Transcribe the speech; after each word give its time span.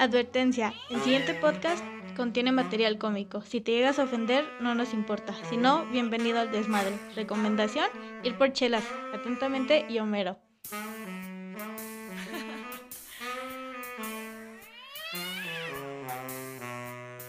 Advertencia, 0.00 0.72
el 0.88 1.02
siguiente 1.02 1.34
podcast 1.34 1.84
contiene 2.16 2.52
material 2.52 2.96
cómico. 2.96 3.42
Si 3.42 3.60
te 3.60 3.72
llegas 3.72 3.98
a 3.98 4.04
ofender, 4.04 4.46
no 4.58 4.74
nos 4.74 4.94
importa. 4.94 5.34
Si 5.50 5.58
no, 5.58 5.84
bienvenido 5.92 6.38
al 6.40 6.50
desmadre. 6.50 6.98
Recomendación, 7.14 7.84
ir 8.24 8.34
por 8.38 8.50
chelas. 8.54 8.82
Atentamente 9.12 9.84
y 9.90 9.98
Homero. 9.98 10.38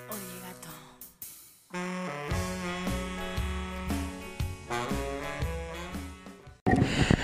Oye, 0.10 0.40
gato. 0.42 0.70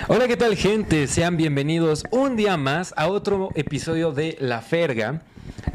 Hola, 0.08 0.28
¿qué 0.28 0.36
tal 0.36 0.56
gente? 0.56 1.06
Sean 1.06 1.38
bienvenidos 1.38 2.04
un 2.10 2.36
día 2.36 2.58
más 2.58 2.92
a 2.98 3.08
otro 3.08 3.48
episodio 3.54 4.12
de 4.12 4.36
La 4.40 4.60
Ferga. 4.60 5.22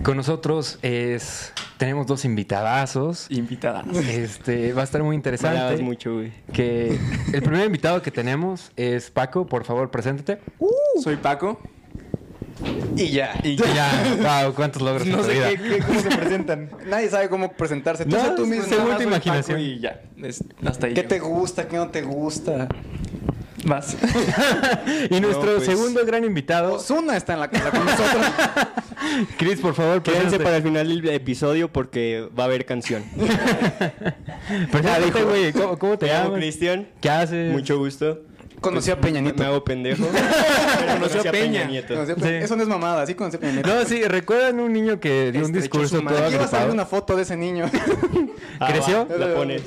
Con 0.03 0.17
nosotros 0.17 0.79
es 0.81 1.53
tenemos 1.77 2.07
dos 2.07 2.25
invitadazos. 2.25 3.27
Invitada. 3.29 3.83
Este 4.09 4.73
va 4.73 4.81
a 4.81 4.83
estar 4.83 5.01
muy 5.01 5.15
interesante. 5.15 5.81
mucho, 5.81 6.15
güey. 6.15 6.31
Que 6.51 6.97
el 7.31 7.41
primer 7.41 7.65
invitado 7.65 8.01
que 8.01 8.11
tenemos 8.11 8.71
es 8.75 9.09
Paco. 9.09 9.45
Por 9.45 9.63
favor, 9.63 9.89
preséntate. 9.91 10.39
Soy 11.01 11.15
Paco. 11.15 11.59
Y 12.95 13.09
ya. 13.11 13.33
Y 13.43 13.55
Ya, 13.55 13.89
wow, 14.43 14.53
cuántos 14.53 14.81
logros 14.81 15.03
en 15.03 15.11
No 15.13 15.17
tu 15.19 15.23
sé 15.23 15.33
vida. 15.33 15.49
qué, 15.49 15.57
qué- 15.57 15.79
cómo 15.79 15.99
se 15.99 16.09
presentan. 16.09 16.69
Nadie 16.87 17.09
sabe 17.09 17.29
cómo 17.29 17.51
presentarse. 17.53 18.05
No, 18.05 18.19
sé 18.21 18.31
tú 18.35 18.45
mismo. 18.45 18.65
según 18.65 18.95
tu 18.97 19.03
imaginación. 19.03 19.57
Paco 19.57 19.67
Y 19.67 19.79
ya. 19.79 20.01
Es- 20.21 20.43
hasta 20.65 20.87
ahí. 20.87 20.93
¿Qué 20.93 21.01
yo. 21.03 21.07
te 21.07 21.19
gusta? 21.19 21.67
¿Qué 21.67 21.77
no 21.77 21.87
te 21.89 22.01
gusta? 22.01 22.67
Vas. 23.65 23.95
Y 25.09 25.19
nuestro 25.19 25.51
No, 25.51 25.55
pues- 25.57 25.65
segundo 25.65 26.05
gran 26.05 26.23
invitado, 26.23 26.75
Osuna 26.75 27.15
está 27.17 27.33
en 27.33 27.39
la 27.39 27.49
casa 27.49 27.71
con 27.71 27.85
nosotros. 27.85 28.25
Chris, 29.37 29.59
por 29.59 29.73
favor, 29.73 30.01
Quédense 30.01 30.39
para 30.39 30.57
el 30.57 30.63
final 30.63 30.87
del 30.87 31.09
episodio 31.09 31.71
porque 31.71 32.27
va 32.37 32.43
a 32.43 32.45
haber 32.47 32.65
canción. 32.65 33.03
Güey. 35.23 35.53
¿Cómo, 35.53 35.77
cómo 35.77 35.97
te 35.97 36.07
llamas? 36.07 36.39
Cristian. 36.39 36.87
¿Qué 37.01 37.09
haces? 37.09 37.51
Mucho 37.51 37.77
gusto. 37.77 38.21
Conocí 38.63 38.89
a 38.91 38.99
Peña 38.99 39.15
Me, 39.21 39.21
Nieto. 39.25 39.43
me 39.43 39.45
hago 39.45 39.63
pendejo. 39.63 40.05
Pero 40.79 40.93
conocí 40.93 41.27
a 41.27 41.31
Peña 41.31 41.63
Nieto. 41.65 41.93
Conocí 41.93 42.11
a 42.13 42.15
Peña- 42.15 42.39
Sí. 42.39 42.45
Eso 42.45 42.55
no 42.55 42.63
es 42.63 42.69
mamada, 42.69 43.05
sí 43.05 43.13
conocí 43.13 43.37
a 43.37 43.39
Peña 43.39 43.53
Nieto. 43.53 43.69
No, 43.75 43.85
sí, 43.85 44.01
¿recuerdan 44.03 44.59
un 44.59 44.73
niño 44.73 44.99
que 44.99 45.31
dio 45.31 45.45
un 45.45 45.51
discurso 45.51 46.01
todo 46.01 46.15
va 46.15 46.27
a 46.45 46.47
salir 46.47 46.71
una 46.73 46.85
foto 46.85 47.15
de 47.15 47.21
ese 47.23 47.37
niño. 47.37 47.69
Ah, 48.59 48.67
¿Creció? 48.67 49.07
va, 49.09 49.17
la 49.17 49.33
pones. 49.33 49.63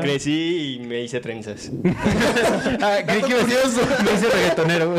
Crecí 0.00 0.78
y 0.80 0.86
me 0.86 1.02
hice 1.02 1.20
trenzas. 1.20 1.70
Ah, 2.82 2.98
creí 3.06 3.22
que 3.22 3.34
me 3.34 3.42
hice 3.42 4.28
reggaetonero. 4.32 4.94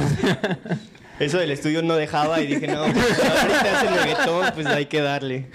Eso 1.19 1.37
del 1.37 1.51
estudio 1.51 1.81
no 1.83 1.95
dejaba 1.95 2.41
y 2.41 2.47
dije, 2.47 2.67
no, 2.67 2.83
pues, 2.85 3.19
ahorita 3.19 3.77
hace 3.79 3.87
reggaetón, 3.89 4.51
pues 4.53 4.65
hay 4.67 4.85
que 4.87 5.01
darle. 5.01 5.45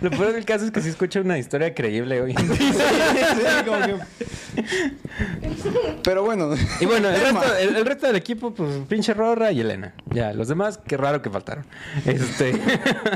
Lo 0.00 0.10
peor 0.10 0.32
del 0.32 0.44
caso 0.44 0.64
es 0.64 0.70
que 0.70 0.80
sí 0.82 0.88
escucha 0.88 1.20
una 1.20 1.38
historia 1.38 1.74
creíble 1.74 2.20
hoy. 2.22 2.34
Pero 6.02 6.22
bueno. 6.24 6.54
Y 6.80 6.86
bueno, 6.86 7.08
el 7.08 7.20
resto, 7.20 7.56
el, 7.56 7.76
el 7.76 7.86
resto 7.86 8.06
del 8.06 8.16
equipo, 8.16 8.54
pues 8.54 8.70
pinche 8.88 9.14
Rorra 9.14 9.52
y 9.52 9.60
Elena. 9.60 9.94
Ya, 10.10 10.32
los 10.32 10.48
demás, 10.48 10.78
qué 10.86 10.96
raro 10.96 11.22
que 11.22 11.30
faltaron. 11.30 11.64
Este. 12.04 12.52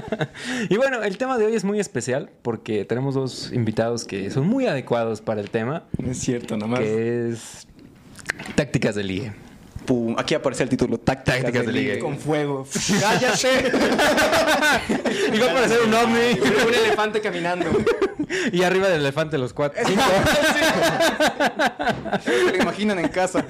y 0.69 0.77
bueno, 0.77 1.03
el 1.03 1.19
tema 1.19 1.39
de 1.39 1.47
hoy 1.47 1.55
es 1.55 1.65
muy 1.65 1.81
especial 1.81 2.31
porque 2.43 2.85
tenemos 2.85 3.15
dos 3.15 3.53
invitados 3.53 4.05
que 4.05 4.31
son 4.31 4.47
muy 4.47 4.67
adecuados 4.67 5.21
para 5.21 5.41
el 5.41 5.51
tema, 5.51 5.85
es 5.99 6.19
cierto, 6.19 6.57
nomás. 6.57 6.81
que 6.81 7.31
es 7.31 7.67
tácticas 8.55 8.95
de 8.95 9.05
ligue. 9.05 9.33
Pum, 9.91 10.15
aquí 10.17 10.35
aparece 10.35 10.63
el 10.63 10.69
título. 10.69 10.99
Tácticas, 10.99 11.41
Tácticas 11.41 11.67
de 11.67 11.73
ligue. 11.73 11.99
Con 11.99 12.17
fuego. 12.17 12.65
¡Cállate! 13.01 13.73
Iba 15.35 15.51
a 15.51 15.55
parecer 15.55 15.81
un 15.85 15.93
ovni. 15.93 16.39
un 16.69 16.75
elefante 16.75 17.21
caminando. 17.21 17.67
y 18.53 18.63
arriba 18.63 18.89
del 18.89 19.01
elefante 19.01 19.37
los 19.37 19.53
cuatro. 19.53 19.83
cinco. 19.85 20.01
Se 22.23 22.53
lo 22.53 22.63
imaginan 22.63 23.01
en 23.01 23.09
casa. 23.09 23.45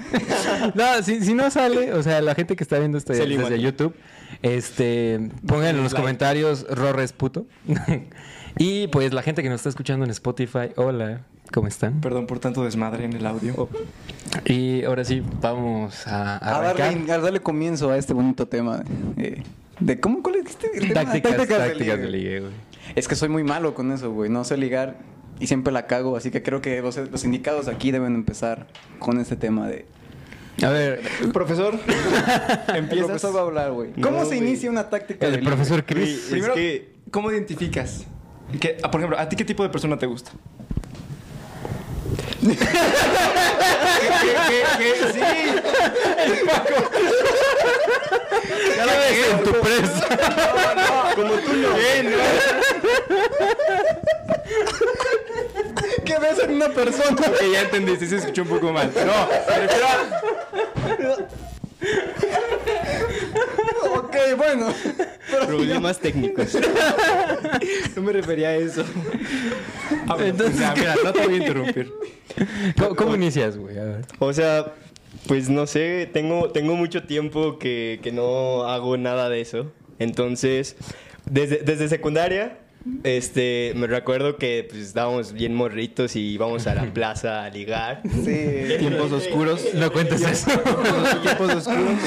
No, 0.75 1.03
si, 1.03 1.20
si 1.22 1.34
no 1.34 1.50
sale, 1.50 1.92
o 1.92 2.03
sea, 2.03 2.22
la 2.22 2.34
gente 2.34 2.56
que 2.56 2.64
está 2.64 2.78
viendo 2.78 2.97
esto 2.97 3.12
desde 3.12 3.34
igual. 3.34 3.59
YouTube, 3.59 3.94
este, 4.41 5.20
pongan 5.47 5.76
en 5.76 5.82
los 5.82 5.93
comentarios 5.93 6.66
Rorres 6.70 7.12
puto. 7.12 7.44
y 8.56 8.87
pues 8.87 9.12
la 9.12 9.20
gente 9.20 9.43
que 9.43 9.50
nos 9.50 9.56
está 9.56 9.69
escuchando 9.69 10.06
en 10.06 10.10
Spotify, 10.10 10.70
hola, 10.76 11.20
¿cómo 11.53 11.66
están? 11.69 12.00
Perdón 12.00 12.27
por 12.27 12.38
tanto 12.38 12.65
desmadre 12.65 13.05
en 13.05 13.12
el 13.15 13.27
audio. 13.27 13.69
Y 14.44 14.84
ahora 14.84 15.05
sí, 15.05 15.22
vamos 15.41 16.06
a, 16.06 16.37
A 16.37 16.59
arrancar. 16.59 16.94
darle, 16.94 17.12
a 17.12 17.19
darle 17.19 17.41
comienzo 17.41 17.91
a 17.91 17.97
este 17.99 18.12
bonito 18.12 18.47
tema. 18.49 18.83
eh, 19.16 19.43
de 19.81 19.99
cómo, 19.99 20.22
¿cuál 20.22 20.37
es 20.37 20.47
este? 20.47 20.69
tema? 20.69 20.94
Tácticas, 20.94 21.37
tácticas, 21.49 21.99
de 21.99 22.09
ligue. 22.11 22.41
güey. 22.41 22.53
Es 22.94 23.09
que 23.09 23.15
soy 23.16 23.28
muy 23.28 23.44
malo 23.44 23.75
con 23.75 23.93
eso, 23.93 24.11
güey. 24.12 24.31
No 24.31 24.44
sé 24.44 24.56
ligar 24.56 24.99
y 25.38 25.47
siempre 25.47 25.72
la 25.72 25.87
cago. 25.87 26.16
Así 26.16 26.31
que 26.31 26.43
creo 26.43 26.61
que 26.61 26.81
los, 26.83 26.97
los 26.97 27.25
indicados 27.25 27.67
aquí 27.69 27.91
deben 27.91 28.15
empezar 28.15 28.67
con 28.99 29.19
este 29.19 29.37
tema 29.37 29.67
de... 29.69 29.87
A 30.62 30.69
ver, 30.69 31.00
Profesor, 31.32 31.75
el 32.69 32.77
Empiezas. 32.77 33.06
profesor 33.06 33.34
va 33.34 33.41
a 33.41 33.43
hablar, 33.44 33.72
güey. 33.72 33.93
No, 33.97 34.09
¿Cómo 34.09 34.21
se 34.25 34.37
güey. 34.37 34.41
inicia 34.49 34.69
una 34.71 34.91
táctica 34.91 35.27
de 35.31 35.37
el 35.37 35.44
profesor 35.44 35.84
Chris. 35.87 36.09
es 36.25 36.31
Primero, 36.31 36.53
que 36.55 36.93
¿cómo 37.11 37.31
identificas? 37.32 38.05
Que, 38.61 38.77
ah, 38.82 38.91
por 38.91 39.00
ejemplo, 39.00 39.19
¿a 39.19 39.27
ti 39.28 39.37
qué 39.37 39.44
tipo 39.47 39.62
de 39.62 39.71
persona 39.71 39.97
te 39.99 40.05
gusta? 40.05 40.32
¿Qué, 42.41 42.56
qué, 44.78 44.94
ves 48.98 49.31
en 49.31 49.44
tu 49.44 49.53
presa? 49.60 50.09
como 51.15 51.34
tú 51.34 51.53
no. 51.53 51.69
¿Qué 56.04 56.19
ves 56.19 56.38
en 56.43 56.54
una 56.54 56.69
persona? 56.69 57.16
Ok, 57.28 57.43
ya 57.53 57.60
entendí, 57.62 57.97
sí 57.97 58.06
se 58.06 58.16
escuchó 58.16 58.43
un 58.43 58.49
poco 58.49 58.72
mal. 58.72 58.91
No, 58.94 59.28
me 59.49 59.59
refiero 59.60 59.87
a... 59.87 59.99
ok, 63.99 64.16
bueno. 64.37 64.75
Problemas 65.47 65.99
técnicos. 65.99 66.56
No 67.97 68.03
me 68.03 68.12
refería 68.12 68.48
a 68.48 68.56
eso. 68.56 68.84
Entonces, 70.19 70.58
ya, 70.58 70.75
mira, 70.75 70.94
no 71.04 71.12
te 71.12 71.26
voy 71.26 71.34
a 71.34 71.36
interrumpir. 71.36 71.92
¿Cómo, 72.78 72.97
cómo 72.97 73.14
inicias, 73.16 73.56
güey? 73.56 73.78
A 73.78 73.84
ver. 73.84 74.06
O 74.19 74.32
sea, 74.32 74.75
pues 75.26 75.48
no 75.48 75.66
sé, 75.66 76.08
tengo, 76.12 76.50
tengo 76.50 76.76
mucho 76.76 77.03
tiempo 77.04 77.58
que, 77.58 78.00
que 78.03 78.12
no 78.12 78.64
hago 78.64 78.97
nada 78.97 79.28
de 79.28 79.41
eso. 79.41 79.72
Entonces, 79.98 80.76
desde, 81.26 81.58
desde 81.58 81.88
secundaria, 81.88 82.58
este, 83.04 83.72
me 83.76 83.87
recuerdo 83.87 84.37
que 84.37 84.66
pues, 84.69 84.82
estábamos 84.82 85.32
bien 85.32 85.54
morritos 85.54 86.16
y 86.16 86.32
íbamos 86.32 86.66
a 86.66 86.75
la 86.75 86.84
plaza 86.94 87.44
a 87.44 87.50
ligar. 87.50 88.02
Sí. 88.25 88.76
Tiempos 88.78 89.12
oscuros. 89.12 89.62
No 89.75 89.92
cuentes 89.92 90.22
eso. 90.22 90.50
Tiempos 91.22 91.54
oscuros. 91.54 91.98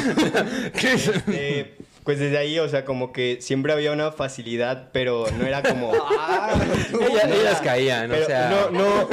Este, 0.73 1.75
pues 2.03 2.19
desde 2.19 2.37
ahí, 2.37 2.59
o 2.59 2.67
sea, 2.67 2.85
como 2.85 3.13
que 3.13 3.37
siempre 3.41 3.73
había 3.73 3.91
una 3.91 4.11
facilidad, 4.11 4.89
pero 4.91 5.25
no 5.37 5.45
era 5.45 5.63
como... 5.63 5.91
Ellas, 6.93 7.25
ellas 7.25 7.61
caían, 7.61 8.11
o 8.11 8.25
sea. 8.25 8.49
no, 8.49 8.69
no, 8.71 9.09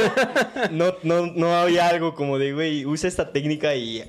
no, 0.70 0.96
no, 1.02 1.26
no 1.26 1.56
había 1.56 1.88
algo 1.88 2.14
como 2.14 2.38
de, 2.38 2.52
güey, 2.52 2.84
usa 2.84 3.08
esta 3.08 3.32
técnica 3.32 3.74
y 3.74 4.04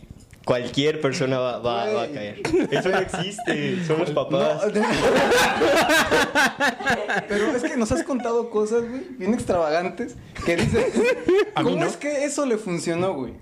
cualquier 0.46 1.02
persona 1.02 1.38
va, 1.40 1.60
va- 1.60 1.92
va 1.94 2.04
a 2.04 2.08
caer. 2.08 2.42
Eso 2.72 2.90
no 2.90 3.00
existe, 3.00 3.84
somos 3.86 4.10
papás. 4.12 4.64
No, 4.74 4.82
Pero 7.28 7.56
es 7.56 7.64
que 7.64 7.78
nos 7.78 7.92
has 7.92 8.04
contado 8.04 8.50
cosas, 8.50 8.82
güey, 8.88 9.02
bien 9.18 9.34
extravagantes, 9.34 10.16
que 10.46 10.56
dices, 10.58 10.86
¿cómo 11.56 11.72
no. 11.72 11.86
es 11.86 11.98
que 11.98 12.26
eso 12.26 12.46
le 12.46 12.58
funcionó, 12.58 13.14
güey? 13.14 13.34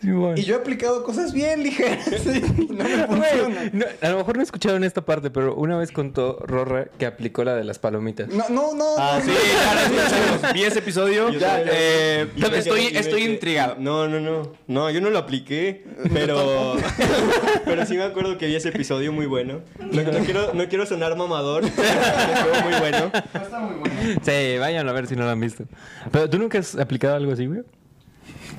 Sí. 0.00 0.08
Y 0.36 0.42
yo 0.44 0.56
he 0.56 0.58
aplicado 0.58 1.02
cosas 1.04 1.32
bien 1.32 1.62
ligeras 1.62 2.06
y 2.26 2.66
no 2.66 2.84
me 2.84 3.06
funciona. 3.06 3.70
No, 3.72 3.84
a 4.00 4.08
lo 4.10 4.16
mejor 4.18 4.36
no 4.36 4.42
escucharon 4.42 4.84
esta 4.84 5.04
parte, 5.04 5.30
pero 5.30 5.54
una 5.54 5.78
vez 5.78 5.92
contó 5.92 6.38
Rorra 6.46 6.86
que 6.98 7.06
aplicó 7.06 7.44
la 7.44 7.54
de 7.54 7.64
las 7.64 7.78
palomitas. 7.78 8.28
No, 8.28 8.48
no, 8.48 8.74
no. 8.74 8.94
Ah, 8.98 9.18
no, 9.20 9.24
sí, 9.24 9.30
escuchamos. 9.32 10.54
Vi 10.54 10.64
ese 10.64 10.78
episodio. 10.80 11.30
Ya, 11.30 11.62
eh, 11.64 12.28
estoy, 12.54 12.86
estoy 12.96 13.24
intrigado. 13.24 13.76
No, 13.78 14.08
no, 14.08 14.20
no. 14.20 14.52
No, 14.66 14.90
yo 14.90 15.00
no 15.00 15.10
lo 15.10 15.18
apliqué, 15.18 15.84
pero 16.12 16.41
pero 17.64 17.86
sí 17.86 17.96
me 17.96 18.04
acuerdo 18.04 18.38
que 18.38 18.46
vi 18.46 18.54
ese 18.56 18.68
episodio 18.70 19.12
muy 19.12 19.26
bueno. 19.26 19.60
No, 19.78 20.02
no 20.02 20.18
quiero 20.24 20.54
no 20.54 20.68
quiero 20.68 20.86
sonar 20.86 21.16
mamador, 21.16 21.64
pero 21.74 21.88
estuvo 21.88 22.70
muy 22.70 22.78
bueno. 22.80 23.10
Sí, 24.22 24.58
vayan 24.58 24.88
a 24.88 24.92
ver 24.92 25.06
si 25.06 25.16
no 25.16 25.24
lo 25.24 25.30
han 25.30 25.40
visto. 25.40 25.64
Pero 26.10 26.28
tú 26.28 26.38
nunca 26.38 26.58
has 26.58 26.76
aplicado 26.76 27.14
algo 27.16 27.32
así, 27.32 27.46
güey. 27.46 27.62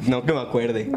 No 0.07 0.25
que 0.25 0.33
me 0.33 0.41
acuerde. 0.41 0.91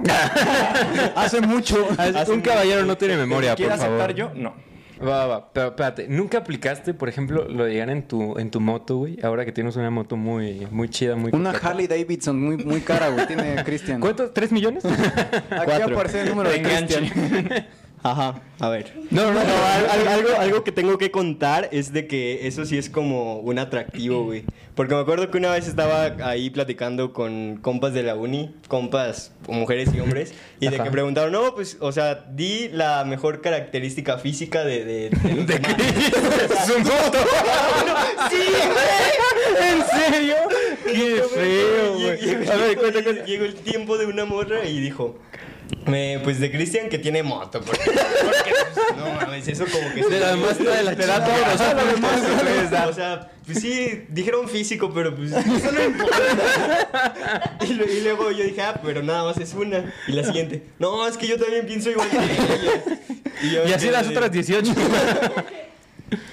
Hace 1.14 1.40
mucho. 1.40 1.86
Un 2.28 2.40
caballero 2.40 2.84
no 2.84 2.96
tiene 2.96 3.16
memoria, 3.16 3.50
por 3.50 3.56
¿Quiere 3.58 3.76
favor. 3.76 4.00
aceptar 4.00 4.14
yo? 4.14 4.30
No. 4.34 4.54
Va, 5.00 5.04
va, 5.04 5.26
va. 5.26 5.52
Pero 5.52 5.69
espérate, 5.69 6.08
¿nunca 6.08 6.38
aplicaste, 6.38 6.94
por 6.94 7.08
ejemplo, 7.08 7.46
lo 7.48 7.64
de 7.64 7.72
llegar 7.72 7.90
en 7.90 8.06
tu, 8.08 8.38
en 8.38 8.50
tu 8.50 8.60
moto, 8.60 8.96
güey? 8.96 9.19
Ahora 9.22 9.44
que 9.44 9.52
tienes 9.52 9.76
una 9.76 9.90
moto 9.90 10.16
muy, 10.16 10.66
muy 10.70 10.88
chida, 10.88 11.16
muy 11.16 11.31
Una 11.34 11.50
completa. 11.50 11.69
Harley 11.69 11.87
Davidson 11.87 12.40
muy, 12.40 12.56
muy 12.58 12.81
cara, 12.81 13.08
güey, 13.08 13.26
tiene 13.26 13.56
Cristian. 13.64 14.00
¿Cuánto? 14.00 14.31
¿Tres 14.31 14.52
millones? 14.52 14.84
Aquí 14.84 15.82
aparece 15.82 16.22
el 16.22 16.28
número 16.31 16.50
de. 16.50 16.62
Cristian. 16.62 17.66
Ajá, 18.11 18.41
a 18.61 18.69
ver. 18.69 18.93
No, 19.11 19.23
no, 19.32 19.32
No, 19.32 19.44
no. 19.44 19.67
al- 19.67 19.91
al- 19.91 20.08
algo, 20.08 20.29
algo 20.38 20.64
que 20.64 20.70
tengo 20.73 20.97
que 20.99 21.11
contar 21.11 21.69
es 21.73 21.93
de 21.93 22.06
que 22.06 22.47
eso 22.47 22.64
sí 22.64 22.79
es 22.79 22.88
como 22.88 23.38
un 23.41 23.58
atractivo, 23.58 24.25
güey. 24.25 24.44
Porque 24.75 24.94
me 24.94 25.00
acuerdo 25.00 25.31
que 25.31 25.38
una 25.38 25.50
vez 25.53 25.67
estaba 25.67 26.14
ahí 26.23 26.50
platicando 26.50 27.12
con 27.12 27.56
compas 27.62 27.94
de 27.94 28.03
la 28.03 28.14
uni, 28.14 28.55
compas, 28.69 29.32
mujeres 29.49 29.88
y 29.94 30.00
hombres, 30.00 30.35
y 30.61 30.69
de 30.69 30.79
que 30.79 30.91
preguntaron, 30.91 31.32
no, 31.32 31.55
pues, 31.55 31.79
o 31.81 31.91
sea, 31.93 32.26
di 32.31 32.69
la 32.69 33.05
mejor 33.05 33.41
característica 33.41 34.19
física 34.19 34.64
de... 34.64 34.85
¿De, 34.85 35.11
de 35.11 35.35
los 35.35 35.47
demás". 35.47 35.75
Es 36.62 36.76
un 36.76 36.85
foto. 36.87 37.19
¡Sí, 38.31 38.37
güey! 38.73 39.70
¿En 39.70 39.85
serio? 40.12 40.35
Qué 40.85 41.23
feo, 41.35 41.94
güey. 41.94 42.49
A 42.50 42.56
ver, 42.56 42.76
cuenta. 42.79 43.00
Llegó 43.25 43.44
el 43.44 43.55
tiempo 43.55 43.99
de 43.99 44.06
una 44.06 44.25
morra 44.25 44.64
y 44.64 44.79
dijo... 44.81 45.19
me- 45.86 46.20
pues 46.24 46.40
de 46.40 46.50
Cristian 46.50 46.88
que 46.88 46.98
tiene 46.98 47.22
moto, 47.22 47.60
porque, 47.62 47.84
porque, 47.90 48.52
pues, 48.74 48.96
no 48.96 49.12
mames, 49.14 49.48
eso 49.48 49.64
como 49.66 49.92
que... 49.94 50.04
De 50.04 50.20
la 50.20 50.36
muestra 50.36 50.74
de 50.76 50.82
la 50.82 50.96
Te 50.96 51.06
da 51.06 51.24
todo, 51.24 51.34
o 52.90 52.92
sea. 52.92 53.14
O 53.22 53.36
pues 53.46 53.60
sí, 53.60 54.04
dijeron 54.08 54.48
físico, 54.48 54.90
pero 54.92 55.14
pues 55.14 55.30
eso 55.30 55.70
no 55.72 55.84
importa. 55.84 57.56
y, 57.64 57.72
y 57.72 58.00
luego 58.02 58.32
yo 58.32 58.42
dije, 58.42 58.60
ah, 58.60 58.80
pero 58.82 59.02
nada 59.02 59.22
más 59.24 59.38
es 59.38 59.54
una. 59.54 59.92
Y 60.08 60.12
la 60.12 60.24
siguiente, 60.24 60.64
no, 60.80 61.06
es 61.06 61.16
que 61.16 61.28
yo 61.28 61.38
también 61.38 61.64
pienso 61.64 61.90
igual 61.90 62.08
que 62.10 62.16
ella. 62.16 63.52
yo 63.52 63.69
Y 63.69 63.72
así 63.72 63.88
las 63.90 64.08
otras 64.08 64.32
18. 64.32 64.72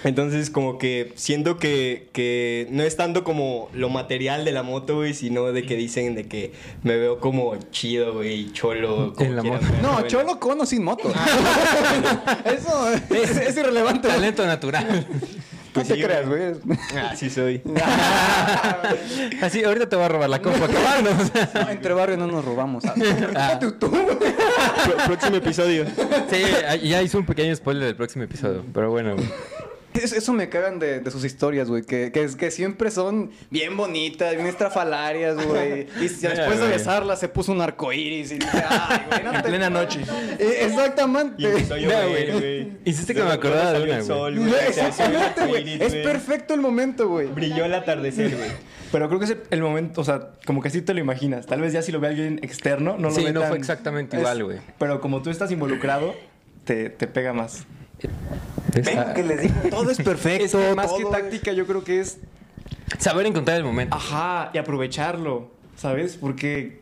Entonces, 0.04 0.50
como 0.50 0.78
que 0.78 1.12
siento 1.16 1.58
que, 1.58 2.10
que 2.14 2.68
no 2.70 2.84
es 2.84 2.96
tanto 2.96 3.24
como 3.24 3.70
lo 3.74 3.90
material 3.90 4.46
de 4.46 4.52
la 4.52 4.62
moto, 4.64 4.98
güey, 4.98 5.14
sino 5.14 5.52
de 5.52 5.64
que 5.66 5.76
dicen 5.76 6.14
de 6.16 6.28
que 6.28 6.54
me 6.84 6.96
veo 6.98 7.20
como 7.20 7.56
chido, 7.72 8.14
güey, 8.14 8.52
cholo. 8.52 9.14
como 9.16 9.30
En 9.30 9.36
la 9.36 9.44
moto. 9.44 9.66
No, 9.82 9.94
güey. 10.00 10.08
cholo 10.08 10.40
con 10.40 10.60
o 10.62 10.66
sin 10.66 10.84
moto. 10.84 11.12
Eso 12.46 12.90
es, 13.12 13.38
es 13.38 13.58
irrelevante. 13.58 14.08
Talento 14.08 14.46
natural. 14.46 15.08
No 15.76 15.82
te 15.82 15.96
sí, 15.96 16.02
creas, 16.04 16.28
güey. 16.28 16.54
Ah, 16.96 17.16
sí 17.16 17.32
soy. 17.32 17.60
Así, 19.42 19.64
ahorita 19.64 19.90
te 19.90 19.96
voy 19.96 20.06
a 20.06 20.10
robar 20.10 20.30
la 20.30 20.40
copa. 20.40 20.66
acabarnos. 20.66 21.32
No, 21.56 21.70
entre 21.70 21.94
barrio 21.94 22.18
no 22.18 22.28
nos 22.28 22.46
robamos. 22.46 22.84
Ah. 23.36 23.58
Tú, 23.60 23.72
tú. 23.74 23.90
Pro- 23.90 24.98
próximo 25.08 25.36
episodio. 25.38 25.86
Sí, 26.30 26.44
ya 26.88 27.02
hizo 27.02 27.18
un 27.18 27.26
pequeño 27.26 27.56
spoiler 27.56 27.86
del 27.86 27.96
próximo 27.96 28.24
episodio. 28.24 28.64
Pero 28.72 28.92
bueno, 28.92 29.16
güey. 29.16 29.28
Es- 29.94 30.14
Eso 30.14 30.34
me 30.34 30.50
cagan 30.50 30.80
de, 30.80 31.00
de 31.00 31.12
sus 31.12 31.24
historias, 31.26 31.68
güey. 31.70 31.84
Que, 31.84 32.12
que, 32.12 32.24
es- 32.24 32.36
que 32.36 32.52
siempre 32.52 32.92
son 32.92 33.32
bien 33.50 33.76
bonitas, 33.78 34.34
bien 34.36 34.48
estrafalarias, 34.48 35.36
güey. 35.46 35.88
Y 36.02 36.08
si 36.10 36.28
Mira, 36.28 36.36
después 36.40 36.60
de 36.60 36.68
besarla 36.68 37.16
se 37.16 37.30
puso 37.30 37.52
un 37.52 37.62
arco 37.62 37.92
iris. 37.94 38.32
Y 38.32 38.40
dije, 38.40 38.64
ay, 38.70 39.02
güey, 39.10 39.24
no 39.24 39.34
En 39.34 39.42
te- 39.42 39.48
plena 39.50 39.70
noche. 39.70 40.02
Eh, 40.40 40.60
Exactamente. 40.62 41.36
Y 41.42 41.46
empezó 41.46 41.74
a 41.76 41.78
llover, 41.78 42.32
güey. 42.32 42.40
güey. 42.64 42.78
Hiciste 42.86 43.14
que 43.14 43.24
me 43.24 43.32
acordara 43.32 43.74
de 43.74 43.84
una, 43.84 43.94
güey. 43.96 44.06
sol, 44.06 44.38
güey. 44.40 44.54
Exactamente, 44.68 45.46
güey. 45.46 45.82
Es 45.84 45.96
perfecto 45.96 46.54
el 46.54 46.62
momento, 46.62 47.08
güey. 47.08 47.28
Brilló 47.28 47.66
el 47.66 47.74
atardecer, 47.74 48.36
güey. 48.36 48.50
Pero 48.92 49.08
creo 49.08 49.20
que 49.20 49.26
es 49.26 49.36
el 49.50 49.62
momento, 49.62 50.02
o 50.02 50.04
sea, 50.04 50.30
como 50.46 50.62
que 50.62 50.68
así 50.68 50.82
te 50.84 50.94
lo 50.94 51.00
imaginas. 51.00 51.48
Tal 51.48 51.62
vez 51.62 51.74
ya 51.74 51.82
si 51.82 51.92
lo 51.92 52.00
ve 52.00 52.10
alguien 52.10 52.40
externo, 52.44 52.96
no 53.00 53.10
lo 53.10 53.16
Sí, 53.16 53.24
ve 53.24 53.34
no 53.34 53.40
tan- 53.42 53.50
fue 53.50 53.58
exactamente 53.58 54.16
es- 54.18 54.22
igual, 54.22 54.44
güey. 54.44 54.58
Pero 54.78 55.02
como 55.02 55.22
tú 55.24 55.30
estás 55.32 55.50
involucrado, 55.52 56.14
te, 56.64 56.90
te 56.92 57.08
pega 57.08 57.34
más. 57.34 57.66
Venga, 58.74 59.14
que 59.14 59.24
les 59.24 59.42
digo, 59.42 59.54
todo 59.70 59.90
es 59.92 59.98
perfecto. 60.02 60.44
Es 60.46 60.52
que 60.70 60.76
más 60.76 60.88
todo 60.88 60.98
que 60.98 61.04
es- 61.04 61.10
táctica, 61.12 61.52
yo 61.54 61.66
creo 61.68 61.84
que 61.84 62.00
es 62.00 62.18
Saber 63.00 63.26
encontrar 63.26 63.58
el 63.58 63.64
momento. 63.64 63.96
Ajá, 63.96 64.52
y 64.54 64.58
aprovecharlo, 64.58 65.50
¿sabes? 65.78 66.16
Porque 66.18 66.80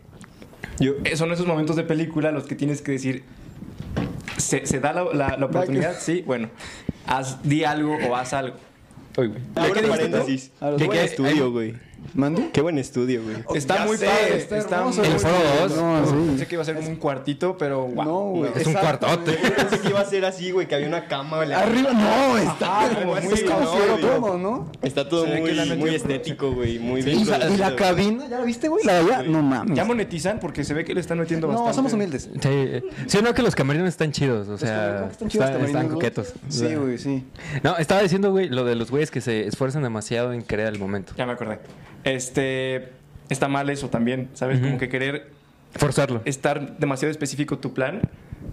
yo, 0.80 0.94
eh, 1.04 1.16
son 1.16 1.32
esos 1.32 1.46
momentos 1.46 1.76
de 1.76 1.84
película 1.84 2.32
los 2.32 2.46
que 2.46 2.56
tienes 2.56 2.82
que 2.82 2.92
decir, 2.94 3.24
se, 4.38 4.66
se 4.66 4.80
da 4.80 4.94
la, 4.94 5.04
la- 5.14 5.38
la 5.38 5.46
oportunidad, 5.46 5.96
sí, 6.00 6.24
bueno, 6.26 6.50
haz, 7.08 7.42
di 7.44 7.64
algo 7.64 7.96
o 8.10 8.16
haz 8.16 8.34
algo. 8.34 8.56
Uy, 9.18 9.28
güey. 9.28 9.42
Qué 9.56 9.72
¿Qué- 10.78 10.90
qué- 10.90 11.04
estudio, 11.04 11.46
hay- 11.46 11.52
güey. 11.52 11.74
¿Mande? 12.14 12.50
Qué 12.52 12.62
buen 12.62 12.78
estudio, 12.78 13.22
güey. 13.24 13.38
Está 13.56 13.78
ya 13.78 13.86
muy 13.86 13.98
sé, 13.98 14.06
padre, 14.06 14.38
está 14.38 14.58
está, 14.58 14.78
hermoso, 14.80 15.02
muy 15.02 15.10
El 15.12 15.20
foro 15.20 15.34
bonito. 15.34 15.62
dos. 15.62 15.78
No, 15.78 16.06
sí. 16.06 16.28
Pensé 16.28 16.48
que 16.48 16.56
iba 16.56 16.62
a 16.62 16.66
ser 16.66 16.76
como 16.76 16.90
un 16.90 16.96
cuartito, 16.98 17.58
pero 17.58 17.88
wow. 17.88 18.04
No, 18.06 18.20
güey. 18.40 18.52
Es 18.56 18.68
un 18.68 18.74
cuartote. 18.74 19.32
Pensé 19.58 19.80
que 19.80 19.88
iba 19.90 20.00
a 20.02 20.06
ser 20.06 20.26
así, 20.26 20.52
güey, 20.52 20.68
que 20.68 20.76
había 20.76 20.88
una 20.88 21.06
cama. 21.08 21.38
güey, 21.38 21.54
Arriba, 21.54 21.92
no, 21.94 22.38
está 22.38 22.80
Ajá, 22.86 22.96
como 23.00 23.16
muy 23.16 23.44
¿no, 23.44 23.98
todo, 23.98 24.38
¿no? 24.38 24.72
Está 24.82 25.08
todo 25.08 25.26
muy, 25.26 25.54
muy 25.78 25.96
estético, 25.96 26.52
güey. 26.52 26.80
Muy 26.80 27.02
bien. 27.02 27.20
y 27.22 27.58
la 27.58 27.76
cabina, 27.76 28.28
¿ya 28.28 28.40
la 28.40 28.46
viste, 28.46 28.68
güey? 28.68 28.84
La 28.86 29.24
no 29.24 29.42
mames. 29.42 29.76
Ya 29.78 29.86
monetizan 29.86 30.40
porque 30.40 30.64
se 30.64 30.74
ve 30.74 30.84
que 30.84 30.94
le 30.94 31.02
están 31.02 31.20
metiendo 31.20 31.48
No, 31.48 31.54
bastante. 31.54 31.76
somos 31.76 31.94
humildes. 31.94 32.30
Sí, 32.42 32.84
sí 33.08 33.20
no 33.24 33.34
que 33.34 33.42
los 33.42 33.56
camerinos 33.56 33.88
están 33.90 34.12
chidos, 34.12 34.48
o 34.50 34.58
sea, 34.58 35.08
Están 35.12 35.30
chidos 35.30 35.50
están, 35.50 35.88
coquetos. 35.90 36.34
Sí, 36.50 36.76
güey, 36.76 36.98
sí. 36.98 37.24
No, 37.64 37.78
estaba 37.78 38.02
diciendo, 38.02 38.32
güey, 38.32 38.50
lo 38.50 38.66
de 38.66 38.76
los 38.76 38.92
güeyes 38.92 39.12
que 39.12 39.22
se 39.22 39.48
esfuerzan 39.48 39.84
demasiado 39.84 40.34
en 40.34 40.42
crear 40.42 40.74
el 40.74 40.80
momento. 40.80 41.14
Ya 41.18 41.26
me 41.26 41.34
acordé. 41.34 41.60
Este, 42.04 42.90
está 43.30 43.48
mal 43.48 43.70
eso 43.70 43.90
también, 43.90 44.30
¿sabes? 44.34 44.58
Ujú. 44.58 44.68
Como 44.68 44.78
que 44.80 44.90
querer 44.90 45.32
Forzarlo. 45.76 46.22
estar 46.26 46.78
demasiado 46.78 47.12
específico 47.12 47.60
tu 47.60 47.74
plan. 47.74 48.02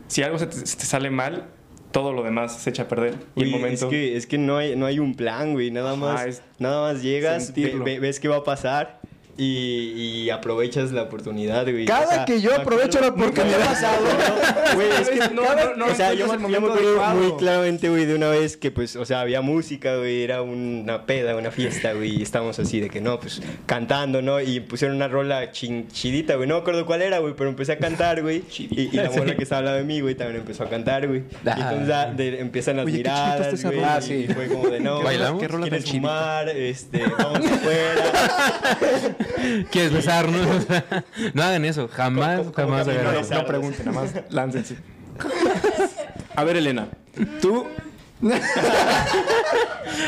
Si 0.06 0.22
algo 0.22 0.38
se 0.38 0.46
te, 0.46 0.56
se 0.66 0.76
te 0.76 0.84
sale 0.84 1.10
mal, 1.10 1.46
todo 1.90 2.12
lo 2.12 2.22
demás 2.22 2.56
se 2.60 2.70
echa 2.70 2.84
a 2.84 2.88
perder. 2.88 3.14
Y 3.34 3.42
el 3.44 3.50
momento... 3.50 3.86
Es 3.86 3.90
que, 3.90 4.16
es 4.16 4.26
que 4.26 4.38
no, 4.38 4.58
hay, 4.58 4.76
no 4.76 4.86
hay 4.86 4.98
un 4.98 5.14
plan, 5.14 5.52
güey. 5.54 5.70
Nada 5.70 5.90
Ajá, 5.92 5.96
más, 5.98 6.42
nada 6.58 6.92
más 6.92 7.02
llegas, 7.02 7.52
ve- 7.54 7.98
ves 8.00 8.20
qué 8.20 8.28
va 8.28 8.36
a 8.36 8.44
pasar 8.44 9.00
y, 9.38 9.93
y 10.25 10.31
aprovechas 10.31 10.90
la 10.93 11.02
oportunidad, 11.05 11.62
güey. 11.62 11.85
Cada 11.87 12.25
que 12.25 12.40
yo 12.40 12.55
aprovecho 12.55 13.00
la 13.00 13.08
oportunidad. 13.08 13.46
Nunca 13.46 13.58
me 13.58 13.64
ha 13.64 13.69
pasado, 13.69 14.05
¿no? 14.05 14.75
Güey, 14.75 14.88
es 15.00 15.08
que 15.08 15.19
No, 15.35 15.43
no, 15.55 15.75
no 15.76 15.87
o 15.87 15.94
sea, 15.94 16.12
yo, 16.12 16.26
me- 16.26 16.56
acuerdo 16.56 16.75
adecuado. 16.75 17.14
muy 17.14 17.32
claramente, 17.38 17.88
güey, 17.88 18.05
de 18.05 18.14
una 18.17 18.29
vez 18.29 18.56
que, 18.56 18.70
pues, 18.70 18.96
o 18.96 19.05
sea, 19.05 19.20
había 19.20 19.40
música, 19.40 19.96
güey, 19.96 20.23
era 20.25 20.43
una 20.43 21.06
peda, 21.06 21.37
una 21.37 21.50
fiesta, 21.50 21.93
güey, 21.93 22.19
y 22.19 22.23
estábamos 22.23 22.58
así 22.58 22.81
de 22.81 22.90
que, 22.90 23.00
no, 23.00 23.20
pues, 23.20 23.40
cantando, 23.67 24.20
¿no? 24.23 24.40
Y 24.40 24.61
pusieron 24.61 24.96
una 24.96 25.08
rola 25.08 25.52
chin- 25.52 25.87
chidita, 25.93 26.35
güey, 26.35 26.49
no 26.49 26.56
me 26.56 26.61
acuerdo 26.62 26.85
cuál 26.85 27.02
era, 27.02 27.19
güey, 27.19 27.35
pero 27.37 27.49
empecé 27.50 27.73
a 27.73 27.79
cantar, 27.79 28.23
güey, 28.23 28.43
y, 28.58 28.88
y 28.93 28.96
la 28.96 29.11
morra 29.17 29.37
que 29.37 29.43
estaba 29.44 29.61
al 29.61 29.64
lado 29.67 29.76
de 29.79 29.85
mí, 29.85 30.00
güey, 30.00 30.14
también 30.14 30.40
empezó 30.40 30.64
a 30.64 30.69
cantar, 30.69 31.06
güey. 31.06 31.20
Y 31.20 31.49
Ah. 31.49 31.70
entonces 31.73 32.17
de- 32.17 32.40
empiezan 32.40 32.76
las 32.76 32.87
Oye, 32.87 32.96
miradas, 32.99 33.62
güey. 33.62 33.79
Ah, 33.85 33.99
y 34.00 34.02
sí. 34.02 34.29
fue 34.35 34.49
como 34.49 34.69
de, 34.69 34.81
no, 34.81 35.02
¿Bailamos? 35.02 35.40
¿qué 35.40 35.49
rola 35.49 35.69
¿Quieres 35.69 35.88
fumar? 35.90 36.49
Este, 36.49 37.02
vamos 37.19 37.46
afuera. 37.46 39.17
¿Quieres 39.70 39.92
besarnos? 39.92 40.66
no 41.34 41.42
hagan 41.42 41.64
eso, 41.64 41.88
jamás, 41.88 42.46
jamás 42.54 42.88
hagan 42.88 43.16
eso. 43.16 43.34
No 43.34 43.46
pregunten, 43.46 43.86
nada 43.86 44.00
más 44.00 44.14
láncense. 44.30 44.76
A 46.34 46.44
ver, 46.44 46.56
Elena, 46.56 46.88
tú... 47.40 47.66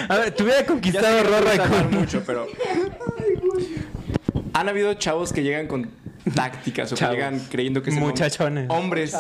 A 0.09 0.17
ver, 0.17 0.33
te 0.33 0.43
hubiera 0.43 0.67
conquistado 0.67 1.23
Rorra 1.23 1.69
con... 1.69 1.91
mucho, 1.99 2.23
pero... 2.27 2.47
Han 4.53 4.69
habido 4.69 4.95
chavos 4.95 5.33
que 5.33 5.43
llegan 5.43 5.69
con 5.69 5.91
tácticas 6.35 6.93
o 6.93 6.97
Chavos. 6.97 7.15
que 7.15 7.23
llegan 7.23 7.41
creyendo 7.51 7.83
que 7.83 7.91
es 7.91 7.97
el 7.97 8.01
momento. 8.01 8.23
Muchachones. 8.23 8.71
Hombres 8.71 9.17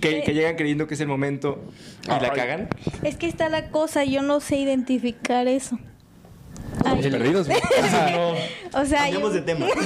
que, 0.00 0.22
que 0.22 0.34
llegan 0.34 0.56
creyendo 0.56 0.86
que 0.86 0.94
es 0.94 1.00
el 1.00 1.08
momento 1.08 1.64
y 2.04 2.08
la 2.08 2.32
cagan. 2.32 2.68
Es 3.02 3.16
que 3.16 3.26
está 3.26 3.48
la 3.48 3.70
cosa, 3.70 4.04
yo 4.04 4.22
no 4.22 4.40
sé 4.40 4.56
identificar 4.56 5.48
eso. 5.48 5.78
Los 6.96 7.06
perdidos. 7.06 7.48
O 8.72 8.84
sea, 8.84 9.02
Cambiamos 9.04 9.30
yo- 9.32 9.34
de 9.36 9.42
tema. 9.42 9.66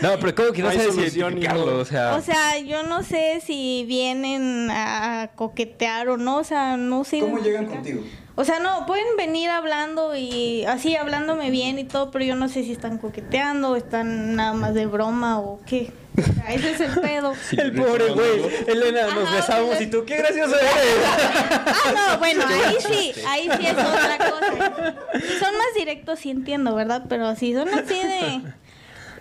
No, 0.00 0.10
pero 0.20 0.34
¿cómo 0.34 0.52
que 0.52 0.62
no 0.62 0.68
No 0.68 0.74
sabes 0.74 1.16
identificarlo? 1.16 1.78
O 1.78 1.84
sea, 1.84 2.16
o 2.16 2.20
sea, 2.20 2.58
yo 2.58 2.82
no 2.82 3.02
sé 3.02 3.40
si 3.44 3.84
vienen 3.86 4.68
a 4.70 5.30
coquetear 5.34 6.08
o 6.10 6.16
no, 6.16 6.38
o 6.38 6.44
sea, 6.44 6.76
no 6.76 7.04
sé. 7.04 7.20
¿Cómo 7.20 7.38
llegan 7.38 7.66
contigo? 7.66 8.02
O 8.34 8.44
sea, 8.44 8.60
no, 8.60 8.84
pueden 8.86 9.16
venir 9.16 9.48
hablando 9.48 10.14
y 10.14 10.64
así 10.66 10.94
hablándome 10.96 11.50
bien 11.50 11.78
y 11.78 11.84
todo, 11.84 12.10
pero 12.10 12.24
yo 12.26 12.36
no 12.36 12.48
sé 12.50 12.62
si 12.64 12.72
están 12.72 12.98
coqueteando 12.98 13.70
o 13.70 13.76
están 13.76 14.36
nada 14.36 14.52
más 14.52 14.74
de 14.74 14.84
broma 14.86 15.40
o 15.40 15.60
qué. 15.66 15.90
Ese 16.48 16.70
es 16.72 16.80
el 16.80 17.00
pedo. 17.00 17.34
el 17.58 17.72
pobre 17.72 18.08
güey. 18.10 18.40
Elena, 18.66 19.06
nos 19.14 19.24
Ajá, 19.28 19.36
besamos 19.36 19.68
pues, 19.68 19.80
y 19.82 19.86
tú, 19.88 20.04
qué 20.06 20.16
gracioso 20.16 20.54
eres. 20.56 20.72
Ah, 21.06 21.92
no, 22.12 22.18
bueno, 22.18 22.44
ahí 22.66 22.76
sí, 22.80 23.12
ahí 23.26 23.50
sí 23.58 23.66
es 23.66 23.72
otra 23.72 24.18
cosa. 24.18 24.94
Si 25.20 25.38
son 25.38 25.52
más 25.58 25.74
directos, 25.76 26.18
sí 26.20 26.30
entiendo, 26.30 26.74
¿verdad? 26.74 27.04
Pero 27.08 27.34
si 27.36 27.52
son 27.54 27.68
así 27.68 27.94
de... 27.94 28.42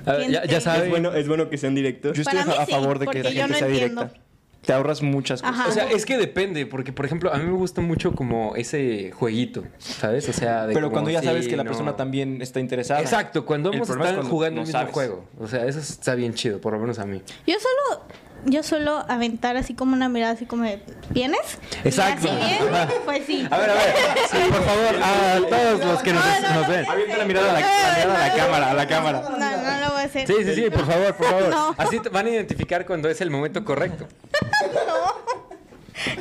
A 0.05 0.13
ver, 0.13 0.29
ya, 0.29 0.45
ya 0.45 0.57
Es 0.57 0.63
sabes. 0.63 0.83
Es 0.83 0.89
bueno, 0.89 1.13
es 1.13 1.27
bueno 1.27 1.49
que 1.49 1.57
sean 1.57 1.73
directos. 1.75 2.15
Yo 2.15 2.21
estoy 2.21 2.39
Para 2.39 2.45
mí 2.45 2.53
a 2.59 2.65
favor 2.67 2.99
de 2.99 3.07
que 3.07 3.23
la 3.23 3.29
yo 3.31 3.41
gente 3.41 3.51
no 3.53 3.57
sea 3.57 3.67
entiendo. 3.67 4.01
directa. 4.03 4.24
Te 4.65 4.73
ahorras 4.73 5.01
muchas 5.01 5.41
cosas. 5.41 5.59
Ajá. 5.59 5.69
O 5.69 5.71
sea, 5.71 5.89
es 5.91 6.05
que 6.05 6.17
depende, 6.17 6.65
porque 6.65 6.91
por 6.91 7.05
ejemplo, 7.05 7.33
a 7.33 7.37
mí 7.37 7.45
me 7.45 7.51
gusta 7.57 7.81
mucho 7.81 8.13
como 8.13 8.55
ese 8.55 9.11
jueguito, 9.11 9.63
¿sabes? 9.77 10.27
O 10.29 10.33
sea, 10.33 10.65
de 10.67 10.73
Pero 10.73 10.87
como, 10.87 10.93
cuando 10.93 11.11
ya 11.11 11.19
sí, 11.21 11.27
sabes 11.27 11.47
que 11.47 11.55
la 11.55 11.63
no. 11.63 11.69
persona 11.69 11.95
también 11.95 12.41
está 12.41 12.59
interesada. 12.59 13.01
Exacto, 13.01 13.45
cuando 13.45 13.69
ambos 13.69 13.89
es 13.89 13.95
están 13.95 14.13
cuando 14.15 14.29
jugando 14.31 14.55
no 14.55 14.61
el 14.61 14.67
mismo 14.67 14.79
sabes. 14.79 14.93
juego. 14.93 15.25
O 15.39 15.47
sea, 15.47 15.65
eso 15.65 15.79
está 15.79 16.15
bien 16.15 16.33
chido, 16.33 16.59
por 16.59 16.73
lo 16.73 16.79
menos 16.79 16.99
a 16.99 17.05
mí. 17.05 17.21
Yo 17.47 17.55
solo... 17.59 18.03
Yo 18.45 18.61
suelo 18.63 19.03
aventar 19.07 19.57
así 19.57 19.73
como 19.73 19.93
una 19.93 20.07
mirada 20.07 20.33
así 20.33 20.45
como 20.45 20.63
de... 20.63 20.79
¿Vienes? 21.09 21.57
Y 21.83 21.87
Exacto. 21.87 22.29
así 22.29 22.45
bien, 22.45 22.59
pues 23.03 23.25
sí. 23.25 23.47
A 23.49 23.57
ver, 23.57 23.69
a 23.71 23.73
ver, 23.73 23.95
sí, 24.29 24.37
por 24.49 24.63
favor, 24.63 24.95
a 25.03 25.39
todos 25.49 25.85
los 25.85 26.01
que 26.03 26.13
nos, 26.13 26.23
No, 26.23 26.31
no, 26.41 26.53
nos 26.53 26.67
no. 26.67 26.73
ven. 26.73 26.85
Avienta 26.89 27.17
la 27.17 27.25
mirada 27.25 27.49
a 27.49 27.53
la, 27.53 27.59
la 27.59 27.65
mirada 28.05 28.25
a 28.25 28.27
la 28.29 28.35
cámara, 28.35 28.71
a 28.71 28.73
la 28.75 28.87
cámara. 28.87 29.21
No, 29.21 29.29
no 29.31 29.37
lo 29.85 29.91
voy 29.93 30.01
a 30.01 30.05
hacer. 30.05 30.27
Sí, 30.27 30.35
sí, 30.43 30.55
sí, 30.55 30.69
por 30.69 30.85
favor, 30.85 31.15
por 31.15 31.27
favor. 31.27 31.49
No. 31.49 31.75
Así 31.77 31.99
te 31.99 32.09
van 32.09 32.27
a 32.27 32.29
identificar 32.29 32.85
cuando 32.85 33.09
es 33.09 33.19
el 33.21 33.31
momento 33.31 33.63
correcto. 33.65 34.07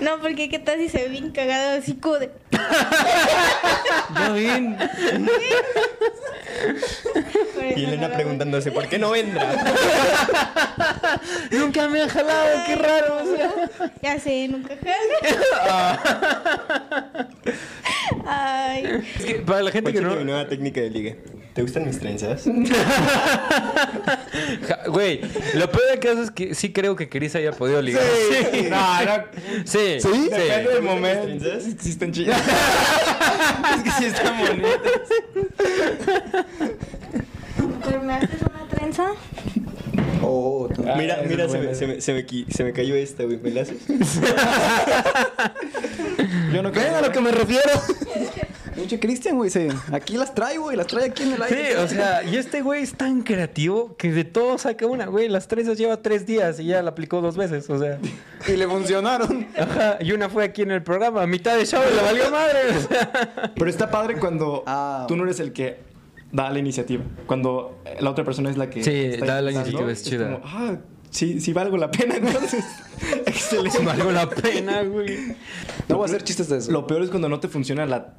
No, 0.01 0.21
porque 0.21 0.49
qué 0.49 0.61
tal 0.61 0.79
si 0.79 0.89
se 0.89 0.99
ve 0.99 1.09
bien 1.09 1.33
cagado 1.33 1.77
así 1.79 1.95
como 1.95 2.15
de... 2.21 2.31
Ya 4.15 4.29
ven. 4.31 4.77
Por 7.55 7.65
eso 7.65 7.79
Y 7.79 7.83
no 7.83 7.89
Elena 7.93 8.09
preguntándose, 8.11 8.71
¿por 8.71 8.89
qué 8.89 8.99
no 8.99 9.11
vendrá? 9.11 9.53
Nunca 11.75 11.89
me 11.89 12.03
han 12.03 12.09
jalado, 12.09 12.49
qué 12.67 12.77
raro. 12.77 13.17
o 13.21 13.37
sea. 13.37 13.51
Ya 14.01 14.21
sé, 14.21 14.47
nunca 14.47 14.75
Ay, 18.27 19.03
Es 19.19 19.25
que 19.25 19.35
para 19.37 19.63
la 19.63 19.71
gente 19.73 19.93
que 19.93 20.01
no. 20.01 20.15
mi 20.15 20.25
nueva 20.25 20.47
técnica 20.47 20.81
de 20.81 20.91
ligue. 20.91 21.19
¿Te 21.53 21.63
gustan 21.63 21.85
mis 21.87 21.99
trenzas? 21.99 22.45
Ja, 24.69 24.79
Güey, 24.89 25.21
lo 25.55 25.71
peor 25.71 25.87
del 25.91 25.99
caso 26.01 26.23
es 26.23 26.31
que 26.31 26.55
sí 26.55 26.73
creo 26.73 26.95
que 26.97 27.09
Chris 27.09 27.35
haya 27.37 27.53
podido 27.53 27.81
ligar. 27.83 28.03
Sí. 28.53 28.67
No, 28.71 29.05
no. 29.05 29.25
Sí. 29.65 30.01
¿Sí? 30.01 30.29
Depende 30.31 30.71
del 30.75 30.83
momento. 30.83 31.27
¿Trenzas? 31.27 31.65
Sí 31.81 31.91
están 31.91 32.13
chidas. 32.13 32.41
es 33.77 33.83
que 33.83 33.91
sí 33.91 34.05
están 34.07 34.39
bonitas. 34.39 35.03
¿pero 37.85 38.03
me 38.03 38.15
haces 38.15 38.41
una 38.43 38.69
trenza? 38.69 39.07
Oh, 40.27 40.69
Ah, 40.87 40.95
Mira, 40.97 41.19
mira, 41.29 41.49
se 41.49 41.59
me, 41.59 41.75
se, 41.75 41.87
me, 41.87 42.01
se, 42.01 42.13
me, 42.15 42.25
se 42.51 42.65
me 42.65 42.73
cayó 42.73 42.95
esta, 42.95 43.25
güey. 43.25 43.37
¿Me 43.39 43.51
la 43.51 43.63
haces? 43.63 43.77
Yo 46.53 46.63
no 46.63 46.71
Ven 46.71 46.95
a 46.95 47.01
lo 47.01 47.11
que 47.13 47.21
me 47.21 47.31
refiero. 47.31 47.63
Pinche 48.75 48.99
Cristian, 48.99 49.37
güey, 49.37 49.51
se- 49.51 49.69
aquí 49.93 50.17
las 50.17 50.35
trae, 50.35 50.59
güey, 50.59 50.77
las 50.77 50.89
trae 50.89 51.07
aquí 51.07 51.23
en 51.23 51.35
el 51.35 51.43
aire. 51.43 51.69
Sí, 51.71 51.75
o 51.77 51.87
sea, 51.89 52.25
y 52.25 52.37
este 52.37 52.61
güey 52.61 52.83
es 52.83 52.93
tan 52.95 53.23
creativo 53.23 53.95
que 53.97 54.11
de 54.11 54.25
todo 54.25 54.59
saca 54.59 54.85
una, 54.87 55.07
güey. 55.07 55.29
Las 55.29 55.47
trenzas 55.47 55.79
lleva 55.79 56.03
tres 56.03 56.27
días 56.27 56.59
y 56.59 56.65
ya 56.67 56.83
la 56.83 56.91
aplicó 56.91 57.21
dos 57.21 57.37
veces, 57.37 57.69
o 57.71 57.79
sea. 57.79 57.99
Y 58.49 58.57
le 58.57 58.67
funcionaron. 58.69 59.47
Ajá, 59.57 59.97
y 60.01 60.13
una 60.13 60.29
fue 60.29 60.45
aquí 60.45 60.63
en 60.63 60.71
el 60.73 60.83
programa, 60.83 61.23
a 61.23 61.27
mitad 61.27 61.57
de 61.57 61.65
show 61.67 61.81
y 61.91 61.95
le 61.97 62.03
valió 62.03 62.31
madre. 62.31 62.59
o 62.77 62.81
sea. 62.89 63.53
Pero 63.55 63.71
está 63.71 63.91
padre 63.91 64.19
cuando 64.19 64.65
Ah, 64.67 65.05
tú 65.09 65.17
no 65.17 65.23
eres 65.25 65.41
el 65.41 65.53
que 65.53 65.79
da 66.35 66.51
la 66.51 66.59
iniciativa. 66.59 67.03
Cuando 67.27 67.81
la 68.01 68.11
otra 68.11 68.25
persona 68.25 68.51
es 68.51 68.59
la 68.59 68.69
que. 68.69 68.85
Sí, 68.85 68.91
está 68.93 69.27
da 69.37 69.41
la 69.43 69.53
iniciativa, 69.53 69.91
es 69.91 70.03
chida. 70.03 70.41
como, 70.41 70.41
ah, 70.45 70.77
sí, 71.11 71.41
sí 71.41 71.53
valgo 71.55 71.77
la 71.79 71.91
pena 71.91 72.17
entonces. 72.21 72.65
Excelente. 73.27 73.79
Valió 73.85 74.11
la 74.13 74.29
pena, 74.29 74.83
güey. 74.83 75.37
No 75.89 75.97
voy 75.97 76.03
a 76.03 76.07
hacer 76.07 76.23
chistes 76.25 76.49
de 76.49 76.59
eso. 76.59 76.71
Lo 76.73 76.87
peor 76.87 77.03
es 77.03 77.09
cuando 77.11 77.29
no 77.29 77.41
te 77.41 77.49
funciona 77.49 77.87
la 77.87 78.15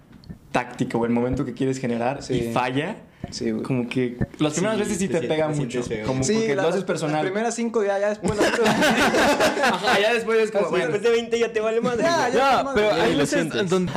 táctica 0.51 0.97
o 0.97 1.05
el 1.05 1.11
momento 1.11 1.43
que 1.43 1.53
quieres 1.53 1.77
generar 1.79 2.23
Sí. 2.23 2.33
y 2.35 2.53
falla. 2.53 2.95
Sí, 3.31 3.51
güey. 3.51 3.63
Como 3.63 3.89
que 3.89 4.17
las 4.39 4.53
primeras 4.53 4.77
Sí, 4.77 4.83
veces 4.83 4.97
sí 4.99 5.07
te 5.09 5.19
te, 5.19 5.27
pega 5.27 5.49
te 5.51 5.55
mucho. 5.55 5.83
feo. 5.83 6.05
Como 6.07 6.23
Sí, 6.23 6.33
porque 6.35 6.55
la- 6.55 6.61
lo 6.61 6.67
haces 6.69 6.81
Las 6.81 6.87
personal. 6.87 7.21
primeras 7.25 7.55
cinco 7.55 7.83
ya, 7.83 7.99
ya 7.99 8.09
después 8.09 8.37
las 8.37 8.53
otras. 8.53 8.69
Ajá, 9.63 9.99
ya 9.99 10.13
después 10.13 10.39
es 10.39 10.51
como, 10.51 10.69
bueno, 10.69 10.85
Después 10.85 11.03
de 11.03 11.09
20 11.09 11.39
ya 11.39 11.51
te 11.51 11.59
vale 11.59 11.81
madre. 11.81 12.03
Ya, 12.03 12.17
güey. 12.29 12.33
ya. 12.37 12.63
No, 12.63 12.73
pero 12.73 12.95
Ya 12.95 13.03
hay 13.03 13.11
lo 13.13 13.17
veces 13.17 13.69
donde... 13.69 13.91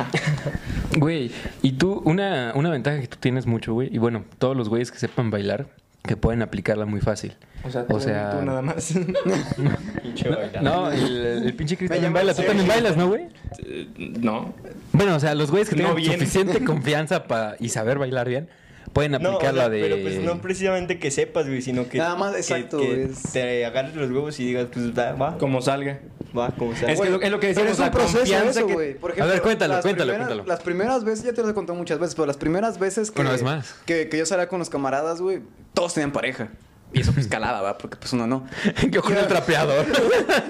Güey, 0.99 1.31
y 1.61 1.71
tú, 1.73 2.01
una, 2.05 2.51
una 2.55 2.69
ventaja 2.69 2.99
que 2.99 3.07
tú 3.07 3.17
tienes 3.19 3.45
mucho, 3.45 3.73
güey, 3.73 3.89
y 3.93 3.97
bueno, 3.97 4.25
todos 4.37 4.55
los 4.57 4.69
güeyes 4.69 4.91
que 4.91 4.99
sepan 4.99 5.29
bailar, 5.31 5.67
que 6.03 6.15
pueden 6.17 6.41
aplicarla 6.41 6.85
muy 6.85 7.01
fácil. 7.01 7.35
o 7.63 7.69
sea, 7.69 7.81
o 7.83 7.85
tú, 7.85 7.99
sea- 8.01 8.37
tú 8.39 8.45
nada 8.45 8.61
más. 8.61 8.93
Pinche 10.03 10.29
bailar. 10.29 10.63
No, 10.63 10.91
el, 10.91 11.43
el 11.45 11.53
pinche 11.53 11.75
llama 11.87 12.09
baila. 12.09 12.33
Tú 12.33 12.43
también 12.43 12.67
bailas, 12.67 12.97
¿no, 12.97 13.07
güey? 13.07 13.27
Eh, 13.65 13.87
no. 14.19 14.53
Bueno, 14.93 15.15
o 15.15 15.19
sea, 15.19 15.35
los 15.35 15.51
güeyes 15.51 15.69
que 15.69 15.75
No 15.75 15.89
tengan 15.89 15.95
bien. 15.97 16.13
suficiente 16.13 16.63
confianza 16.63 17.25
para 17.25 17.55
y 17.59 17.69
saber 17.69 17.97
bailar 17.99 18.27
bien, 18.27 18.49
pueden 18.93 19.11
No, 19.11 19.17
o 19.17 19.21
aplicar 19.35 19.53
sea, 19.53 19.63
la 19.63 19.69
de... 19.69 19.81
pero 19.81 19.97
pues 20.01 20.19
no 20.21 20.41
precisamente 20.41 20.99
que 20.99 21.11
sepas, 21.11 21.47
güey, 21.47 21.61
sino 21.61 21.87
que... 21.89 21.97
Nada 21.97 22.15
más, 22.15 22.35
exacto, 22.35 22.79
Que, 22.79 23.03
es- 23.03 23.21
te 23.33 23.65
agarres 23.65 23.95
los 23.95 24.09
huevos 24.09 24.39
y 24.39 24.45
digas, 24.45 24.67
pues 24.73 24.97
va, 24.97 25.11
va, 25.13 25.37
Como 25.37 25.61
salga. 25.61 25.99
Va, 26.37 26.49
como 26.51 26.75
sea. 26.75 26.91
Es 26.91 26.99
que 26.99 27.09
lo, 27.09 27.21
es 27.21 27.31
lo 27.31 27.39
que 27.39 27.53
Pero 27.53 27.69
es 27.69 27.79
un 27.79 27.89
proceso 27.91 28.23
eso, 28.23 28.67
que- 28.67 28.73
güey. 28.73 28.93
Por 28.95 29.19
A 29.21 29.25
ver, 29.25 29.41
cuéntalo, 29.41 29.73
las 29.75 29.83
cuéntalo, 29.83 30.11
primeras- 30.13 30.27
cuéntalo. 30.27 30.47
Las 30.47 30.59
primeras 30.61 31.03
veces, 31.03 31.25
ya 31.25 31.33
te 31.33 31.41
lo 31.41 31.49
he 31.49 31.53
contado 31.53 31.77
muchas 31.77 31.99
veces, 31.99 32.15
pero 32.15 32.25
las 32.25 32.37
primeras 32.37 32.79
veces 32.79 33.11
que... 33.11 33.21
Una 33.21 33.31
vez 33.31 33.43
más. 33.43 33.75
Que, 33.85 34.09
que 34.09 34.17
yo 34.17 34.25
salía 34.25 34.47
con 34.47 34.59
los 34.59 34.69
camaradas, 34.69 35.21
güey, 35.21 35.41
todos 35.73 35.93
tenían 35.93 36.11
pareja. 36.11 36.49
Y 36.91 37.01
eso 37.01 37.13
pues 37.13 37.27
calaba, 37.27 37.61
¿va? 37.61 37.77
Porque 37.77 37.97
pues 37.97 38.11
uno 38.13 38.25
no. 38.25 38.45
Yo 38.89 39.03
con 39.03 39.15
el 39.15 39.27
trapeador. 39.27 39.85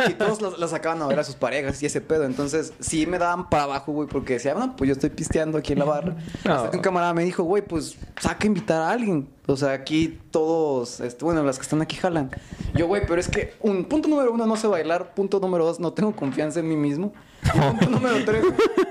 y 0.10 0.13
todos 0.13 0.58
la, 0.58 0.67
sacaban 0.67 1.01
a 1.01 1.08
ver 1.08 1.19
a 1.19 1.24
sus 1.24 1.36
parejas 1.36 1.81
y 1.84 1.86
ese 1.86 2.00
pedo. 2.00 2.24
Entonces, 2.24 2.74
sí 2.79 3.05
me 3.05 3.17
daban 3.17 3.50
para 3.50 3.63
abajo, 3.63 3.91
güey, 3.91 4.08
porque 4.08 4.34
decía, 4.34 4.53
no, 4.53 4.75
pues 4.75 4.88
yo 4.88 4.93
estoy 4.93 5.10
pisteando 5.10 5.58
aquí 5.58 5.74
en 5.74 5.79
la 5.79 5.86
barra. 5.86 6.15
No. 6.46 6.53
Hasta 6.53 6.72
que 6.72 6.77
un 6.77 6.84
camarada 6.84 7.13
me 7.13 7.24
dijo, 7.24 7.43
güey, 7.43 7.62
pues 7.62 7.98
saca 8.19 8.46
a 8.46 8.48
invitar 8.48 8.81
a 8.81 8.91
alguien. 8.91 9.27
O 9.46 9.58
sea, 9.58 9.74
aquí 9.74 10.19
todos, 10.31 11.00
este, 11.01 11.25
bueno, 11.25 11.43
las 11.43 11.58
que 11.58 11.63
están 11.63 11.81
aquí 11.81 11.98
jalan. 11.98 12.31
Yo, 12.74 12.88
güey, 12.88 13.05
pero 13.05 13.19
es 13.19 13.27
que, 13.27 13.55
un 13.60 13.86
punto 13.86 14.08
número 14.08 14.31
uno, 14.31 14.46
no 14.46 14.55
sé 14.55 14.67
bailar. 14.67 15.13
Punto 15.13 15.39
número 15.39 15.65
dos, 15.65 15.79
no 15.79 15.91
tengo 15.91 16.15
confianza 16.15 16.62
en 16.62 16.69
mí 16.69 16.75
mismo. 16.75 17.13
Y 17.43 17.60
punto 17.60 17.89
número 17.89 18.24
tres, 18.25 18.43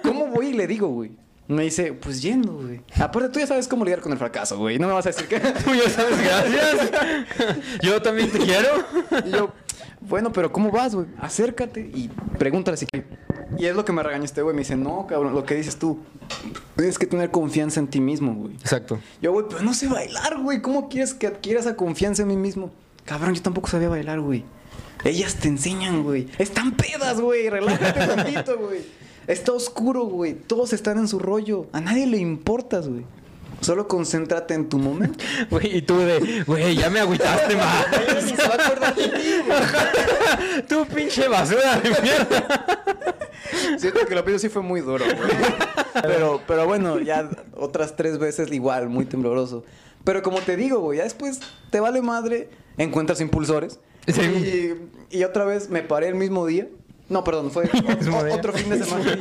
¿cómo 0.02 0.26
voy 0.26 0.48
y 0.48 0.52
le 0.52 0.66
digo, 0.66 0.88
güey? 0.88 1.12
Me 1.48 1.62
dice, 1.62 1.94
pues 1.94 2.20
yendo, 2.20 2.52
güey. 2.52 2.82
Aparte, 3.00 3.30
tú 3.30 3.40
ya 3.40 3.46
sabes 3.46 3.66
cómo 3.66 3.82
lidiar 3.82 4.02
con 4.02 4.12
el 4.12 4.18
fracaso, 4.18 4.58
güey. 4.58 4.78
No 4.78 4.86
me 4.86 4.92
vas 4.92 5.06
a 5.06 5.08
decir 5.08 5.26
que... 5.26 5.40
Tú 5.64 5.74
ya 5.74 5.88
sabes, 5.88 6.18
gracias. 6.22 6.90
Yo 7.82 8.02
también 8.02 8.30
te 8.30 8.38
quiero. 8.38 8.68
Y 9.24 9.30
yo, 9.30 9.50
bueno, 10.00 10.30
pero 10.30 10.52
¿cómo 10.52 10.70
vas, 10.70 10.94
güey? 10.94 11.06
Acércate 11.18 11.80
y 11.80 12.08
pregúntale 12.38 12.76
si 12.76 12.84
quiere. 12.84 13.06
Y 13.56 13.64
es 13.64 13.74
lo 13.74 13.82
que 13.84 13.92
me 13.92 14.02
regañó 14.02 14.24
este 14.24 14.42
güey. 14.42 14.54
Me 14.54 14.60
dice, 14.60 14.76
no, 14.76 15.06
cabrón, 15.06 15.34
lo 15.34 15.44
que 15.44 15.54
dices 15.54 15.78
tú. 15.78 16.00
Tienes 16.76 16.98
que 16.98 17.06
tener 17.06 17.30
confianza 17.30 17.80
en 17.80 17.88
ti 17.88 18.00
mismo, 18.00 18.34
güey. 18.34 18.54
Exacto. 18.56 18.98
Yo, 19.22 19.32
güey, 19.32 19.46
pero 19.48 19.62
no 19.62 19.72
sé 19.72 19.88
bailar, 19.88 20.38
güey. 20.42 20.60
¿Cómo 20.60 20.90
quieres 20.90 21.14
que 21.14 21.28
adquiera 21.28 21.60
esa 21.60 21.76
confianza 21.76 22.22
en 22.22 22.28
mí 22.28 22.36
mismo? 22.36 22.70
Cabrón, 23.06 23.34
yo 23.34 23.40
tampoco 23.40 23.68
sabía 23.68 23.88
bailar, 23.88 24.20
güey. 24.20 24.44
Ellas 25.02 25.36
te 25.36 25.48
enseñan, 25.48 26.02
güey. 26.02 26.28
Están 26.38 26.72
pedas, 26.72 27.20
güey. 27.20 27.48
Relájate 27.48 28.06
tantito, 28.06 28.58
güey. 28.58 29.07
Está 29.28 29.52
oscuro, 29.52 30.04
güey. 30.04 30.32
Todos 30.34 30.72
están 30.72 30.98
en 30.98 31.06
su 31.06 31.18
rollo. 31.18 31.66
A 31.72 31.80
nadie 31.80 32.06
le 32.06 32.16
importas, 32.16 32.88
güey. 32.88 33.04
Solo 33.60 33.86
concéntrate 33.86 34.54
en 34.54 34.68
tu 34.68 34.78
momento. 34.78 35.24
Güey, 35.50 35.78
y 35.78 35.82
tú 35.82 35.98
de, 35.98 36.44
güey, 36.46 36.76
ya 36.76 36.90
me 36.90 37.00
agüitaste 37.00 37.56
más. 37.56 37.86
Ni 38.24 38.30
se 38.36 38.48
va 38.48 38.54
a 38.54 38.66
acordar 38.66 38.94
de 38.94 39.08
ti, 39.08 39.32
güey. 39.46 40.62
tú 40.68 40.86
pinche 40.86 41.26
basura 41.26 41.80
de 41.80 41.90
mierda. 42.00 42.66
Siento 43.78 44.06
que 44.06 44.14
lo 44.14 44.24
pido 44.24 44.38
sí 44.38 44.48
fue 44.48 44.62
muy 44.62 44.80
duro, 44.80 45.04
güey. 45.04 45.30
Pero, 46.02 46.40
pero 46.46 46.66
bueno, 46.66 47.00
ya 47.00 47.28
otras 47.56 47.96
tres 47.96 48.18
veces 48.18 48.50
igual, 48.52 48.88
muy 48.88 49.06
tembloroso. 49.06 49.64
Pero 50.04 50.22
como 50.22 50.40
te 50.40 50.56
digo, 50.56 50.78
güey, 50.78 50.98
ya 50.98 51.04
después 51.04 51.40
te 51.70 51.80
vale 51.80 52.00
madre, 52.00 52.48
encuentras 52.76 53.20
impulsores. 53.20 53.80
Sí. 54.06 54.78
Y, 55.10 55.18
y 55.18 55.24
otra 55.24 55.44
vez 55.44 55.68
me 55.68 55.82
paré 55.82 56.08
el 56.08 56.14
mismo 56.14 56.46
día. 56.46 56.68
No, 57.08 57.24
perdón, 57.24 57.50
fue 57.50 57.64
o- 58.12 58.34
otro 58.34 58.52
fin 58.52 58.68
de 58.70 58.84
semana. 58.84 59.04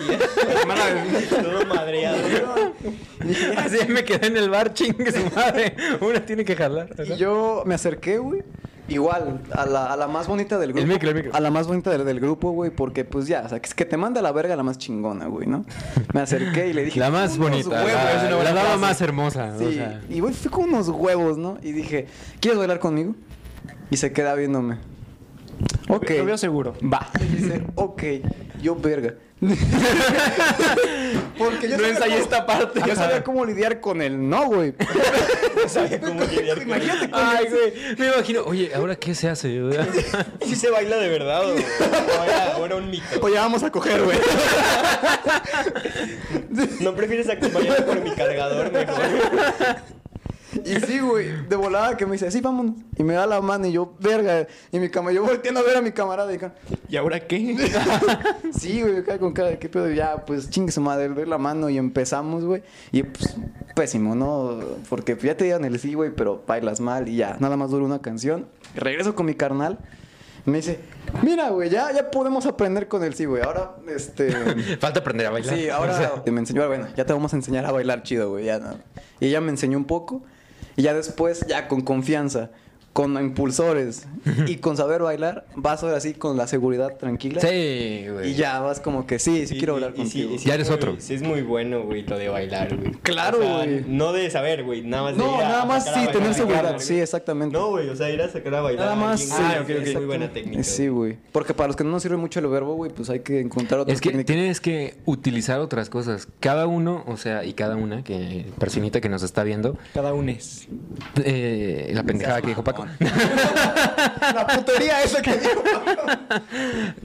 Todo 1.30 1.66
madreado. 1.68 2.18
Así 3.58 3.88
me 3.88 4.04
quedé 4.04 4.28
en 4.28 4.38
el 4.38 4.50
bar, 4.50 4.74
chingue 4.74 5.12
su 5.12 5.34
madre. 5.36 5.76
Una 6.02 6.26
tiene 6.26 6.44
que 6.46 6.56
jalar. 6.56 6.90
Y 7.06 7.16
yo 7.18 7.64
me 7.66 7.76
acerqué, 7.76 8.18
güey. 8.18 8.44
Igual, 8.90 9.42
a 9.52 9.66
la, 9.66 9.92
a 9.92 9.98
la 9.98 10.08
más 10.08 10.28
bonita 10.28 10.58
del 10.58 10.70
grupo. 10.72 10.82
El 10.84 10.88
micro, 10.88 11.10
el 11.10 11.16
micro. 11.16 11.32
A 11.36 11.42
la 11.42 11.52
más 11.52 11.68
bonita 11.68 11.90
del, 11.92 12.06
del 12.06 12.22
grupo, 12.22 12.52
güey, 12.52 12.72
porque 12.72 13.04
pues 13.04 13.28
ya, 13.28 13.42
o 13.46 13.50
sea, 13.50 13.60
que, 13.60 13.68
es 13.68 13.74
que 13.76 13.84
te 13.84 13.98
manda 13.98 14.22
a 14.22 14.24
la 14.24 14.32
verga 14.32 14.56
la 14.56 14.64
más 14.64 14.78
chingona, 14.78 15.28
güey, 15.28 15.46
¿no? 15.46 15.66
Me 16.14 16.22
acerqué 16.22 16.68
y 16.70 16.74
le 16.74 16.86
dije. 16.86 16.98
La 16.98 17.10
más 17.10 17.36
"Unos 17.38 17.50
bonita, 17.50 17.70
huevos". 17.84 17.92
la, 17.92 18.30
la 18.30 18.36
buena 18.38 18.54
dama 18.54 18.78
más 18.78 19.02
hermosa. 19.02 19.58
Sí, 19.58 19.66
o 19.66 19.72
sea. 19.74 20.02
y 20.10 20.22
güey, 20.22 20.34
fui 20.34 20.50
con 20.50 20.70
unos 20.70 20.88
huevos, 20.88 21.38
¿no? 21.38 21.58
Y 21.62 21.74
dije, 21.74 22.08
¿quieres 22.40 22.58
bailar 22.58 22.80
conmigo? 22.80 23.14
Y 23.90 23.98
se 23.98 24.14
queda 24.14 24.34
viéndome. 24.36 24.78
Ok. 25.90 26.10
Lo 26.18 26.26
veo 26.26 26.38
seguro. 26.38 26.74
Va. 26.84 27.08
Y 27.20 27.24
dice, 27.36 27.64
ok, 27.76 28.04
yo 28.62 28.76
verga. 28.76 29.14
Porque 31.38 31.70
yo 31.70 31.78
No 31.78 31.84
sabía 31.84 31.90
ensayé 31.90 32.12
cómo- 32.14 32.24
esta 32.24 32.46
parte. 32.46 32.82
Yo 32.86 32.96
sabía 32.96 33.24
cómo 33.24 33.46
lidiar 33.46 33.80
con 33.80 34.02
el 34.02 34.28
no, 34.28 34.48
güey. 34.48 34.74
sabía 35.68 36.00
cómo 36.02 36.24
lidiar 36.32 36.58
con 36.58 36.68
Imagínate 36.68 37.10
con 37.10 37.20
Ay, 37.24 37.46
el- 37.46 37.52
güey. 37.52 37.74
Me 37.98 38.08
imagino, 38.08 38.42
oye, 38.46 38.72
¿ahora 38.76 38.96
qué 38.96 39.14
se 39.14 39.30
hace? 39.30 39.62
¿Sí 40.46 40.56
se 40.56 40.70
baila 40.72 40.98
de 40.98 41.10
verdad 41.10 41.42
o 42.60 42.66
era 42.66 42.76
un 42.76 42.90
mito? 42.90 43.06
Oye, 43.22 43.36
vamos 43.36 43.62
a 43.64 43.72
coger, 43.72 44.02
güey. 44.04 44.18
¿No 46.80 46.96
prefieres 46.96 47.30
acompañarme 47.30 47.86
por 47.86 48.02
mi 48.02 48.12
cargador 48.16 48.72
mejor? 48.72 48.98
Y 50.66 50.80
sí, 50.82 51.00
güey, 51.00 51.48
de 51.48 51.56
volada 51.56 51.98
que 51.98 52.06
me 52.06 52.14
dice, 52.14 52.30
sí, 52.32 52.42
vámonos. 52.42 52.76
Y 52.98 53.04
me 53.04 53.14
da 53.14 53.26
la 53.26 53.42
mano 53.42 53.68
y 53.68 53.72
yo, 53.72 53.96
verga. 54.00 54.48
Y 54.72 54.80
mi 54.80 54.90
cama, 54.90 55.12
yo 55.12 55.24
volteando 55.24 55.60
a 55.60 55.64
ver 55.64 55.78
a 55.78 55.82
mi 55.82 55.92
camarada 55.92 56.34
y 56.34 56.40
¿Y 56.90 56.98
ahora 56.98 57.20
qué? 57.20 57.58
Sí, 58.54 58.82
güey, 58.82 58.98
acá 58.98 59.20
con 59.20 59.34
cara 59.34 59.50
de 59.50 59.60
qué 59.60 59.70
pedo. 59.70 59.90
Ya, 59.92 60.26
pues 60.26 60.50
chingue 60.50 60.72
su 60.72 60.82
madre, 60.82 61.10
doy 61.10 61.26
la 61.26 61.38
mano 61.38 61.70
y 61.70 61.78
empezamos, 61.78 62.46
güey. 62.46 62.64
Y 62.92 63.04
pues, 63.04 63.36
pésimo, 63.76 64.16
¿no? 64.16 64.60
Porque 64.90 65.18
ya 65.22 65.36
te 65.36 65.46
dieron 65.46 65.66
el 65.66 65.80
sí, 65.80 65.94
güey, 65.94 66.12
pero 66.12 66.44
bailas 66.48 66.80
mal 66.80 67.08
y 67.08 67.18
ya. 67.18 67.38
Nada 67.40 67.58
más 67.58 67.72
dura 67.72 67.86
una 67.86 68.02
canción. 68.02 68.48
Regreso 68.76 69.16
con 69.16 69.26
mi 69.26 69.36
carnal. 69.36 69.80
Me 70.48 70.60
dice, 70.60 70.80
mira, 71.24 71.50
güey, 71.50 71.70
ya, 71.70 71.92
ya 71.92 72.10
podemos 72.10 72.46
aprender 72.46 72.88
con 72.88 73.04
el 73.04 73.14
sí, 73.14 73.26
güey. 73.26 73.44
Ahora, 73.44 73.76
este. 73.90 74.32
Falta 74.80 75.02
aprender 75.02 75.28
a 75.28 75.32
bailar. 75.32 75.54
Sí, 75.54 75.70
ahora 75.70 76.24
me 76.26 76.40
enseñó, 76.40 76.66
bueno, 76.68 76.88
ya 76.96 77.06
te 77.06 77.12
vamos 77.12 77.34
a 77.34 77.36
enseñar 77.36 77.66
a 77.66 77.72
bailar 77.72 78.04
chido, 78.04 78.30
güey, 78.30 78.46
ya 78.46 78.58
no. 78.58 78.78
Y 79.20 79.28
ella 79.28 79.42
me 79.42 79.50
enseñó 79.50 79.78
un 79.78 79.84
poco 79.84 80.24
y 80.78 80.84
ya 80.84 80.94
después, 80.94 81.46
ya 81.48 81.68
con 81.68 81.82
confianza, 81.82 82.52
con 82.98 83.14
impulsores 83.22 84.08
y 84.48 84.56
con 84.56 84.76
saber 84.76 85.04
bailar, 85.04 85.46
vas 85.56 85.84
ahora 85.84 86.00
sí 86.00 86.16
con 86.16 86.36
la 86.36 86.48
seguridad 86.48 86.98
tranquila. 86.98 87.40
Sí, 87.42 88.06
güey. 88.12 88.32
Y 88.32 88.34
ya 88.34 88.60
vas 88.60 88.80
como 88.80 89.06
que 89.06 89.20
sí, 89.20 89.46
sí, 89.46 89.56
quiero 89.60 89.76
hablar 89.76 89.92
sí, 89.92 89.98
contigo. 90.02 90.34
y 90.34 90.40
sí 90.40 90.46
Ya 90.48 90.54
es 90.54 90.62
eres 90.62 90.68
muy- 90.70 90.76
otro. 90.78 90.96
Sí 90.98 91.14
es 91.14 91.22
muy 91.22 91.44
bueno, 91.44 91.84
güey, 91.84 92.02
lo 92.08 92.18
de 92.18 92.28
bailar, 92.30 92.76
güey. 92.76 92.94
Claro, 93.04 93.38
O 93.38 93.42
sea, 93.44 93.58
güey. 93.58 93.84
No 93.88 94.14
de 94.14 94.32
saber, 94.32 94.64
güey, 94.64 94.82
nada 94.82 95.04
más 95.04 95.16
de 95.16 95.24
no, 95.24 95.36
ir 95.38 95.44
a 95.44 95.48
nada 95.48 95.66
más 95.66 95.84
sí, 95.86 95.92
bailar 95.92 96.12
tener 96.12 96.34
seguridad. 96.34 96.64
bailar, 96.64 96.82
Sí, 96.82 97.00
exactamente. 97.00 97.56
No, 97.56 97.70
güey, 97.70 97.88
o 97.88 97.96
sea, 97.96 98.10
ir 98.10 98.20
a 98.20 98.30
sacar 98.30 98.56
a 98.56 98.62
bailar. 98.62 98.86
Nada 98.86 98.96
más, 98.96 99.32
alguien, 99.32 99.58
sí, 99.60 99.64
güey, 99.74 99.78
ok, 99.80 99.88
es 99.90 99.94
muy 99.96 100.06
buena 100.06 100.34
técnica. 100.34 100.64
Sí, 100.64 100.88
güey. 100.88 101.18
Porque 101.32 101.54
para 101.54 101.68
los 101.68 101.76
que 101.76 101.84
no 101.84 101.92
nos 101.92 102.02
sirve 102.02 102.18
mucho 102.18 102.40
el 102.40 102.48
verbo, 102.48 102.74
güey, 102.74 102.92
pues 102.92 103.12
hay 103.12 103.20
que 103.20 103.42
encontrar 103.42 103.82
otras 103.82 103.94
Es 103.94 104.02
que 104.02 104.10
técnicas. 104.10 104.36
tienes 104.36 104.60
que 104.60 104.96
utilizar 105.06 105.60
otras 105.60 105.92
cosas. 105.92 106.28
Cada 106.40 106.66
uno, 106.66 107.04
o 107.06 107.16
sea, 107.16 107.46
y 107.46 107.54
cada 107.54 107.76
una, 107.76 108.04
que 108.04 108.48
personita 108.58 109.02
que 109.02 109.10
nos 109.10 109.22
está 109.22 109.44
viendo, 109.44 109.78
Cada 109.94 110.16
un 110.16 110.30
es. 110.30 110.68
eh, 111.24 111.92
la 111.94 112.02
pendejada 112.02 112.42
que 112.42 112.48
dijo 112.48 112.64
Paco. 112.64 112.87
La 114.34 114.48
putería 114.56 115.04
esa 115.04 115.22
que 115.22 115.38
dijo. 115.38 115.64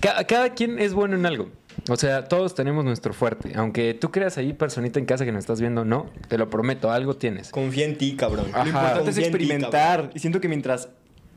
Ca- 0.01 0.25
cada 0.25 0.51
quien 0.51 0.79
es 0.79 0.95
bueno 0.95 1.17
en 1.17 1.27
algo. 1.27 1.49
O 1.89 1.97
sea, 1.97 2.29
todos 2.29 2.55
tenemos 2.55 2.85
nuestro 2.85 3.13
fuerte. 3.15 3.53
Aunque 3.57 3.95
tú 3.95 4.11
creas 4.11 4.39
ahí, 4.39 4.53
personita 4.53 4.99
en 4.99 5.07
casa 5.07 5.25
que 5.25 5.33
nos 5.33 5.41
estás 5.41 5.61
viendo, 5.61 5.85
no, 5.85 6.07
te 6.29 6.39
lo 6.39 6.49
prometo, 6.51 6.91
algo 6.91 7.15
tienes. 7.17 7.51
Confía 7.51 7.87
en 7.87 7.99
ti, 7.99 8.15
cabrón. 8.17 8.47
Lo 8.53 8.67
importante 8.67 9.11
es 9.11 9.17
ti, 9.17 9.23
experimentar. 9.23 10.11
Y 10.15 10.19
siento 10.21 10.41
que 10.41 10.49
mientras 10.49 10.89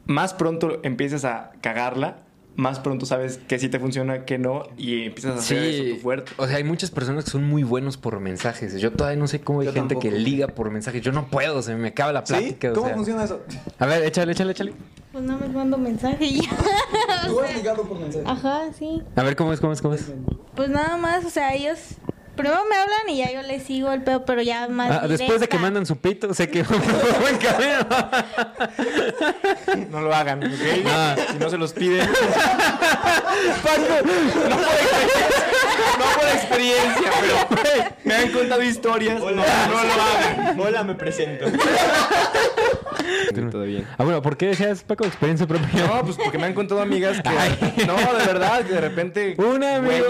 más 0.05 0.33
pronto 0.33 0.79
empieces 0.83 1.25
a 1.25 1.51
cagarla, 1.61 2.17
más 2.55 2.79
pronto 2.79 3.05
sabes 3.05 3.39
que 3.47 3.59
sí 3.59 3.67
te 3.69 3.79
funciona, 3.79 4.25
que 4.25 4.37
no, 4.37 4.63
y 4.77 5.03
empiezas 5.05 5.35
a 5.35 5.39
hacer 5.39 5.63
eso 5.63 5.95
tu 5.95 6.01
fuerte. 6.01 6.31
O 6.37 6.47
sea, 6.47 6.57
hay 6.57 6.63
muchas 6.63 6.89
personas 6.91 7.25
que 7.25 7.31
son 7.31 7.43
muy 7.43 7.63
buenos 7.63 7.97
por 7.97 8.19
mensajes. 8.19 8.79
Yo 8.79 8.91
todavía 8.91 9.19
no 9.19 9.27
sé 9.27 9.41
cómo 9.41 9.59
hay 9.61 9.67
Yo 9.67 9.73
gente 9.73 9.95
que 9.95 10.09
tampoco. 10.09 10.23
liga 10.29 10.47
por 10.47 10.71
mensajes. 10.71 11.01
Yo 11.01 11.11
no 11.11 11.27
puedo, 11.27 11.61
se 11.61 11.75
me 11.75 11.89
acaba 11.89 12.13
la 12.13 12.25
¿Sí? 12.25 12.33
plática. 12.33 12.71
o 12.71 12.73
¿Cómo 12.73 12.87
sea. 12.87 12.95
funciona 12.95 13.23
eso? 13.25 13.41
A 13.79 13.85
ver, 13.85 14.03
échale, 14.03 14.31
échale, 14.31 14.51
échale. 14.53 14.73
Pues 15.11 15.23
no 15.23 15.37
me 15.37 15.47
mando 15.47 15.77
mensaje 15.77 16.25
y 16.25 16.41
ya. 16.41 16.49
Tú 17.27 17.39
has 17.43 17.55
ligado 17.55 17.83
por 17.83 17.99
mensaje. 17.99 18.25
Ajá, 18.27 18.61
sí. 18.77 19.01
A 19.15 19.23
ver, 19.23 19.35
¿cómo 19.35 19.53
es, 19.53 19.59
cómo 19.59 19.73
es, 19.73 19.81
cómo 19.81 19.93
es? 19.93 20.11
Pues 20.55 20.69
nada 20.69 20.97
más, 20.97 21.23
o 21.25 21.29
sea, 21.29 21.53
ellos 21.53 21.79
primero 22.35 22.57
me 22.69 22.75
hablan 22.75 23.09
y 23.09 23.17
ya 23.17 23.31
yo 23.31 23.41
les 23.41 23.63
sigo 23.63 23.91
el 23.91 24.01
pedo, 24.03 24.25
pero 24.25 24.41
ya 24.41 24.67
más. 24.67 24.91
Ah, 24.91 25.07
después 25.07 25.39
de 25.41 25.47
que 25.47 25.57
mandan 25.57 25.85
su 25.85 25.97
pito, 25.97 26.33
sé 26.33 26.49
que 26.49 26.63
por 26.63 26.77
buen 27.21 27.37
camino. 27.39 27.87
No 29.89 30.01
lo 30.01 30.13
hagan, 30.13 30.43
¿ok? 30.43 30.59
Ah. 30.87 31.15
Si 31.31 31.37
no 31.37 31.49
se 31.49 31.57
los 31.57 31.73
piden. 31.73 32.07
Paco, 33.63 33.83
No 35.99 36.05
por 36.19 36.27
experiencia, 36.29 37.11
pero 37.49 37.95
me 38.03 38.15
han 38.15 38.31
contado 38.31 38.61
historias. 38.63 39.21
Hola, 39.21 39.43
no, 39.67 39.73
no 39.73 39.83
lo 39.83 40.03
hagan. 40.03 40.59
Hola, 40.59 40.83
me 40.83 40.95
presento. 40.95 41.45
Todo 43.51 43.63
bien. 43.63 43.87
Ah, 43.97 44.03
bueno, 44.03 44.21
¿por 44.21 44.37
qué 44.37 44.47
decías, 44.47 44.83
Paco, 44.83 45.05
experiencia 45.05 45.45
propia? 45.47 45.85
No, 45.87 46.03
pues 46.03 46.17
porque 46.17 46.37
me 46.37 46.45
han 46.45 46.53
contado 46.53 46.81
amigas 46.81 47.21
que. 47.21 47.29
Ay. 47.29 47.57
No, 47.85 47.95
de 47.95 48.25
verdad, 48.25 48.63
que 48.65 48.73
de 48.73 48.81
repente. 48.81 49.35
Un 49.37 49.63
amigo. 49.63 50.05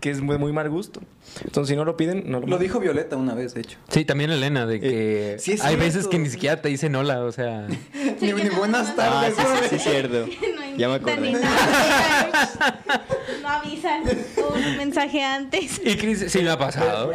Que 0.00 0.10
es 0.10 0.20
muy, 0.20 0.38
muy 0.38 0.52
mal 0.52 0.68
gusto. 0.70 1.00
Entonces, 1.44 1.70
si 1.70 1.76
no 1.76 1.84
lo 1.84 1.96
piden, 1.96 2.24
no 2.30 2.40
lo 2.40 2.46
Lo 2.46 2.58
dijo 2.58 2.80
Violeta 2.80 3.16
una 3.16 3.34
vez, 3.34 3.54
de 3.54 3.60
hecho. 3.62 3.78
Sí, 3.88 4.04
también 4.04 4.30
Elena, 4.30 4.66
de 4.66 4.80
que 4.80 5.36
sí 5.38 5.52
es 5.52 5.60
hay 5.62 5.68
cierto. 5.76 5.84
veces 5.84 6.08
que 6.08 6.18
ni 6.18 6.28
siquiera 6.30 6.60
te 6.62 6.68
dicen 6.68 6.94
hola, 6.96 7.22
o 7.24 7.32
sea... 7.32 7.66
Ni, 8.20 8.32
ni 8.32 8.48
buenas 8.50 8.88
Ah, 8.90 8.94
tardes. 8.96 9.34
sí, 9.36 9.42
sí, 9.42 9.66
sí, 9.70 9.74
es 9.76 9.82
cierto. 9.82 10.26
No 10.70 10.76
Ya 10.78 10.88
me 10.88 10.94
acordé. 10.94 11.32
No 13.42 13.48
avisan 13.48 14.02
un 14.54 14.76
mensaje 14.76 15.22
antes. 15.22 15.80
Y 15.84 15.96
Cris, 15.96 16.24
sí 16.28 16.42
me 16.42 16.50
ha 16.50 16.58
pasado. 16.58 17.12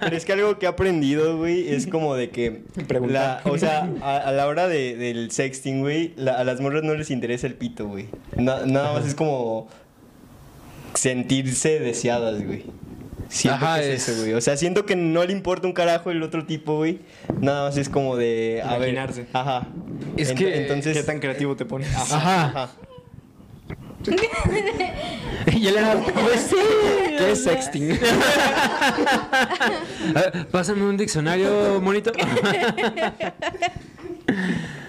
Pero 0.00 0.16
es 0.16 0.24
que 0.24 0.32
algo 0.32 0.58
que 0.58 0.66
he 0.66 0.68
aprendido, 0.68 1.36
güey, 1.38 1.68
es 1.72 1.86
como 1.86 2.14
de 2.14 2.30
que. 2.30 2.62
La- 3.08 3.40
o 3.44 3.58
sea, 3.58 3.88
a, 4.02 4.16
a 4.18 4.32
la 4.32 4.46
hora 4.46 4.68
de- 4.68 4.96
del 4.96 5.30
sexting, 5.30 5.80
güey, 5.80 6.12
la- 6.16 6.34
a 6.38 6.44
las 6.44 6.60
morras 6.60 6.82
no 6.84 6.94
les 6.94 7.10
interesa 7.10 7.46
el 7.46 7.54
pito, 7.54 7.86
güey. 7.88 8.06
Na- 8.36 8.66
nada 8.66 8.92
más 8.92 9.06
es 9.06 9.14
como. 9.14 9.68
Sentirse 10.94 11.78
deseadas, 11.80 12.44
güey. 12.44 12.64
Siento 13.28 13.64
Ajá, 13.64 13.80
que 13.80 13.94
es, 13.94 14.02
es- 14.02 14.08
eso, 14.08 14.20
güey. 14.20 14.34
O 14.34 14.40
sea, 14.42 14.56
siento 14.58 14.84
que 14.84 14.94
no 14.94 15.24
le 15.24 15.32
importa 15.32 15.66
un 15.66 15.72
carajo 15.72 16.10
el 16.10 16.22
otro 16.22 16.44
tipo, 16.44 16.76
güey. 16.76 17.00
Nada 17.40 17.68
más 17.68 17.76
es 17.78 17.88
como 17.88 18.16
de. 18.16 18.60
A 18.62 18.72
ver, 18.76 18.90
Imaginarse. 18.90 19.26
Ajá. 19.32 19.68
Es 20.18 20.32
Ent- 20.32 20.36
que- 20.38 20.60
Entonces. 20.62 20.96
¿Qué 20.96 21.02
tan 21.02 21.18
creativo 21.18 21.56
te 21.56 21.64
pones? 21.64 21.88
Ajá. 21.94 22.44
Ajá. 22.44 22.70
Y 25.54 25.66
Elena, 25.66 25.96
pues 26.14 26.40
sí. 26.50 26.56
¿Qué 27.18 27.32
es 27.32 27.42
sexting? 27.44 27.88
Ver, 30.14 30.46
pásame 30.50 30.82
un 30.84 30.96
diccionario, 30.96 31.80
monito. 31.80 32.12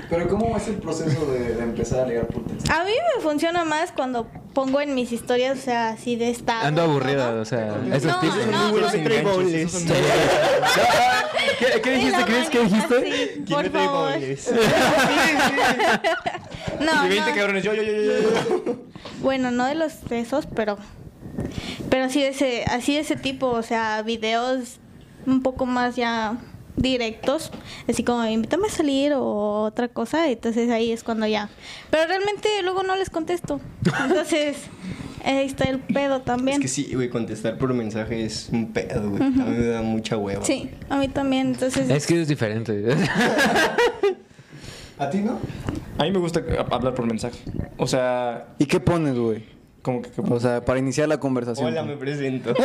Pero 0.09 0.27
¿cómo 0.27 0.55
es 0.57 0.67
el 0.67 0.75
proceso 0.75 1.25
de, 1.31 1.55
de 1.55 1.63
empezar 1.63 2.01
a 2.01 2.07
ligar 2.07 2.27
por 2.27 2.45
texto? 2.45 2.71
A 2.71 2.83
mí 2.83 2.91
me 3.15 3.21
funciona 3.21 3.63
más 3.65 3.91
cuando 3.91 4.27
pongo 4.53 4.79
en 4.81 4.93
mis 4.95 5.11
historias, 5.11 5.57
o 5.57 5.61
sea, 5.61 5.89
así 5.89 6.15
de 6.15 6.29
estado. 6.29 6.65
Ando 6.67 6.81
aburrida, 6.83 7.31
todo. 7.31 7.41
o 7.41 7.45
sea, 7.45 7.75
esos 7.93 8.11
No, 8.11 8.19
tipos. 8.19 8.47
no, 8.47 8.57
Muy 8.63 8.71
buenos 8.71 8.93
no. 8.93 8.99
enganches, 8.99 9.73
¿Qué, 11.59 11.81
qué 11.81 11.91
dijiste? 11.91 12.25
¿Qué 12.51 12.59
dijiste? 12.63 13.01
sí, 13.03 13.43
¿Quién 13.45 13.45
por 13.47 13.63
me 13.63 13.69
trae 13.69 13.85
favor. 13.85 14.11
No, 16.79 17.05
Y 17.05 17.09
20 17.09 17.29
no. 17.29 17.35
cabrones, 17.35 17.63
yo, 17.63 17.73
yo, 17.73 17.83
yo, 17.83 17.91
yo. 17.93 18.75
Bueno, 19.21 19.51
no 19.51 19.65
de 19.65 19.75
los 19.75 20.03
de 20.09 20.19
esos, 20.19 20.45
pero 20.47 20.77
pero 21.89 22.09
sí 22.09 22.21
de 22.21 22.29
ese 22.29 22.63
así 22.65 22.93
de 22.95 23.01
ese 23.01 23.15
tipo, 23.15 23.47
o 23.47 23.63
sea, 23.63 24.01
videos 24.03 24.77
un 25.25 25.41
poco 25.41 25.65
más 25.65 25.95
ya 25.95 26.37
directos, 26.75 27.51
así 27.87 28.03
como 28.03 28.25
invítame 28.25 28.67
a 28.67 28.71
salir 28.71 29.13
o 29.13 29.61
otra 29.63 29.87
cosa, 29.87 30.29
entonces 30.29 30.69
ahí 30.69 30.91
es 30.91 31.03
cuando 31.03 31.27
ya. 31.27 31.49
Pero 31.89 32.07
realmente 32.07 32.49
luego 32.63 32.83
no 32.83 32.95
les 32.95 33.09
contesto. 33.09 33.61
Entonces, 34.07 34.57
ahí 35.23 35.45
está 35.45 35.65
el 35.65 35.79
pedo 35.79 36.17
Es 36.17 36.25
también. 36.25 36.61
que 36.61 36.67
sí, 36.67 36.91
güey, 36.93 37.09
contestar 37.09 37.57
por 37.57 37.73
mensaje 37.73 38.25
es 38.25 38.49
un 38.51 38.71
pedo, 38.73 39.09
güey. 39.09 39.23
A 39.23 39.29
mí 39.29 39.57
me 39.57 39.65
da 39.67 39.81
mucha 39.81 40.17
hueva. 40.17 40.43
Sí, 40.43 40.69
a 40.89 40.97
mí 40.97 41.07
también, 41.07 41.47
entonces 41.47 41.89
Es 41.89 42.05
que 42.07 42.21
es 42.21 42.27
diferente. 42.27 42.83
¿A 44.99 45.09
ti 45.09 45.19
no? 45.19 45.39
A 45.97 46.03
mí 46.03 46.11
me 46.11 46.19
gusta 46.19 46.43
hablar 46.71 46.93
por 46.93 47.05
mensaje. 47.05 47.39
O 47.77 47.87
sea, 47.87 48.47
¿Y 48.57 48.65
qué 48.65 48.79
pones, 48.79 49.15
güey? 49.17 49.43
Como 49.83 50.01
que. 50.01 50.09
O 50.17 50.39
sea, 50.39 50.65
para 50.65 50.79
iniciar 50.79 51.07
la 51.07 51.19
conversación. 51.19 51.67
Hola, 51.67 51.83
me 51.83 51.95
presento. 51.97 52.53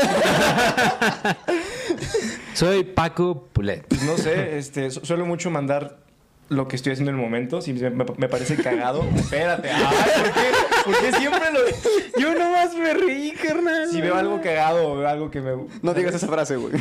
Soy 2.54 2.84
Paco 2.84 3.48
Pulet. 3.52 3.86
Pues 3.86 4.02
no 4.04 4.16
sé, 4.16 4.56
este, 4.58 4.90
su- 4.90 5.04
suelo 5.04 5.26
mucho 5.26 5.50
mandar 5.50 5.98
lo 6.48 6.66
que 6.66 6.76
estoy 6.76 6.92
haciendo 6.92 7.10
en 7.10 7.18
el 7.18 7.22
momento. 7.22 7.60
Si 7.60 7.72
me, 7.74 8.04
parece 8.28 8.56
cagado, 8.56 9.04
espérate. 9.14 9.70
Ay, 9.70 9.84
¿por 10.22 10.32
qué? 10.32 10.40
¿Por 10.84 10.98
qué 10.98 11.12
siempre 11.18 11.52
lo.? 11.52 11.60
Yo 12.18 12.34
nomás 12.34 12.74
me 12.74 12.94
reí, 12.94 13.32
carnal. 13.32 13.88
Si 13.90 14.00
veo 14.00 14.16
algo 14.16 14.40
cagado 14.40 14.92
o 14.92 14.96
veo 14.96 15.08
algo 15.08 15.30
que 15.30 15.40
me. 15.40 15.52
No 15.82 15.94
digas 15.94 16.14
esa 16.14 16.26
frase, 16.26 16.56
güey. 16.56 16.72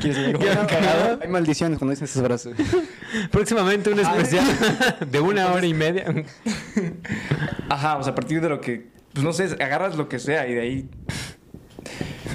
¿Quieres 0.00 0.16
decir 0.16 0.38
cagado? 0.38 1.18
Hay 1.22 1.28
maldiciones 1.28 1.78
cuando 1.78 1.92
dices 1.92 2.10
esa 2.14 2.24
frase. 2.24 2.52
Próximamente 3.30 3.90
un 3.90 4.00
especial 4.00 4.44
de 5.10 5.20
una 5.20 5.52
hora 5.52 5.66
y 5.66 5.74
media. 5.74 6.04
Ajá, 7.68 7.96
o 7.96 8.02
sea, 8.02 8.12
a 8.12 8.14
partir 8.14 8.40
de 8.40 8.48
lo 8.50 8.60
que. 8.60 8.99
Pues 9.12 9.24
no 9.24 9.32
sé, 9.32 9.44
agarras 9.62 9.96
lo 9.96 10.08
que 10.08 10.18
sea 10.18 10.46
y 10.48 10.54
de 10.54 10.60
ahí. 10.60 10.88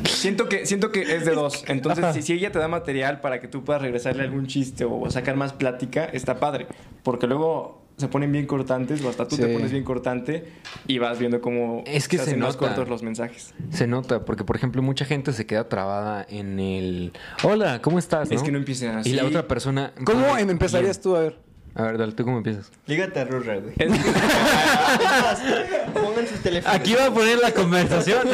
Siento 0.06 0.50
que, 0.50 0.66
siento 0.66 0.92
que 0.92 1.02
es 1.16 1.26
de 1.26 1.34
dos. 1.34 1.64
Entonces, 1.68 2.06
si, 2.16 2.22
si 2.22 2.34
ella 2.34 2.52
te 2.52 2.60
da 2.60 2.68
material 2.68 3.22
para 3.22 3.40
que 3.40 3.48
tú 3.48 3.64
puedas 3.64 3.82
regresarle 3.82 4.24
algún 4.24 4.48
chiste 4.48 4.86
o 4.86 5.10
sacar 5.10 5.36
más 5.36 5.54
plática, 5.54 6.06
está 6.06 6.40
padre. 6.40 6.68
Porque 7.04 7.28
luego 7.28 7.84
se 7.98 8.08
ponen 8.10 8.32
bien 8.32 8.46
cortantes 8.46 9.02
o 9.04 9.10
hasta 9.10 9.26
tú 9.28 9.38
te 9.38 9.48
pones 9.48 9.72
bien 9.72 9.84
cortante 9.86 10.46
y 10.86 10.98
vas 10.98 11.18
viendo 11.18 11.40
cómo 11.40 11.82
Es 11.86 12.08
que 12.10 12.18
se 12.18 12.24
hacen 12.24 12.40
más 12.40 12.56
nota. 12.56 12.68
cortos 12.68 12.90
los 12.90 13.04
mensajes. 13.04 13.54
Se 13.72 13.88
nota, 13.88 14.26
porque 14.26 14.44
por 14.44 14.56
ejemplo, 14.58 14.82
mucha 14.82 15.06
gente 15.06 15.32
se 15.32 15.46
queda 15.46 15.70
trabada 15.70 16.26
en 16.30 16.60
el 16.60 17.14
Hola, 17.44 17.82
¿cómo 17.82 17.98
estás? 18.00 18.32
Es 18.32 18.44
que 18.44 18.52
no 18.52 18.58
empiecen 18.58 18.90
así. 18.98 19.12
Y 19.12 19.14
la 19.14 19.26
otra 19.26 19.48
persona. 19.48 19.94
¿Cómo 20.04 20.38
em- 20.38 20.50
empezarías 20.50 21.00
tú 21.00 21.16
a 21.16 21.22
ver? 21.22 21.45
A 21.76 21.84
ver, 21.84 21.98
dale, 21.98 22.14
¿tú 22.14 22.24
cómo 22.24 22.38
empiezas? 22.38 22.72
Lígate 22.88 23.20
a 23.20 23.26
Rorra, 23.26 23.58
güey. 23.58 23.76
Pongan 25.94 26.26
sus 26.26 26.40
teléfonos. 26.42 26.80
Aquí 26.80 26.94
va 26.94 27.08
a 27.08 27.14
poner 27.14 27.38
la 27.40 27.54
conversación. 27.54 28.30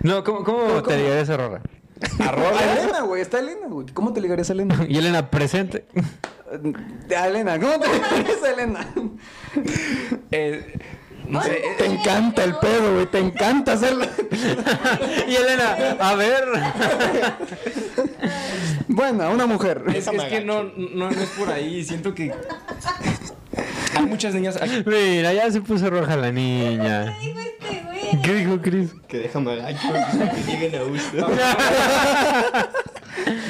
no, 0.00 0.24
¿cómo, 0.24 0.42
cómo, 0.42 0.82
te 0.82 0.96
diría 0.96 1.20
esa 1.20 1.36
rorra? 1.36 1.60
A 2.18 2.78
Elena, 2.80 3.02
güey. 3.02 3.20
Está 3.20 3.40
Elena, 3.40 3.66
güey. 3.68 3.88
¿Cómo 3.92 4.14
te 4.14 4.22
ligarías 4.22 4.48
a 4.48 4.54
Elena? 4.54 4.74
Y 4.88 4.96
Elena, 4.96 5.30
presente. 5.30 5.84
A 7.14 7.28
Elena. 7.28 7.60
¿Cómo 7.60 7.78
te 7.78 7.92
ligarías 7.92 8.42
a 8.42 8.50
Elena? 8.52 8.86
eh, 10.30 10.78
no 11.30 11.42
sé. 11.42 11.62
Te 11.78 11.86
encanta 11.86 12.44
el 12.44 12.54
pedo, 12.56 12.94
güey. 12.94 13.06
Te 13.06 13.18
encanta 13.18 13.72
hacerlo. 13.72 14.04
y 15.28 15.34
Elena, 15.34 15.96
a 15.98 16.14
ver. 16.14 16.44
Bueno, 18.88 19.30
una 19.30 19.46
mujer. 19.46 19.82
Es, 19.94 20.06
es 20.08 20.22
que 20.24 20.40
no, 20.44 20.64
no, 20.64 21.10
no 21.10 21.10
es 21.10 21.30
por 21.30 21.50
ahí. 21.50 21.84
Siento 21.84 22.14
que. 22.14 22.32
Hay 23.96 24.06
muchas 24.06 24.34
niñas. 24.34 24.56
aquí- 24.60 24.82
Mira, 24.86 25.32
ya 25.32 25.50
se 25.50 25.60
puso 25.60 25.90
roja 25.90 26.16
la 26.16 26.30
niña. 26.32 27.16
dijo 27.20 27.40
este 27.40 27.82
güey? 27.84 28.22
¿Qué 28.22 28.34
dijo 28.34 28.60
Chris? 28.60 28.90
Que 29.08 29.18
déjame 29.18 29.52
agacho, 29.52 29.88
que 30.46 30.52
lleguen 30.52 30.74
a 30.80 30.82
gusto. 30.84 31.28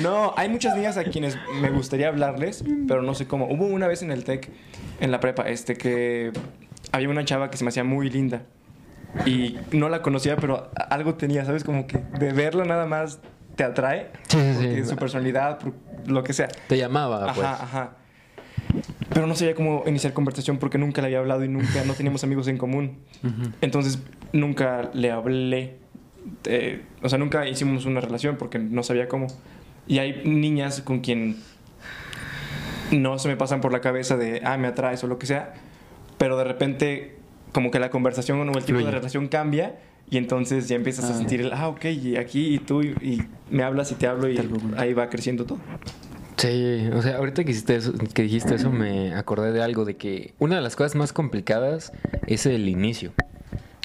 No, 0.03 0.33
hay 0.37 0.49
muchas 0.49 0.75
niñas 0.75 0.97
a 0.97 1.05
quienes 1.05 1.37
me 1.61 1.71
gustaría 1.71 2.09
hablarles, 2.09 2.64
pero 2.88 3.03
no 3.03 3.14
sé 3.14 3.27
cómo. 3.27 3.47
Hubo 3.47 3.66
una 3.66 3.87
vez 3.87 4.03
en 4.03 4.11
el 4.11 4.25
TEC 4.25 4.49
en 5.01 5.11
la 5.12 5.21
prepa, 5.21 5.43
este, 5.49 5.77
que 5.77 6.33
había 6.92 7.09
una 7.09 7.24
chava 7.24 7.50
que 7.50 7.57
se 7.57 7.64
me 7.64 7.68
hacía 7.68 7.85
muy 7.85 8.11
linda. 8.11 8.42
Y 9.26 9.57
no 9.72 9.88
la 9.88 10.03
conocía, 10.03 10.37
pero 10.37 10.70
algo 10.88 11.14
tenía, 11.14 11.44
¿sabes? 11.44 11.64
Como 11.64 11.87
que 11.87 11.98
de 11.98 12.33
verla 12.33 12.64
nada 12.64 12.87
más 12.87 13.18
te 13.57 13.64
atrae. 13.64 14.11
Sí, 14.29 14.38
sí, 14.59 14.74
sí. 14.76 14.85
Su 14.85 14.96
personalidad, 14.96 15.59
lo 16.07 16.22
que 16.22 16.33
sea. 16.33 16.48
Te 16.68 16.79
llamaba, 16.79 17.24
Ajá, 17.24 17.35
pues. 17.35 17.46
ajá. 17.46 17.90
Pero 19.12 19.26
no 19.26 19.35
sabía 19.35 19.57
cómo 19.57 19.83
iniciar 19.87 20.12
conversación 20.12 20.59
porque 20.59 20.79
nunca 20.79 21.00
le 21.03 21.09
había 21.09 21.18
hablado 21.18 21.44
y 21.44 21.48
nunca, 21.48 21.83
no 21.85 21.94
teníamos 21.94 22.22
amigos 22.22 22.46
en 22.46 22.57
común. 22.57 22.98
Entonces 23.61 23.98
nunca 24.33 24.90
le 24.94 25.11
hablé. 25.11 25.79
eh, 26.44 26.83
o 27.03 27.09
sea, 27.09 27.18
nunca 27.18 27.48
hicimos 27.48 27.87
una 27.87 28.00
relación 28.00 28.37
porque 28.37 28.61
no 28.61 28.85
sabía 28.85 29.09
cómo. 29.09 29.26
Y 29.88 29.98
hay 29.98 30.22
niñas 30.24 30.83
con 30.83 31.00
quien 31.00 31.37
no 32.92 33.18
se 33.18 33.26
me 33.26 33.37
pasan 33.37 33.61
por 33.61 33.72
la 33.72 33.81
cabeza 33.81 34.16
de, 34.16 34.40
ah, 34.44 34.57
me 34.57 34.68
atraes 34.68 35.03
o 35.03 35.09
lo 35.09 35.18
que 35.18 35.26
sea. 35.26 35.55
Pero 36.20 36.37
de 36.37 36.44
repente, 36.44 37.16
como 37.52 37.70
que 37.70 37.78
la 37.80 37.88
conversación 37.90 38.46
o 38.46 38.52
el 38.59 38.64
tipo 38.64 38.78
de 38.78 38.90
relación 38.90 39.26
cambia. 39.26 39.76
Y 40.11 40.18
entonces 40.18 40.68
ya 40.68 40.76
empiezas 40.76 41.06
a 41.06 41.14
Ah. 41.14 41.16
sentir 41.16 41.40
el, 41.40 41.52
ah, 41.52 41.68
ok, 41.68 41.85
y 41.87 42.16
aquí 42.16 42.54
y 42.54 42.59
tú, 42.59 42.83
y, 42.83 42.88
y 43.00 43.22
me 43.48 43.62
hablas 43.62 43.90
y 43.90 43.94
te 43.94 44.06
hablo 44.06 44.28
y 44.28 44.37
ahí 44.76 44.92
va 44.92 45.09
creciendo 45.09 45.44
todo. 45.46 45.59
Sí, 46.37 46.88
o 46.92 47.00
sea, 47.00 47.16
ahorita 47.18 47.44
que, 47.44 47.52
hiciste 47.52 47.76
eso, 47.76 47.92
que 48.12 48.22
dijiste 48.22 48.54
eso 48.54 48.70
me 48.70 49.14
acordé 49.14 49.52
de 49.52 49.62
algo, 49.62 49.85
de 49.85 49.96
que 49.96 50.35
una 50.38 50.56
de 50.56 50.62
las 50.62 50.74
cosas 50.74 50.94
más 50.96 51.12
complicadas 51.12 51.92
es 52.26 52.44
el 52.46 52.68
inicio. 52.68 53.12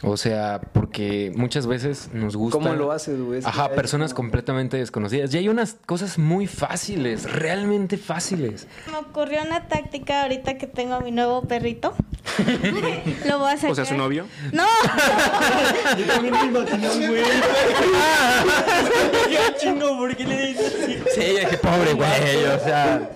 O 0.07 0.17
sea, 0.17 0.61
porque 0.73 1.31
muchas 1.35 1.65
veces 1.65 2.09
nos 2.13 2.35
gusta... 2.35 2.59
¿Cómo 2.59 2.73
lo 2.75 2.91
haces, 2.91 3.19
güey? 3.19 3.41
Ajá, 3.43 3.69
personas 3.69 4.13
como- 4.13 4.27
completamente 4.29 4.77
desconocidas. 4.77 5.33
Y 5.33 5.37
hay 5.37 5.49
unas 5.49 5.77
cosas 5.85 6.17
muy 6.19 6.45
fáciles, 6.47 7.31
realmente 7.31 7.97
fáciles. 7.97 8.67
Me 8.91 8.97
ocurrió 8.97 9.41
una 9.41 9.67
táctica 9.67 10.23
ahorita 10.23 10.57
que 10.57 10.67
tengo 10.67 10.95
a 10.95 10.99
mi 11.01 11.11
nuevo 11.11 11.41
perrito. 11.43 11.95
Lo 13.27 13.39
voy 13.39 13.51
a 13.51 13.55
sacar. 13.55 13.71
O 13.71 13.75
sea, 13.75 13.85
su 13.85 13.95
novio. 13.95 14.25
No, 14.51 14.65
Yo 15.97 16.05
también 16.05 16.33
me 16.33 16.45
imaginé 16.59 16.89
un 16.89 17.07
güey. 17.07 17.23
Chingo, 19.59 19.97
¿por 19.97 20.15
qué 20.15 20.23
le 20.25 20.47
dices 20.47 20.73
así? 20.83 20.99
Sí, 21.15 21.21
dije, 21.21 21.57
pobre 21.57 21.93
güey, 21.93 22.45
o 22.45 22.59
sea, 22.59 23.09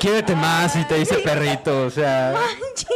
quiérete 0.00 0.34
más 0.34 0.76
y 0.76 0.84
te 0.84 0.96
dice 0.98 1.16
perrito, 1.18 1.86
o 1.86 1.90
sea... 1.90 2.34
manches. 2.34 2.88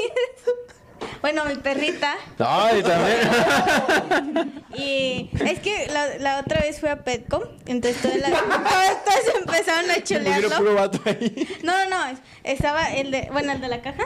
Bueno, 1.27 1.45
mi 1.45 1.57
perrita. 1.57 2.15
Ay, 2.39 2.85
también. 2.85 4.62
Y 4.79 5.31
es 5.41 5.59
que 5.59 5.89
la, 5.93 6.19
la 6.19 6.39
otra 6.39 6.61
vez 6.61 6.79
fui 6.79 6.89
a 6.89 7.03
Petco, 7.03 7.43
entonces 7.67 8.01
todas, 8.01 8.19
las, 8.19 8.31
todas 8.31 9.35
empezaron 9.41 9.91
a 9.91 10.05
chulearlo. 10.05 10.51
puro 10.51 10.75
vato 10.75 11.01
ahí. 11.05 11.49
No, 11.65 11.73
no, 11.89 12.12
no, 12.12 12.19
estaba 12.45 12.93
el 12.95 13.11
de, 13.11 13.29
bueno, 13.33 13.51
el 13.51 13.61
de 13.61 13.67
la 13.67 13.83
caja. 13.83 14.05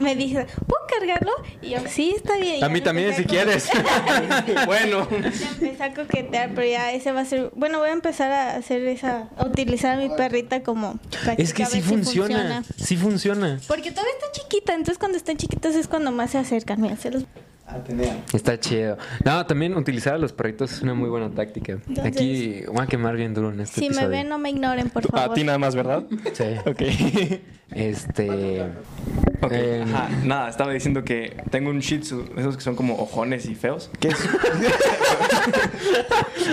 Me 0.00 0.16
dice, 0.16 0.46
¿puedo 0.66 0.82
cargarlo? 0.88 1.30
Y 1.60 1.70
yo, 1.70 1.78
sí, 1.88 2.12
está 2.16 2.36
bien. 2.36 2.62
A 2.64 2.68
mí 2.68 2.80
también, 2.80 3.14
si 3.14 3.24
quieres. 3.24 3.68
bueno. 4.66 5.08
Ya 5.10 5.48
empecé 5.50 5.82
a 5.82 5.94
coquetear, 5.94 6.50
pero 6.54 6.66
ya 6.66 6.92
ese 6.92 7.12
va 7.12 7.20
a 7.20 7.24
ser. 7.24 7.50
Bueno, 7.54 7.78
voy 7.78 7.90
a 7.90 7.92
empezar 7.92 8.32
a 8.32 8.56
hacer 8.56 8.82
esa. 8.86 9.28
A 9.36 9.46
utilizar 9.46 9.96
a 9.98 10.00
mi 10.00 10.08
perrita 10.08 10.62
como. 10.62 10.98
Es 11.36 11.52
que 11.54 11.64
sí 11.66 11.74
ver 11.74 11.82
si 11.82 11.88
funciona, 11.88 12.64
sí 12.76 12.96
funciona. 12.96 13.58
Porque 13.68 13.90
todavía 13.90 14.12
está 14.18 14.32
chiquita, 14.40 14.72
entonces 14.74 14.98
cuando 14.98 15.16
están 15.18 15.36
chiquitas 15.36 15.74
es 15.76 15.86
cuando 15.88 16.10
más 16.10 16.30
se 16.30 16.38
acercan. 16.38 16.80
Mira, 16.80 16.96
se 16.96 17.10
los. 17.10 17.24
Atenea. 17.64 18.18
Está 18.34 18.58
chido. 18.60 18.98
No, 19.24 19.46
también 19.46 19.74
utilizar 19.76 20.14
a 20.14 20.18
los 20.18 20.32
perritos 20.32 20.72
es 20.72 20.82
una 20.82 20.92
muy 20.94 21.08
buena 21.08 21.30
táctica. 21.30 21.72
Entonces- 21.72 22.06
Aquí 22.06 22.64
voy 22.66 22.82
a 22.82 22.86
quemar 22.86 23.16
bien 23.16 23.32
duro 23.32 23.50
en 23.50 23.60
este 23.60 23.80
Si 23.80 23.88
me 23.88 24.06
ven, 24.08 24.28
no 24.28 24.36
me 24.36 24.50
ignoren, 24.50 24.90
por 24.90 25.06
favor. 25.06 25.30
A 25.30 25.34
ti 25.34 25.44
nada 25.44 25.56
más, 25.58 25.74
¿verdad? 25.74 26.02
Sí. 26.34 26.44
Ok. 26.66 26.82
Este. 27.70 28.62
Ok, 29.42 29.52
eh, 29.52 29.82
ajá, 29.84 30.08
nada, 30.24 30.48
estaba 30.48 30.72
diciendo 30.72 31.02
que 31.04 31.36
tengo 31.50 31.70
un 31.70 31.80
shih 31.80 31.98
tzu, 31.98 32.24
esos 32.36 32.56
que 32.56 32.62
son 32.62 32.76
como 32.76 32.94
ojones 32.96 33.46
y 33.46 33.54
feos. 33.56 33.90
¿Qué 33.98 34.08
es? 34.08 34.14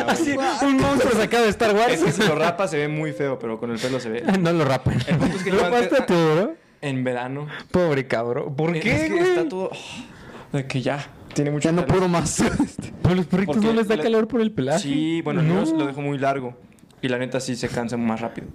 así, 0.08 0.36
un 0.66 0.78
monstruo 0.78 1.14
sacado 1.14 1.44
de 1.44 1.50
Star 1.50 1.76
Wars. 1.76 1.94
Es 1.94 2.04
que 2.04 2.12
si 2.12 2.24
lo 2.28 2.36
rapa 2.36 2.68
se 2.68 2.78
ve 2.78 2.88
muy 2.88 3.12
feo, 3.14 3.40
pero 3.40 3.60
con 3.60 3.72
el 3.72 3.80
pelo 3.80 4.00
se 4.00 4.10
ve. 4.10 4.24
no 4.40 4.52
lo 4.54 4.66
rapen. 4.66 5.00
El 5.08 5.18
punto 5.18 5.38
es 5.38 5.44
que 5.44 5.52
¿Lo 5.52 5.60
rapaste 5.62 5.96
tú, 6.08 6.14
bro? 6.14 6.56
En 6.82 7.04
verano. 7.04 7.48
Pobre 7.72 8.08
cabrón. 8.08 8.56
¿Por 8.56 8.76
Es 8.76 8.84
qué, 8.84 8.92
que 8.92 9.10
güey? 9.10 9.22
está 9.24 9.50
todo... 9.50 9.70
oh, 9.72 10.58
de 10.58 10.66
que 10.66 10.82
ya, 10.82 11.06
tiene 11.34 11.52
mucho 11.52 11.70
Ya 11.70 11.74
no 11.74 11.86
puedo 11.86 12.08
más. 12.08 12.44
Pero 13.04 13.16
los 13.16 13.26
perritos 13.28 13.56
Porque 13.56 13.68
no 13.70 13.74
les 13.76 13.88
da 13.88 13.96
le- 13.98 14.04
calor 14.04 14.28
por 14.28 14.42
el 14.42 14.52
pelaje. 14.52 14.80
Sí, 14.80 15.22
bueno, 15.22 15.42
no. 15.42 15.64
yo 15.66 15.76
lo 15.78 15.86
dejo 15.86 16.02
muy 16.02 16.18
largo. 16.18 16.56
Y 17.02 17.08
la 17.08 17.18
neta 17.18 17.40
sí 17.40 17.56
se 17.56 17.70
cansa 17.70 17.98
más 17.98 18.20
rápido. 18.22 18.48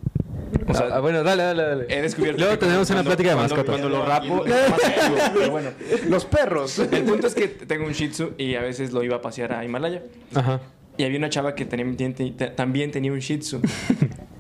O 0.66 0.74
sea, 0.74 0.88
ah, 0.92 1.00
bueno, 1.00 1.22
dale, 1.22 1.42
dale, 1.42 1.62
dale. 1.62 1.86
he 1.88 2.02
descubierto 2.02 2.40
Luego 2.40 2.58
tenemos 2.58 2.88
una 2.90 3.02
plática 3.02 3.30
de 3.30 3.36
mascotas. 3.36 3.64
Cuando 3.66 3.88
lo 3.88 4.04
rapo, 4.04 4.44
es 4.46 4.70
más 4.70 4.84
activo, 4.84 5.16
pero 5.34 5.50
bueno. 5.50 5.70
Los 6.08 6.24
perros. 6.24 6.78
El 6.78 7.04
punto 7.04 7.26
es 7.26 7.34
que 7.34 7.48
tengo 7.48 7.86
un 7.86 7.92
Shih 7.92 8.08
Tzu 8.08 8.32
y 8.38 8.54
a 8.54 8.60
veces 8.62 8.92
lo 8.92 9.02
iba 9.02 9.16
a 9.16 9.20
pasear 9.20 9.52
a 9.52 9.64
Himalaya. 9.64 10.02
Ajá. 10.34 10.60
Y 10.96 11.04
había 11.04 11.18
una 11.18 11.28
chava 11.28 11.54
que 11.54 11.64
tenía- 11.64 11.96
ten- 11.96 12.14
ten- 12.14 12.54
también 12.56 12.90
tenía 12.92 13.12
un 13.12 13.18
Shih 13.20 13.38
Tzu. 13.38 13.60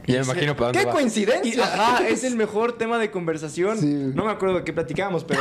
Ya 0.06 0.18
me 0.18 0.24
imagino 0.24 0.54
para 0.54 0.66
dónde 0.66 0.80
¡Qué 0.80 0.84
va. 0.84 0.90
Y, 0.90 0.94
coincidencia! 0.96 1.64
ajá, 1.64 2.06
es 2.08 2.24
el 2.24 2.36
mejor 2.36 2.76
tema 2.76 2.98
de 2.98 3.10
conversación. 3.10 3.78
Sí. 3.78 3.86
No 4.14 4.26
me 4.26 4.32
acuerdo 4.32 4.56
de 4.56 4.62
qué 4.64 4.74
platicábamos, 4.74 5.24
pero... 5.24 5.40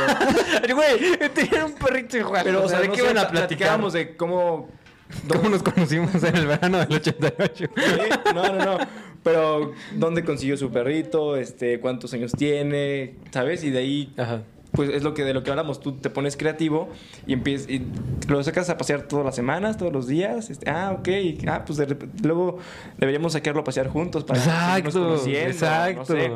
Güey, 0.74 1.28
tenían 1.34 1.64
un 1.66 1.74
perrito 1.74 2.16
igual. 2.16 2.40
pero 2.44 2.64
o 2.64 2.68
sea, 2.70 2.80
¿de 2.80 2.88
no 2.88 2.94
qué 2.94 3.02
van 3.02 3.10
a 3.10 3.20
pla- 3.20 3.30
platicar? 3.30 3.46
platicábamos 3.48 3.92
de 3.92 4.16
cómo... 4.16 4.70
¿Cómo 5.28 5.48
nos 5.48 5.62
conocimos 5.62 6.14
en 6.22 6.36
el 6.36 6.46
verano 6.46 6.78
del 6.78 6.92
88? 6.94 7.66
Sí, 7.76 8.32
No, 8.34 8.42
no, 8.52 8.64
no. 8.64 8.78
Pero 9.22 9.72
dónde 9.96 10.22
consiguió 10.24 10.56
su 10.56 10.70
perrito, 10.70 11.36
este, 11.36 11.80
cuántos 11.80 12.12
años 12.12 12.32
tiene, 12.32 13.14
¿sabes? 13.30 13.64
Y 13.64 13.70
de 13.70 13.78
ahí, 13.78 14.12
Ajá. 14.18 14.42
pues 14.72 14.90
es 14.90 15.02
lo 15.02 15.14
que 15.14 15.24
de 15.24 15.32
lo 15.32 15.42
que 15.42 15.50
hablamos. 15.50 15.80
Tú 15.80 15.92
te 15.92 16.10
pones 16.10 16.36
creativo 16.36 16.90
y 17.26 17.32
empiezas 17.32 17.70
y 17.70 17.86
lo 18.28 18.42
sacas 18.44 18.68
a 18.68 18.76
pasear 18.76 19.02
todas 19.08 19.24
las 19.24 19.34
semanas, 19.34 19.78
todos 19.78 19.92
los 19.92 20.06
días. 20.06 20.50
este, 20.50 20.68
ah, 20.68 20.94
ok. 20.98 21.08
ah, 21.48 21.64
pues 21.64 21.78
de 21.78 21.96
luego 22.22 22.58
deberíamos 22.98 23.32
sacarlo 23.32 23.62
a 23.62 23.64
pasear 23.64 23.88
juntos 23.88 24.24
para 24.24 24.38
Exacto, 24.40 24.90
conociendo, 24.92 25.48
exacto. 25.50 26.00
no 26.00 26.04
sé. 26.04 26.30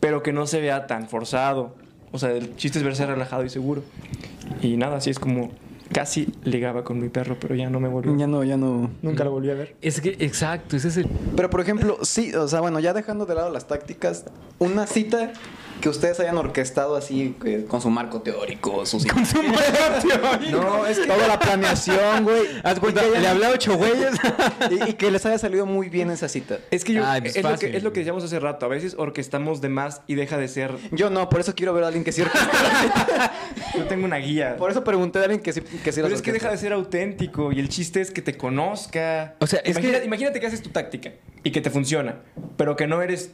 Pero 0.00 0.22
que 0.22 0.32
no 0.32 0.46
se 0.48 0.60
vea 0.60 0.86
tan 0.88 1.08
forzado. 1.08 1.76
O 2.10 2.18
sea, 2.18 2.32
el 2.32 2.56
chiste 2.56 2.78
es 2.78 2.84
verse 2.84 3.06
relajado 3.06 3.44
y 3.44 3.48
seguro. 3.48 3.82
Y 4.62 4.76
nada, 4.76 4.96
así 4.96 5.10
es 5.10 5.18
como 5.20 5.50
casi 5.92 6.32
ligaba 6.44 6.84
con 6.84 7.00
mi 7.00 7.08
perro, 7.08 7.36
pero 7.40 7.54
ya 7.54 7.70
no 7.70 7.80
me 7.80 7.88
volvió. 7.88 8.16
Ya 8.16 8.26
no, 8.26 8.44
ya 8.44 8.56
no. 8.56 8.90
Nunca 9.02 9.24
lo 9.24 9.30
volví 9.30 9.50
a 9.50 9.54
ver. 9.54 9.76
Es 9.80 10.00
que, 10.00 10.16
exacto, 10.20 10.76
ese 10.76 10.88
es 10.88 10.96
el... 10.98 11.06
Pero 11.36 11.50
por 11.50 11.60
ejemplo, 11.60 11.98
sí, 12.02 12.34
o 12.34 12.48
sea, 12.48 12.60
bueno, 12.60 12.80
ya 12.80 12.92
dejando 12.92 13.26
de 13.26 13.34
lado 13.34 13.50
las 13.50 13.66
tácticas, 13.66 14.24
una 14.58 14.86
cita 14.86 15.32
que 15.80 15.88
ustedes 15.88 16.18
hayan 16.18 16.36
orquestado 16.36 16.96
así 16.96 17.36
con 17.68 17.80
su 17.80 17.88
marco 17.88 18.20
teórico, 18.20 18.84
sus 18.84 19.06
No, 20.50 20.86
es 20.86 20.98
que 20.98 21.06
toda 21.06 21.28
la 21.28 21.38
planeación, 21.38 22.24
güey. 22.24 22.42
Haz 22.64 22.80
cuenta, 22.80 23.02
le 23.06 23.26
hablé 23.26 23.46
a 23.46 23.50
ocho 23.50 23.74
güeyes. 23.78 24.16
y, 24.70 24.90
y 24.90 24.92
que 24.94 25.10
les 25.10 25.24
haya 25.26 25.38
salido 25.38 25.66
muy 25.66 25.88
bien 25.88 26.10
esa 26.10 26.28
cita. 26.28 26.58
Es 26.72 26.84
que 26.84 26.94
yo, 26.94 27.06
Ay, 27.06 27.20
pues 27.20 27.36
es, 27.36 27.42
lo 27.44 27.50
fácil. 27.50 27.70
que, 27.70 27.76
es 27.76 27.82
lo 27.84 27.92
que 27.92 28.00
decíamos 28.00 28.24
hace 28.24 28.40
rato. 28.40 28.66
A 28.66 28.68
veces 28.68 28.96
orquestamos 28.98 29.60
de 29.60 29.68
más 29.68 30.02
y 30.08 30.16
deja 30.16 30.36
de 30.36 30.48
ser. 30.48 30.74
Yo 30.90 31.10
no, 31.10 31.28
por 31.28 31.40
eso 31.40 31.54
quiero 31.54 31.72
ver 31.74 31.84
a 31.84 31.86
alguien 31.88 32.02
que 32.04 32.10
sí 32.12 32.22
orquesta. 32.22 33.32
Yo 33.76 33.84
tengo 33.84 34.04
una 34.04 34.16
guía. 34.16 34.56
Por 34.56 34.70
eso 34.72 34.82
pregunté 34.82 35.20
a 35.20 35.22
alguien 35.22 35.40
que 35.40 35.52
sí, 35.52 35.60
que 35.82 35.92
sí 35.92 36.00
Pero 36.02 36.14
es 36.14 36.22
que 36.22 36.32
deja 36.32 36.50
de 36.50 36.56
ser 36.58 36.72
auténtico 36.72 37.52
y 37.52 37.60
el 37.60 37.68
chiste 37.68 38.00
es 38.00 38.10
que 38.10 38.22
te 38.22 38.36
conozca. 38.36 39.34
O 39.40 39.46
sea, 39.46 39.60
es 39.60 39.70
Imagina- 39.76 39.98
que- 40.00 40.04
Imagínate 40.06 40.40
que 40.40 40.46
haces 40.46 40.62
tu 40.62 40.70
táctica 40.70 41.12
y 41.44 41.50
que 41.50 41.60
te 41.60 41.70
funciona, 41.70 42.20
pero 42.56 42.76
que 42.76 42.86
no 42.86 43.02
eres 43.02 43.32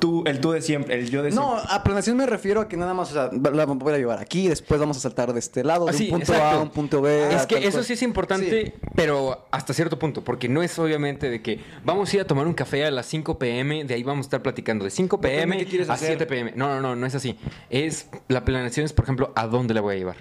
tú, 0.00 0.22
el 0.26 0.40
tú 0.40 0.50
de 0.50 0.60
siempre, 0.60 0.94
el 0.96 1.08
yo 1.08 1.22
de 1.22 1.30
No, 1.30 1.52
siempre. 1.54 1.74
a 1.74 1.82
planeación 1.82 2.16
me 2.18 2.26
refiero 2.26 2.60
a 2.60 2.68
que 2.68 2.76
nada 2.76 2.92
más, 2.92 3.10
o 3.10 3.14
sea, 3.14 3.30
la 3.32 3.64
voy 3.64 3.94
a 3.94 3.96
llevar 3.96 4.18
aquí, 4.18 4.48
después 4.48 4.78
vamos 4.78 4.98
a 4.98 5.00
saltar 5.00 5.32
de 5.32 5.38
este 5.38 5.64
lado, 5.64 5.86
de 5.86 5.92
Ah, 5.92 5.94
sí, 5.94 6.04
un 6.10 6.18
punto 6.18 6.32
A 6.32 6.36
exacto. 6.36 6.58
a 6.58 6.62
un 6.62 6.70
punto 6.70 7.00
B. 7.00 7.34
Es 7.34 7.46
que 7.46 7.56
eso 7.58 7.70
cual. 7.72 7.84
sí 7.84 7.92
es 7.94 8.02
importante, 8.02 8.74
pero 8.94 9.46
hasta 9.50 9.72
cierto 9.72 9.98
punto, 9.98 10.22
porque 10.22 10.48
no 10.48 10.62
es 10.62 10.78
obviamente 10.78 11.30
de 11.30 11.40
que 11.40 11.60
vamos 11.84 12.12
a 12.12 12.16
ir 12.16 12.22
a 12.22 12.26
tomar 12.26 12.46
un 12.46 12.52
café 12.54 12.84
a 12.84 12.90
las 12.90 13.06
5 13.06 13.38
pm, 13.38 13.84
de 13.84 13.94
ahí 13.94 14.02
vamos 14.02 14.24
a 14.24 14.26
estar 14.26 14.42
platicando 14.42 14.84
de 14.84 14.90
5 14.90 15.16
Depende 15.16 15.64
pm 15.64 15.84
a 15.88 15.92
hacer. 15.94 16.08
7 16.18 16.26
pm. 16.26 16.52
No, 16.54 16.68
no, 16.68 16.80
no, 16.82 16.96
no 16.96 17.06
es 17.06 17.14
así. 17.14 17.38
Es 17.70 18.08
la 18.28 18.44
planeación 18.44 18.84
es, 18.84 18.92
por 18.92 19.04
ejemplo, 19.06 19.32
a 19.36 19.46
dónde 19.46 19.72
la 19.72 19.80
voy 19.80 19.94
a 19.94 19.98
llevar. 19.98 20.16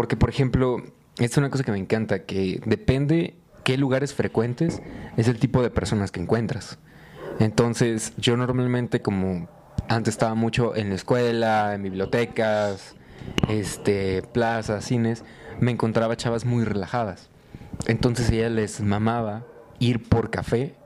Porque, 0.00 0.16
por 0.16 0.30
ejemplo, 0.30 0.82
es 1.18 1.36
una 1.36 1.50
cosa 1.50 1.62
que 1.62 1.72
me 1.72 1.78
encanta, 1.78 2.20
que 2.20 2.62
depende 2.64 3.34
qué 3.64 3.76
lugares 3.76 4.14
frecuentes 4.14 4.80
es 5.18 5.28
el 5.28 5.38
tipo 5.38 5.62
de 5.62 5.68
personas 5.68 6.10
que 6.10 6.20
encuentras. 6.20 6.78
Entonces, 7.38 8.14
yo 8.16 8.34
normalmente 8.38 9.02
como 9.02 9.46
antes 9.88 10.14
estaba 10.14 10.34
mucho 10.34 10.74
en 10.74 10.88
la 10.88 10.94
escuela, 10.94 11.74
en 11.74 11.82
bibliotecas, 11.82 12.94
este, 13.50 14.22
plazas, 14.22 14.86
cines, 14.86 15.22
me 15.60 15.70
encontraba 15.70 16.16
chavas 16.16 16.46
muy 16.46 16.64
relajadas. 16.64 17.28
Entonces 17.86 18.30
a 18.30 18.34
ellas 18.36 18.52
les 18.52 18.80
mamaba 18.80 19.44
ir 19.80 20.08
por 20.08 20.30
café, 20.30 20.76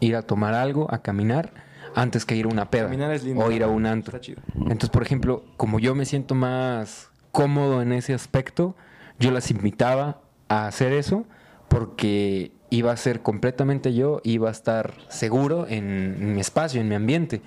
ir 0.00 0.16
a 0.16 0.22
tomar 0.22 0.54
algo, 0.54 0.92
a 0.92 1.02
caminar, 1.02 1.52
antes 1.94 2.24
que 2.24 2.34
ir 2.34 2.46
a 2.46 2.48
una 2.48 2.68
peda 2.68 2.86
Caminar 2.86 3.12
es 3.12 3.22
lindo. 3.22 3.44
o 3.44 3.52
ir 3.52 3.62
a 3.62 3.68
un 3.68 3.86
antro. 3.86 4.18
Entonces, 4.56 4.90
por 4.90 5.04
ejemplo, 5.04 5.44
como 5.56 5.78
yo 5.78 5.94
me 5.94 6.04
siento 6.04 6.34
más 6.34 7.12
cómodo 7.36 7.82
en 7.82 7.92
ese 7.92 8.14
aspecto, 8.14 8.74
yo 9.18 9.30
las 9.30 9.50
invitaba 9.50 10.22
a 10.48 10.66
hacer 10.66 10.94
eso 10.94 11.26
porque 11.68 12.50
iba 12.70 12.92
a 12.92 12.96
ser 12.96 13.20
completamente 13.20 13.92
yo, 13.92 14.22
iba 14.24 14.48
a 14.48 14.52
estar 14.52 14.94
seguro 15.10 15.66
en, 15.68 16.34
mi 16.34 16.40
espacio, 16.40 16.80
en 16.80 16.88
mi 16.88 16.94
ambiente. 16.94 17.42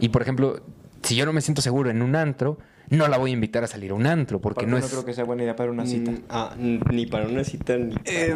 Y 0.00 0.08
por 0.08 0.22
ejemplo, 0.22 0.60
si 1.04 1.14
yo 1.14 1.24
no 1.24 1.32
me 1.32 1.40
siento 1.40 1.62
seguro 1.62 1.88
en 1.88 2.02
un 2.02 2.16
antro, 2.16 2.58
no 2.90 3.06
la 3.06 3.16
voy 3.16 3.30
a 3.30 3.34
invitar 3.34 3.62
a 3.62 3.68
salir 3.68 3.92
a 3.92 3.94
un 3.94 4.06
antro 4.06 4.40
porque 4.40 4.64
Aparte, 4.64 4.70
no 4.72 4.78
no 4.80 4.84
es... 4.84 4.90
creo 4.90 5.04
que 5.04 5.14
sea 5.14 5.22
buena 5.22 5.44
idea 5.44 5.54
para 5.54 5.70
una 5.70 5.86
cita. 5.86 6.10
Mm, 6.10 6.22
ah, 6.30 6.56
ni 6.58 7.06
para 7.06 7.28
una 7.28 7.44
cita 7.44 7.76
ni 7.76 7.94
para... 7.94 8.10
Eh, 8.10 8.34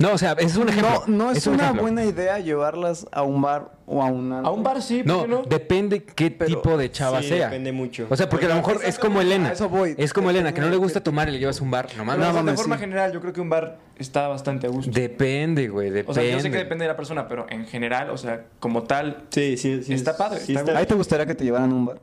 No, 0.00 0.12
o 0.12 0.18
sea, 0.18 0.32
es 0.38 0.56
un 0.56 0.68
ejemplo. 0.68 1.02
no, 1.06 1.26
no 1.26 1.30
es, 1.32 1.46
un 1.46 1.54
una 1.54 1.64
ejemplo. 1.64 1.82
buena 1.82 2.04
idea 2.04 2.38
llevarlas 2.38 3.06
a 3.10 3.22
un 3.22 3.40
bar 3.42 3.72
o 3.86 4.02
a 4.02 4.06
un 4.06 4.32
antro. 4.32 4.50
A 4.50 4.54
un 4.54 4.62
bar 4.62 4.80
sí, 4.80 5.02
¿por 5.02 5.06
No, 5.06 5.26
no? 5.26 5.42
depende 5.42 6.04
qué 6.04 6.30
Pero- 6.30 6.46
tipo 6.60 6.76
de 6.76 6.90
chava 6.92 7.20
Sí, 7.20 7.28
sea. 7.30 7.46
depende 7.46 7.72
mucho. 7.72 8.06
O 8.08 8.16
sea, 8.16 8.28
porque 8.28 8.46
a 8.46 8.50
lo 8.50 8.54
mejor 8.56 8.80
es 8.84 8.98
como 8.98 9.20
Elena. 9.20 9.50
eso 9.52 9.68
voy. 9.68 9.94
Es 9.98 10.12
como 10.12 10.30
Elena, 10.30 10.52
que 10.54 10.60
no 10.60 10.68
le 10.68 10.76
gusta 10.76 11.02
tomar 11.02 11.28
y 11.28 11.32
le 11.32 11.38
llevas 11.40 11.60
a 11.60 11.64
un 11.64 11.70
bar. 11.70 11.86
No 11.86 11.90
Pero, 11.92 12.04
mames. 12.04 12.20
o 12.20 12.24
sea, 12.24 12.32
mames, 12.34 12.52
de 12.52 12.56
forma 12.56 12.76
sí. 12.76 12.80
general, 12.80 13.12
yo 13.12 13.20
creo 13.20 13.32
que 13.32 13.40
un 13.40 13.48
bar 13.50 13.78
está 13.98 14.28
bastante 14.28 14.66
a 14.66 14.70
gusto. 14.70 14.90
Depende, 14.92 15.68
güey, 15.68 15.90
depende. 15.90 16.10
o 16.12 16.14
sea, 16.14 16.22
yo 16.32 16.40
sé 16.40 16.50
que 16.50 16.58
depende 16.58 16.84
de 16.84 16.88
la 16.90 16.96
persona, 16.96 17.26
pero 17.26 17.46
en 17.50 17.66
general, 17.66 18.10
o 18.10 18.16
sea, 18.18 18.44
como 18.60 18.84
tal, 18.84 19.24
Sí, 19.30 19.56
sí, 19.56 19.82
sí. 19.82 19.94
Está 19.94 20.12
es- 20.12 20.16
padre, 20.16 20.40
sí 20.40 20.52
está 20.52 20.60
está- 20.64 20.78
¿Ahí 20.78 20.86
te 20.86 20.94
gustaría 20.94 21.26
que 21.26 21.34
te 21.34 21.44
llevaran 21.44 21.70
a 21.72 21.74
un 21.74 21.86
bar? 21.86 22.00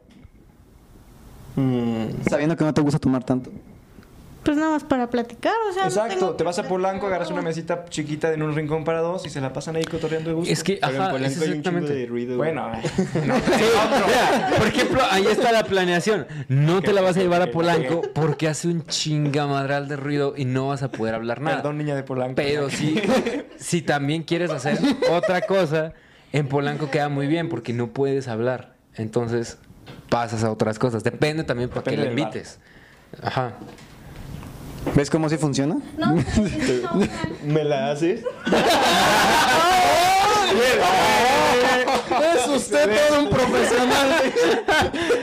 Mm, 1.56 2.08
Sabiendo 2.30 2.58
que 2.58 2.66
no 2.66 2.74
te 2.74 2.82
gusta 2.82 3.00
tomar 3.00 3.24
tanto. 3.24 3.50
Pues 4.46 4.58
nada 4.58 4.72
más 4.72 4.84
para 4.84 5.10
platicar, 5.10 5.54
o 5.70 5.74
sea. 5.74 5.84
no 5.84 5.90
Exacto, 5.90 6.14
tengo 6.20 6.36
te 6.36 6.44
vas 6.44 6.60
a 6.60 6.64
Polanco, 6.64 7.08
agarras 7.08 7.32
una 7.32 7.42
mesita 7.42 7.86
chiquita 7.90 8.32
en 8.32 8.44
un 8.44 8.54
rincón 8.56 8.84
para 8.84 9.00
dos 9.02 9.26
y 9.26 9.30
se 9.32 9.42
la 9.42 9.52
pasan 9.52 9.76
ahí 9.76 9.84
cotorreando 9.84 10.30
de 10.30 10.36
gusto. 10.36 10.54
Es 10.54 10.64
que, 10.64 10.78
pero 10.80 10.94
en 10.94 11.02
ajá, 11.02 11.12
Polanco 11.12 11.36
es 11.36 11.42
hay 11.42 11.52
un 11.52 11.64
chingo 11.64 11.80
de 11.80 11.86
exactamente. 11.86 12.06
ruido. 12.06 12.38
Bueno, 12.38 12.70
no, 13.26 13.34
Mira, 13.58 14.52
por 14.58 14.68
ejemplo, 14.68 15.02
ahí 15.10 15.26
está 15.26 15.52
la 15.52 15.64
planeación. 15.64 16.28
No 16.48 16.82
te 16.82 16.94
la 16.94 17.02
vas 17.02 17.18
a 17.18 17.22
llevar 17.22 17.42
a 17.42 17.50
Polanco 17.52 18.02
porque 18.14 18.48
hace 18.48 18.68
un 18.68 18.86
chingamadral 18.86 19.88
de 19.88 19.96
ruido 19.96 20.36
y 20.38 20.46
no 20.46 20.68
vas 20.68 20.84
a 20.84 20.92
poder 20.92 21.16
hablar 21.16 21.42
nada. 21.42 21.58
perdón, 21.58 21.80
niña 21.80 21.96
de 21.96 22.04
Polanco. 22.04 22.36
Pero 22.36 22.70
si, 22.70 23.02
si 23.58 23.82
también 23.82 24.22
quieres 24.24 24.52
hacer 24.52 24.78
otra 25.12 25.42
cosa, 25.42 25.94
en 26.34 26.48
Polanco 26.48 26.92
queda 26.92 27.10
muy 27.10 27.26
bien 27.28 27.50
porque 27.50 27.74
no 27.74 27.88
puedes 27.88 28.28
hablar. 28.28 28.76
Entonces 28.94 29.58
pasas 30.10 30.44
a 30.44 30.52
otras 30.52 30.78
cosas. 30.78 31.04
Depende 31.04 31.44
también 31.44 31.70
para 31.70 31.82
qué 31.84 31.98
le 31.98 32.10
bar. 32.10 32.12
invites. 32.20 32.60
Ajá. 33.24 33.54
¿Ves 34.94 35.10
cómo 35.10 35.30
sí 35.30 35.38
funciona? 35.38 35.78
No, 35.98 36.16
no, 36.16 36.16
no, 36.96 37.08
¿Me 37.46 37.64
la 37.64 37.92
haces? 37.92 38.22
Es 42.36 42.48
usted 42.48 42.90
todo 43.10 43.24
un 43.24 43.30
profesional. 43.30 44.10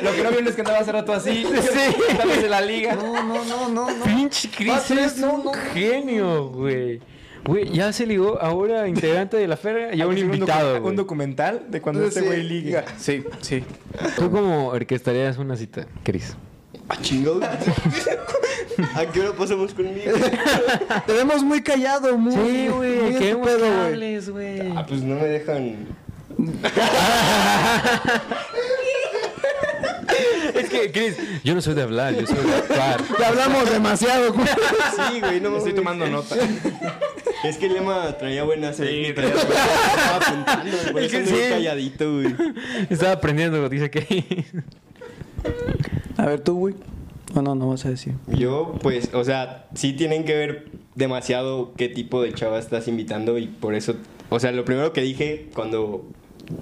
Lo 0.02 0.12
que 0.12 0.22
no 0.22 0.30
vieron 0.30 0.48
es 0.48 0.54
que 0.54 0.60
andaba 0.60 0.80
hace 0.80 0.92
rato 0.92 1.12
así. 1.12 1.44
Sí. 1.44 1.96
En 2.44 2.50
la 2.50 2.60
liga. 2.60 2.94
No, 2.94 3.22
no, 3.22 3.44
no, 3.44 3.68
no, 3.68 3.90
no. 3.90 4.04
Pinche 4.04 4.50
Chris 4.50 4.90
es 4.90 5.18
un 5.18 5.52
genio, 5.72 6.48
güey. 6.48 7.00
Güey, 7.44 7.70
ya 7.72 7.92
se 7.92 8.06
ligó 8.06 8.40
ahora 8.40 8.86
integrante 8.86 9.36
de 9.36 9.48
la 9.48 9.56
feria 9.56 9.94
y 9.94 10.00
a 10.00 10.06
un 10.06 10.16
invitado, 10.16 10.82
Un 10.82 10.94
documental 10.94 11.64
de 11.68 11.80
cuando 11.80 12.04
este 12.04 12.20
Sí, 12.20 12.26
güey 12.26 12.42
liga. 12.42 12.84
Sí, 12.98 13.24
sí. 13.40 13.64
Tú 14.16 14.30
como 14.30 14.68
orquestarías 14.68 15.38
una 15.38 15.56
cita, 15.56 15.86
Chris. 16.04 16.36
Ah, 16.88 16.96
chingado. 17.00 17.40
¿A 18.94 19.06
qué 19.06 19.20
hora 19.20 19.32
pasamos 19.32 19.72
conmigo? 19.74 20.12
Te 21.06 21.12
vemos 21.12 21.42
muy 21.42 21.62
callado, 21.62 22.16
muy. 22.18 22.32
Sí, 22.32 22.68
güey, 22.68 23.18
queremos 23.18 23.46
pedo, 23.46 23.88
güey. 23.88 24.20
güey. 24.30 24.72
Ah, 24.76 24.84
pues 24.86 25.02
no 25.02 25.14
me 25.16 25.26
dejan. 25.28 25.76
Es 30.54 30.68
que, 30.68 30.92
Chris, 30.92 31.16
yo 31.42 31.54
no 31.54 31.62
soy 31.62 31.74
de 31.74 31.82
hablar, 31.82 32.14
yo 32.14 32.26
soy 32.26 32.36
de 32.44 32.54
actuar. 32.54 33.02
Te 33.02 33.24
hablamos 33.24 33.70
demasiado, 33.70 34.32
güey. 34.32 34.46
Sí, 34.46 35.20
güey, 35.20 35.40
no 35.40 35.56
Estoy 35.56 35.72
mames. 35.72 35.74
tomando 35.74 36.06
nota. 36.08 36.36
Es 37.44 37.56
que 37.56 37.68
Lema 37.68 38.16
traía 38.18 38.44
buenas. 38.44 38.76
Sí, 38.76 39.12
traía 39.14 39.34
Estaba 39.34 40.16
apuntando, 40.16 40.76
por 40.92 41.02
Es 41.02 41.10
que 41.10 41.26
sí. 41.26 41.34
calladito, 41.50 42.12
güey. 42.12 42.34
Estaba 42.90 43.12
aprendiendo, 43.12 43.66
dice 43.68 43.90
que. 43.90 44.44
A 46.16 46.26
ver, 46.26 46.40
tú, 46.40 46.58
güey. 46.58 46.74
No, 47.34 47.42
no, 47.42 47.54
no 47.54 47.68
vas 47.68 47.84
a 47.86 47.90
decir. 47.90 48.14
Yo, 48.28 48.74
pues, 48.82 49.10
o 49.14 49.24
sea, 49.24 49.66
sí 49.74 49.92
tienen 49.92 50.24
que 50.24 50.34
ver 50.34 50.68
demasiado 50.94 51.72
qué 51.76 51.88
tipo 51.88 52.22
de 52.22 52.32
chava 52.32 52.58
estás 52.58 52.88
invitando 52.88 53.38
y 53.38 53.46
por 53.46 53.74
eso, 53.74 53.96
o 54.28 54.38
sea, 54.38 54.52
lo 54.52 54.64
primero 54.64 54.92
que 54.92 55.00
dije 55.00 55.48
cuando 55.54 56.04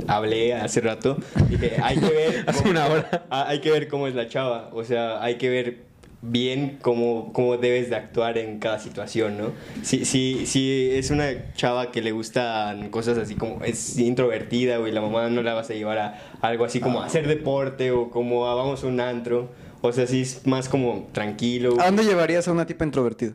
hablé 0.06 0.54
hace 0.54 0.80
rato, 0.80 1.16
dije, 1.48 1.76
hay 1.82 1.98
que 1.98 2.10
ver... 2.10 2.44
Hace 2.46 2.68
una 2.68 2.86
hora. 2.86 3.26
Ah, 3.30 3.46
hay 3.48 3.60
que 3.60 3.70
ver 3.70 3.88
cómo 3.88 4.06
es 4.06 4.14
la 4.14 4.28
chava, 4.28 4.70
o 4.72 4.84
sea, 4.84 5.22
hay 5.22 5.36
que 5.36 5.48
ver 5.48 5.90
bien 6.22 6.78
cómo, 6.82 7.32
cómo 7.32 7.56
debes 7.56 7.88
de 7.88 7.96
actuar 7.96 8.36
en 8.36 8.58
cada 8.58 8.78
situación, 8.78 9.38
¿no? 9.38 9.52
Si, 9.82 10.04
si, 10.04 10.46
si 10.46 10.90
es 10.90 11.10
una 11.10 11.52
chava 11.54 11.90
que 11.90 12.02
le 12.02 12.12
gustan 12.12 12.90
cosas 12.90 13.16
así 13.16 13.34
como 13.36 13.64
es 13.64 13.98
introvertida, 13.98 14.76
güey, 14.76 14.92
la 14.92 15.00
mamá 15.00 15.28
no 15.30 15.42
la 15.42 15.54
vas 15.54 15.70
a 15.70 15.74
llevar 15.74 15.98
a 15.98 16.18
algo 16.42 16.64
así 16.64 16.80
como 16.80 17.00
a 17.00 17.06
hacer 17.06 17.26
deporte 17.26 17.90
o 17.90 18.10
como 18.10 18.46
a 18.46 18.54
vamos 18.54 18.84
a 18.84 18.86
un 18.86 19.00
antro, 19.00 19.48
o 19.82 19.92
sea, 19.92 20.06
sí 20.06 20.22
es 20.22 20.46
más 20.46 20.68
como 20.68 21.08
tranquilo, 21.12 21.76
¿A 21.80 21.86
dónde 21.86 22.04
llevarías 22.04 22.46
a 22.48 22.52
una 22.52 22.66
tipa 22.66 22.84
introvertida? 22.84 23.32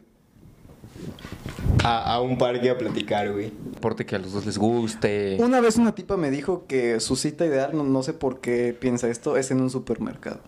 a, 1.83 2.13
a 2.15 2.21
un 2.21 2.37
parque 2.37 2.69
a 2.69 2.77
platicar, 2.77 3.31
güey. 3.31 3.51
Deporte 3.73 4.05
que 4.05 4.15
a 4.15 4.19
los 4.19 4.31
dos 4.33 4.45
les 4.45 4.57
guste. 4.57 5.37
Una 5.39 5.59
vez 5.61 5.75
una 5.77 5.93
tipa 5.93 6.17
me 6.17 6.31
dijo 6.31 6.65
que 6.67 6.99
su 6.99 7.15
cita 7.15 7.45
ideal, 7.45 7.71
no, 7.73 7.83
no 7.83 8.01
sé 8.01 8.13
por 8.13 8.39
qué 8.41 8.75
piensa 8.79 9.07
esto, 9.09 9.37
es 9.37 9.51
en 9.51 9.61
un 9.61 9.69
supermercado. 9.69 10.39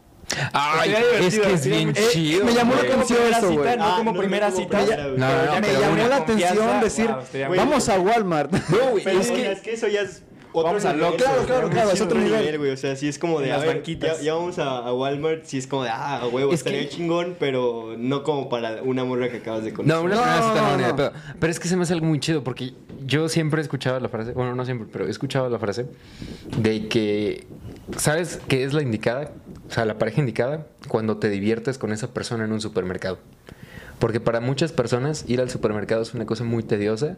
Ay, 0.52 0.94
es 1.22 1.40
que 1.40 1.54
es 1.54 1.66
bien 1.66 1.90
Eh, 1.96 2.08
chido. 2.12 2.44
me 2.44 2.54
llamó 2.54 2.74
la 2.76 2.82
atención 2.82 3.20
eso, 3.30 3.50
cita, 3.50 3.62
güey. 3.62 3.78
no 3.78 3.84
Ah, 3.86 3.96
como 3.98 4.12
no, 4.14 4.20
primera 4.20 4.52
cita. 4.52 4.78
primera, 4.80 5.08
güey. 5.08 5.18
No, 5.20 5.28
no, 5.28 5.46
no, 5.56 5.62
me 5.62 5.74
llamó 5.74 6.08
la 6.10 6.16
atención 6.18 6.82
decir, 6.82 7.08
wow, 7.48 7.56
vamos 7.56 7.88
a 7.90 8.00
Walmart. 8.00 8.52
No, 8.70 8.92
güey, 8.92 9.08
es 9.08 9.32
que. 9.32 9.52
es 9.52 9.60
que 9.62 9.74
eso 9.74 9.88
ya 9.88 10.02
es 10.02 10.24
Vamos 10.64 10.86
a 10.86 10.94
güey. 10.94 11.18
claro, 11.18 11.70
claro, 11.70 11.92
es 11.92 12.02
otro 12.02 12.20
nivel. 12.20 12.58
güey. 12.58 12.72
O 12.72 12.78
sea, 12.78 12.96
sí 12.96 13.08
es 13.08 13.18
como 13.20 13.40
de, 13.40 13.48
las 13.50 13.62
ver, 13.62 13.76
banquitas. 13.76 14.18
Ya, 14.20 14.24
ya 14.26 14.34
vamos 14.36 14.60
a, 14.60 14.80
a 14.80 14.94
Walmart, 14.94 15.44
sí 15.46 15.58
es 15.58 15.68
como 15.68 15.84
de, 15.84 15.90
ah, 15.90 16.18
a 16.22 16.28
huevo, 16.28 16.52
Es 16.54 16.60
estaría 16.60 16.82
que- 16.82 16.90
chingón, 16.90 17.36
pero 17.40 17.96
no 17.98 18.24
como 18.24 18.50
para 18.50 18.82
una 18.84 19.04
morra 19.04 19.30
que 19.30 19.38
acabas 19.38 19.64
de 19.64 19.74
conocer. 19.74 19.96
No, 19.96 20.04
una 20.04 20.16
No, 20.78 20.94
no. 20.96 21.12
Pero 21.40 21.52
es 21.52 21.60
que 21.60 21.68
se 21.68 21.76
me 21.76 21.84
hace 21.84 21.94
algo 21.94 22.06
muy 22.06 22.20
chido 22.20 22.44
porque 22.44 22.74
yo 23.06 23.30
siempre 23.30 23.62
he 23.62 23.64
escuchado 23.64 24.00
la 24.00 24.10
frase, 24.10 24.32
bueno, 24.34 24.56
no 24.56 24.66
siempre, 24.66 24.88
pero 24.92 25.08
he 25.08 25.10
escuchado 25.10 25.50
la 25.50 25.60
frase 25.60 25.86
de 26.58 26.88
que, 26.88 27.48
¿sabes 27.98 28.40
qué 28.48 28.64
es 28.64 28.74
la 28.74 28.82
indicada? 28.82 29.32
O 29.70 29.72
sea, 29.74 29.86
la 29.86 29.98
pareja 29.98 30.20
indicada 30.22 30.68
cuando 30.88 31.18
te 31.18 31.30
diviertes 31.30 31.78
con 31.78 31.92
esa 31.92 32.14
persona 32.14 32.46
en 32.46 32.52
un 32.52 32.62
supermercado. 32.62 33.20
Porque 34.00 34.20
para 34.20 34.40
muchas 34.42 34.72
personas 34.72 35.26
ir 35.28 35.42
al 35.42 35.50
supermercado 35.50 36.04
es 36.04 36.14
una 36.14 36.26
cosa 36.26 36.44
muy 36.44 36.62
tediosa, 36.62 37.18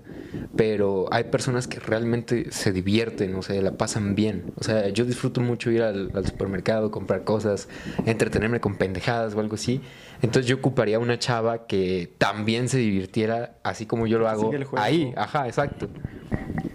pero 0.56 1.08
hay 1.12 1.26
personas 1.26 1.68
que 1.68 1.80
realmente 1.80 2.52
se 2.52 2.72
divierten, 2.72 3.36
o 3.36 3.42
sea, 3.42 3.62
la 3.62 3.72
pasan 3.72 4.16
bien. 4.16 4.54
O 4.56 4.64
sea, 4.64 4.88
yo 4.90 5.04
disfruto 5.04 5.42
mucho 5.42 5.72
ir 5.72 5.82
al, 5.82 6.12
al 6.14 6.26
supermercado, 6.26 6.90
comprar 6.90 7.26
cosas, 7.26 7.68
entretenerme 8.06 8.62
con 8.62 8.76
pendejadas 8.76 9.36
o 9.36 9.42
algo 9.42 9.56
así. 9.56 9.82
Entonces 10.22 10.48
yo 10.48 10.56
ocuparía 10.58 11.00
una 11.00 11.20
chava 11.20 11.68
que 11.68 12.14
también 12.18 12.70
se 12.70 12.78
divirtiera 12.78 13.58
así 13.64 13.86
como 13.86 14.08
yo 14.08 14.18
lo 14.18 14.30
hago 14.30 14.52
ahí. 14.78 15.14
Ajá, 15.18 15.48
exacto. 15.48 15.90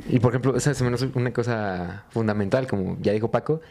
Y 0.09 0.21
por 0.21 0.33
ejemplo, 0.33 0.57
esa 0.57 0.73
hace 0.73 0.85
una 1.15 1.33
cosa 1.33 2.05
fundamental, 2.11 2.67
como 2.67 2.99
ya 3.01 3.13
dijo 3.13 3.31
Paco, 3.31 3.63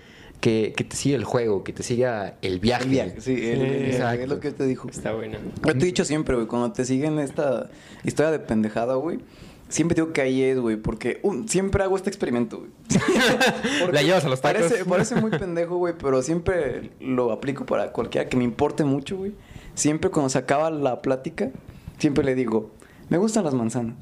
que, 0.43 0.73
que 0.75 0.84
te 0.84 0.97
siga 0.97 1.15
el 1.15 1.23
juego, 1.23 1.63
que 1.63 1.71
te 1.71 1.84
siga 1.84 2.36
el 2.41 2.60
viaje. 2.60 2.84
El 2.84 2.89
viaje, 2.89 3.21
sí, 3.21 3.32
el- 3.32 3.62
el- 3.62 3.86
exacto. 3.86 4.23
es 4.23 4.27
lo 4.29 4.39
que 4.41 4.51
te 4.51 4.65
dijo. 4.67 4.89
Está 4.89 5.13
buena. 5.13 5.38
Yo 5.65 5.71
te 5.73 5.79
he 5.79 5.86
dicho 5.86 6.03
siempre, 6.03 6.36
güey, 6.36 6.47
cuando 6.47 6.73
te 6.73 6.84
siguen 6.84 7.17
esta 7.19 7.69
historia 8.03 8.29
de 8.29 8.39
pendejada, 8.39 8.95
güey, 8.95 9.19
siempre 9.69 9.95
digo 9.95 10.12
que 10.12 10.19
ahí 10.19 10.43
es, 10.43 10.60
güey, 10.60 10.75
porque 10.75 11.21
un, 11.23 11.47
siempre 11.47 11.82
hago 11.82 11.95
este 11.95 12.10
experimento, 12.10 12.58
güey. 12.60 12.71
La 13.93 14.01
llevas 14.01 14.25
a 14.25 14.29
los 14.29 14.41
tacos. 14.41 14.63
Parece, 14.63 14.84
parece 14.84 15.15
muy 15.15 15.32
pendejo, 15.32 15.77
güey, 15.77 15.93
pero 15.97 16.21
siempre 16.21 16.91
lo 16.99 17.32
aplico 17.32 17.65
para 17.65 17.93
cualquiera 17.93 18.27
que 18.27 18.36
me 18.36 18.43
importe 18.43 18.84
mucho, 18.84 19.15
güey. 19.15 19.32
Siempre 19.75 20.10
cuando 20.10 20.27
se 20.29 20.39
acaba 20.39 20.69
la 20.71 21.01
plática, 21.01 21.51
siempre 21.99 22.25
le 22.25 22.36
digo, 22.36 22.69
me 23.08 23.17
gustan 23.17 23.45
las 23.45 23.53
manzanas. 23.53 23.95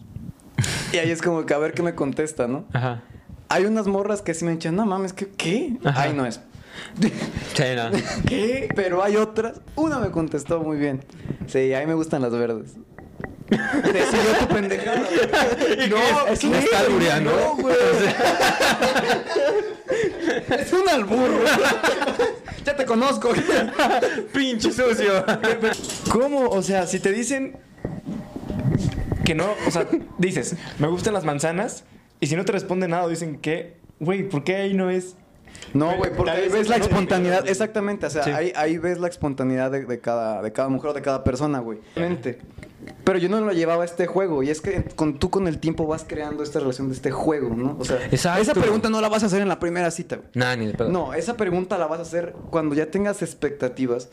Y 0.92 0.98
ahí 0.98 1.12
es 1.12 1.22
como 1.22 1.46
que 1.46 1.54
a 1.54 1.60
ver 1.60 1.74
qué 1.74 1.84
me 1.84 1.94
contesta, 1.94 2.48
¿no? 2.48 2.66
Ajá. 2.74 3.04
Hay 3.52 3.66
unas 3.66 3.86
morras 3.86 4.22
que 4.22 4.34
sí 4.34 4.46
me 4.46 4.54
echan, 4.54 4.78
no 4.78 4.86
mames, 4.86 5.12
¿qué? 5.12 5.28
¿Qué? 5.28 5.74
Ajá. 5.84 6.04
Ahí 6.04 6.14
no 6.14 6.26
es. 6.26 6.40
Sí, 7.54 7.64
no. 7.76 7.92
¿Qué? 8.28 8.70
Pero 8.76 9.04
hay 9.04 9.18
otras. 9.18 9.60
Una 9.76 10.00
me 10.00 10.10
contestó 10.10 10.62
muy 10.62 10.78
bien. 10.78 11.04
Sí, 11.48 11.74
a 11.74 11.82
mí 11.82 11.86
me 11.86 11.94
gustan 11.96 12.22
las 12.22 12.32
verdes. 12.32 12.76
Decidió 13.50 14.38
tu 14.40 14.48
pendejada. 14.48 15.02
No, 15.90 16.28
es 16.28 16.44
me 16.46 16.60
está 16.60 16.80
albureando. 16.80 17.32
No, 17.32 17.62
güey. 17.62 17.76
es 20.58 20.72
un 20.72 20.88
albur. 20.88 21.30
ya 22.66 22.76
te 22.78 22.86
conozco. 22.86 23.34
Pinche 24.34 24.72
sucio. 24.72 25.26
¿Cómo? 26.10 26.48
O 26.48 26.64
sea, 26.64 26.88
si 26.88 27.02
te 27.02 27.12
dicen 27.12 27.58
que 29.26 29.36
no, 29.36 29.50
o 29.68 29.72
sea, 29.72 29.86
dices, 30.18 30.56
me 30.80 30.88
gustan 30.88 31.14
las 31.14 31.26
manzanas, 31.26 31.84
y 32.22 32.28
si 32.28 32.36
no 32.38 32.46
te 32.46 32.54
responden 32.54 32.92
nada, 32.92 33.08
dicen 33.10 33.38
que, 33.40 33.76
güey, 34.00 34.30
¿por 34.30 34.44
qué 34.46 34.56
ahí 34.56 34.74
no 34.74 34.90
es? 34.90 35.16
No, 35.74 35.96
güey, 35.98 36.12
porque 36.16 36.32
ahí 36.32 36.50
ves 36.50 36.70
la 36.70 36.78
espontaneidad. 36.78 37.48
Exactamente, 37.48 38.06
o 38.06 38.10
sea, 38.10 38.24
Sí. 38.24 38.30
ahí, 38.32 38.54
ahí 38.56 38.78
ves 38.78 39.00
la 39.00 39.08
espontaneidad 39.10 39.70
de, 39.70 39.86
de 39.86 40.00
cada, 40.00 40.42
de 40.42 40.52
cada 40.54 40.70
mujer 40.70 40.92
o 40.92 40.94
de 40.94 41.02
cada 41.02 41.24
persona, 41.26 41.60
güey. 41.60 41.80
Pero 43.04 43.20
yo 43.20 43.30
no 43.30 43.40
lo 43.42 43.52
llevaba 43.52 43.84
a 43.84 43.86
este 43.86 44.08
juego. 44.08 44.42
Y 44.44 44.50
es 44.50 44.60
que 44.62 44.84
con, 44.96 45.20
tú 45.20 45.30
con 45.30 45.48
el 45.48 45.60
tiempo 45.60 45.86
vas 45.86 46.04
creando 46.08 46.42
esta 46.42 46.60
relación 46.60 46.88
de 46.88 46.96
este 46.96 47.12
juego, 47.12 47.54
¿no? 47.56 47.78
O 47.80 47.86
sea, 47.86 47.98
Exacto. 48.12 48.42
esa 48.42 48.54
pregunta 48.54 48.90
no 48.90 49.02
la 49.02 49.10
vas 49.10 49.22
a 49.24 49.28
hacer 49.28 49.42
en 49.42 49.48
la 49.50 49.60
primera 49.60 49.92
cita, 49.92 50.16
güey. 50.16 50.30
Nah, 50.34 50.56
ni 50.56 50.66
de 50.68 50.74
pedo. 50.74 50.90
No, 50.90 51.14
esa 51.14 51.38
pregunta 51.38 51.78
la 51.78 51.86
vas 51.86 52.00
a 52.00 52.04
hacer 52.04 52.34
cuando 52.50 52.74
ya 52.74 52.88
tengas 52.90 53.22
expectativas 53.22 54.10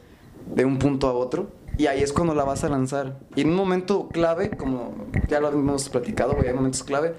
de 0.54 0.64
un 0.66 0.78
punto 0.78 1.08
a 1.08 1.12
otro. 1.14 1.50
Y 1.78 1.86
ahí 1.86 2.02
es 2.02 2.12
cuando 2.12 2.34
la 2.34 2.44
vas 2.44 2.64
a 2.64 2.68
lanzar. 2.68 3.20
Y 3.36 3.42
en 3.42 3.50
un 3.50 3.54
momento 3.54 4.08
clave, 4.08 4.50
como 4.50 5.06
ya 5.28 5.38
lo 5.40 5.48
hemos 5.50 5.88
platicado, 5.88 6.34
güey, 6.34 6.48
hay 6.48 6.54
momentos 6.54 6.82
clave. 6.82 7.14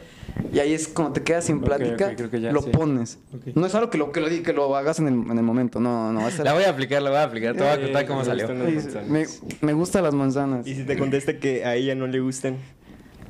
Y 0.53 0.59
ahí 0.59 0.73
es 0.73 0.87
cuando 0.87 1.13
te 1.13 1.23
quedas 1.23 1.45
sin 1.45 1.61
plática, 1.61 2.07
ok, 2.07 2.13
creo 2.15 2.29
que 2.29 2.41
ya, 2.41 2.51
lo 2.51 2.61
sí. 2.61 2.69
pones. 2.69 3.19
No 3.55 3.65
es 3.65 3.73
algo 3.75 3.89
que 3.89 3.97
lo, 3.97 4.11
que 4.11 4.19
lo, 4.21 4.27
que 4.43 4.53
lo 4.53 4.75
hagas 4.75 4.99
en 4.99 5.07
el, 5.07 5.13
en 5.31 5.37
el 5.37 5.43
momento, 5.43 5.79
no, 5.79 6.11
no. 6.13 6.21
va 6.21 6.27
a 6.27 6.31
ser- 6.31 6.45
La 6.45 6.53
voy 6.53 6.63
a 6.63 6.69
aplicar, 6.69 7.01
la 7.01 7.09
voy 7.09 7.19
a 7.19 7.23
aplicar. 7.23 7.55
Te 7.55 7.59
voy 7.63 7.69
a 7.71 7.81
contar 7.81 8.05
cómo 8.05 8.19
me 8.19 8.25
salió. 8.25 8.47
gustan 8.47 8.63
las 8.65 8.73
manzanas. 8.83 9.09
me, 9.09 9.25
me 9.67 9.73
gustan 9.73 10.03
las 10.03 10.13
manzanas. 10.13 10.67
Y 10.67 10.75
si 10.75 10.83
te 10.83 10.97
contesta 10.97 11.37
que 11.39 11.65
a 11.65 11.75
ella 11.75 11.95
no 11.95 12.07
le 12.07 12.19
gustan. 12.19 12.57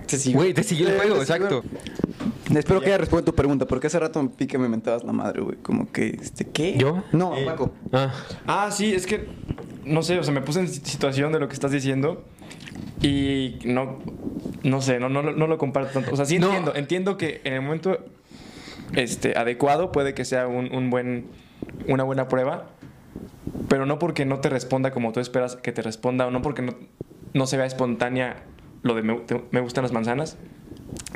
Te 0.09 0.17
sigo. 0.17 0.39
Güey, 0.39 0.53
te 0.53 0.63
sigue 0.63 0.85
el 0.85 0.91
Eh, 0.95 0.97
juego, 0.97 1.17
exacto. 1.17 1.63
Espero 2.55 2.81
que 2.81 2.87
haya 2.87 2.97
respondido 2.97 3.31
tu 3.31 3.35
pregunta, 3.35 3.65
porque 3.67 3.87
hace 3.87 3.99
rato 3.99 4.31
vi 4.37 4.47
que 4.47 4.57
me 4.57 4.67
mentabas 4.67 5.03
la 5.03 5.13
madre, 5.13 5.41
güey. 5.41 5.57
Como 5.57 5.91
que, 5.91 6.07
este, 6.19 6.45
¿qué? 6.45 6.75
¿Yo? 6.77 7.03
No, 7.11 7.35
Eh. 7.37 7.45
Paco. 7.45 7.71
Ah, 7.93 8.11
Ah, 8.47 8.71
sí, 8.71 8.91
es 8.93 9.05
que 9.05 9.27
no 9.85 10.01
sé, 10.01 10.17
o 10.19 10.23
sea, 10.23 10.33
me 10.33 10.41
puse 10.41 10.59
en 10.61 10.67
si- 10.67 10.81
situación 10.83 11.31
de 11.31 11.39
lo 11.39 11.47
que 11.47 11.53
estás 11.53 11.71
diciendo 11.71 12.23
y 13.01 13.59
no 13.65 13.99
no 14.63 14.81
sé, 14.81 14.99
no 14.99 15.09
no, 15.09 15.21
lo- 15.21 15.31
no 15.33 15.47
lo 15.47 15.57
comparto 15.57 15.91
tanto. 15.93 16.11
O 16.11 16.15
sea, 16.15 16.25
sí 16.25 16.39
No. 16.39 16.47
entiendo, 16.47 16.75
entiendo 16.75 17.17
que 17.17 17.41
en 17.43 17.53
el 17.53 17.61
momento 17.61 17.97
este 18.93 19.37
adecuado 19.37 19.91
puede 19.91 20.13
que 20.13 20.25
sea 20.25 20.47
un, 20.47 20.73
un 20.73 20.89
buen 20.89 21.27
una 21.87 22.03
buena 22.03 22.27
prueba, 22.27 22.69
pero 23.67 23.85
no 23.85 23.99
porque 23.99 24.25
no 24.25 24.39
te 24.39 24.49
responda 24.49 24.91
como 24.91 25.11
tú 25.11 25.19
esperas 25.19 25.55
que 25.55 25.71
te 25.71 25.81
responda 25.81 26.25
o 26.27 26.31
no 26.31 26.41
porque 26.41 26.61
no, 26.63 26.73
no 27.33 27.45
se 27.47 27.57
vea 27.57 27.65
espontánea 27.67 28.37
lo 28.83 28.95
de 28.95 29.01
me, 29.03 29.15
te- 29.21 29.43
me 29.51 29.61
gustan 29.61 29.83
las 29.83 29.91
manzanas. 29.91 30.37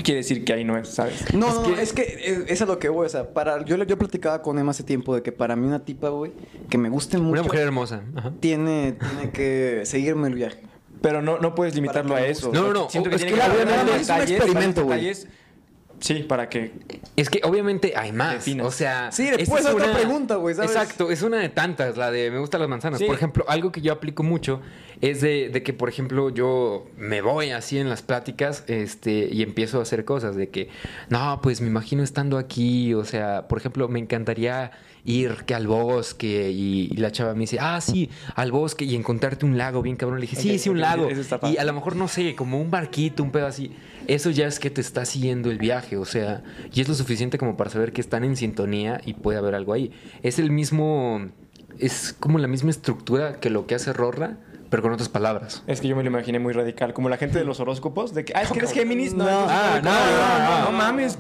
Quiere 0.04 0.18
decir 0.20 0.46
que 0.46 0.54
ahí 0.54 0.64
no 0.64 0.78
es, 0.78 0.88
¿sabes? 0.90 1.34
No, 1.34 1.68
no, 1.68 1.76
es 1.78 1.94
que 1.94 2.02
eh, 2.04 2.46
eso 2.48 2.64
es 2.64 2.68
lo 2.70 2.78
que 2.80 2.90
voy, 2.90 3.06
o 3.06 3.10
sea, 3.10 3.34
para, 3.34 3.64
yo, 3.66 3.76
yo 3.84 3.98
platicaba 3.98 4.42
con 4.42 4.58
Emma 4.60 4.72
hace 4.72 4.84
tiempo 4.84 5.16
de 5.16 5.24
que 5.24 5.32
para 5.32 5.56
mí 5.56 5.66
una 5.66 5.84
tipa, 5.84 6.10
güey, 6.10 6.32
que 6.70 6.78
me 6.78 6.90
guste 6.90 7.18
mucho, 7.18 7.32
una 7.34 7.44
mujer 7.44 7.62
hermosa. 7.62 8.02
Ajá. 8.16 8.34
tiene, 8.40 8.94
tiene 8.94 9.32
que 9.32 9.82
seguirme 9.86 10.28
el 10.28 10.36
viaje. 10.36 10.60
Pero 11.02 11.22
no, 11.22 11.38
no 11.40 11.54
puedes 11.56 11.76
limitarlo 11.76 12.16
a 12.16 12.20
que 12.20 12.30
eso. 12.30 12.52
No, 12.54 12.62
no, 12.68 12.74
no, 12.74 12.90
Siento 12.90 13.10
que 13.10 13.16
es 13.18 13.22
tiene 13.26 13.36
que 13.38 13.42
que 13.42 13.48
es 13.48 13.82
un 13.82 13.98
detalles, 14.00 14.32
experimento, 14.32 14.86
güey. 14.86 15.12
Sí, 16.04 16.16
para 16.16 16.50
que 16.50 16.74
Es 17.16 17.30
que 17.30 17.40
obviamente 17.46 17.94
hay 17.96 18.12
más. 18.12 18.34
Definas. 18.34 18.68
O 18.68 18.72
sea, 18.72 19.10
Sí, 19.14 19.30
puedes 19.48 19.66
es 19.66 19.74
otra 19.74 19.94
pregunta, 19.94 20.36
güey. 20.36 20.54
Exacto, 20.54 21.10
es 21.10 21.22
una 21.22 21.38
de 21.38 21.48
tantas, 21.48 21.96
la 21.96 22.12
de 22.12 22.30
me 22.30 22.40
gustan 22.40 22.60
las 22.60 22.70
manzanas. 22.70 23.00
Sí. 23.00 23.06
Por 23.06 23.16
ejemplo, 23.16 23.46
algo 23.48 23.72
que 23.72 23.80
yo 23.80 23.94
aplico 23.94 24.22
mucho 24.22 24.60
es 25.00 25.22
de, 25.22 25.48
de 25.48 25.64
que, 25.64 25.72
por 25.72 25.88
ejemplo, 25.88 26.30
yo 26.30 26.88
me 26.98 27.22
voy 27.22 27.52
así 27.52 27.78
en 27.80 27.90
las 27.90 28.02
pláticas 28.02 28.66
este, 28.68 29.30
y 29.32 29.44
empiezo 29.44 29.80
a 29.80 29.84
hacer 29.84 30.04
cosas 30.04 30.36
de 30.36 30.50
que, 30.50 30.68
no, 31.08 31.40
pues 31.42 31.62
me 31.62 31.68
imagino 31.68 32.04
estando 32.04 32.38
aquí, 32.38 32.94
o 32.94 33.06
sea, 33.06 33.48
por 33.48 33.58
ejemplo, 33.58 33.88
me 33.88 34.00
encantaría 34.00 34.72
ir 35.06 35.44
que 35.46 35.54
al 35.54 35.68
bosque 35.68 36.52
y, 36.52 36.90
y 36.92 36.98
la 36.98 37.12
chava 37.12 37.34
me 37.34 37.42
dice, 37.42 37.58
ah, 37.60 37.82
sí, 37.82 38.10
al 38.36 38.52
bosque 38.52 38.86
y 38.86 38.96
encontrarte 38.96 39.46
un 39.46 39.58
lago 39.58 39.82
bien 39.82 39.96
cabrón. 39.96 40.20
Le 40.20 40.28
dije, 40.28 40.36
sí, 40.36 40.58
sí, 40.60 40.70
un 40.70 40.80
lago. 40.80 41.08
Y 41.44 41.58
a 41.58 41.64
lo 41.64 41.74
mejor, 41.74 41.96
no 41.96 42.08
sé, 42.08 42.36
como 42.36 42.60
un 42.60 42.72
barquito, 42.72 43.24
un 43.24 43.32
pedo 43.32 43.48
así. 43.48 43.72
Eso 44.08 44.30
ya 44.30 44.48
es 44.48 44.60
que 44.60 44.70
te 44.70 44.82
está 44.82 45.06
siguiendo 45.06 45.50
el 45.50 45.58
viaje, 45.58 45.98
o 45.98 46.06
sea, 46.06 46.44
y 46.74 46.82
es 46.82 46.88
lo 46.88 46.94
suficiente 46.94 47.38
como 47.38 47.56
para 47.56 47.70
saber 47.70 47.94
que 47.94 48.02
están 48.02 48.24
en 48.24 48.36
sintonía 48.36 49.02
y 49.06 49.14
puede 49.14 49.38
haber 49.38 49.56
algo 49.56 49.74
ahí. 49.74 49.92
Es 50.24 50.40
el 50.40 50.52
mismo, 50.52 51.30
es 51.80 52.14
como 52.20 52.38
la 52.38 52.48
misma 52.48 52.70
estructura 52.72 53.40
que 53.40 53.50
lo 53.50 53.66
que 53.66 53.76
hace 53.76 53.94
Rorra, 53.94 54.38
pero 54.70 54.84
con 54.84 54.92
otras 54.92 55.08
palabras. 55.08 55.64
Es 55.68 55.80
que 55.80 55.88
yo 55.88 55.96
me 55.96 56.04
lo 56.04 56.10
imaginé 56.10 56.40
muy 56.40 56.52
radical, 56.52 56.94
como 56.94 57.08
la 57.08 57.18
gente 57.18 57.38
de 57.38 57.46
los 57.46 57.60
horóscopos, 57.60 58.14
de 58.14 58.26
que, 58.26 58.34
ah, 58.36 58.42
es 58.42 58.52
que 58.52 58.60
eres 58.60 58.74
Géminis. 58.74 59.14
No, 59.14 59.24
No, 59.24 59.30
entonces 59.32 59.58
ah, 59.58 59.82
no, 59.84 59.92
no, 59.92 60.60
no, 60.60 60.66
no, 60.66 60.72
no 60.72 60.78
mames. 60.78 61.18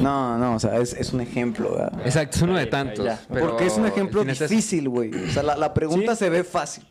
No, 0.00 0.36
no, 0.38 0.54
o 0.56 0.58
sea, 0.58 0.76
es, 0.78 0.92
es 0.94 1.12
un 1.12 1.20
ejemplo, 1.20 1.72
¿verdad? 1.72 2.00
Exacto, 2.04 2.36
es 2.36 2.42
uno 2.42 2.56
de 2.56 2.66
tantos. 2.66 3.06
pero 3.32 3.48
Porque 3.48 3.66
es 3.66 3.76
un 3.76 3.86
ejemplo 3.86 4.24
difícil, 4.24 4.88
güey. 4.88 5.10
O 5.14 5.30
sea, 5.30 5.42
la, 5.42 5.56
la 5.56 5.72
pregunta 5.74 6.12
Sí. 6.14 6.24
se 6.24 6.30
ve 6.30 6.44
fácil. 6.44 6.84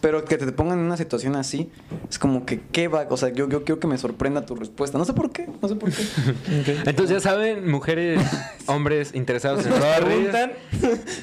Pero 0.00 0.24
que 0.24 0.38
te 0.38 0.46
pongan 0.52 0.78
en 0.78 0.84
una 0.84 0.96
situación 0.96 1.34
así, 1.34 1.72
es 2.08 2.20
como 2.20 2.46
que, 2.46 2.60
¿qué 2.70 2.86
va? 2.86 3.06
O 3.10 3.16
sea, 3.16 3.30
yo, 3.30 3.48
yo 3.48 3.64
quiero 3.64 3.80
que 3.80 3.88
me 3.88 3.98
sorprenda 3.98 4.46
tu 4.46 4.54
respuesta. 4.54 4.96
No 4.96 5.04
sé 5.04 5.12
por 5.12 5.32
qué, 5.32 5.48
no 5.60 5.66
sé 5.68 5.74
por 5.74 5.90
qué. 5.90 6.04
Entonces 6.86 7.10
ya 7.10 7.20
saben, 7.20 7.68
mujeres, 7.68 8.20
hombres 8.66 9.12
interesados 9.14 9.66
en 9.66 9.72
Rorri, 9.72 10.04
preguntan. 10.04 10.52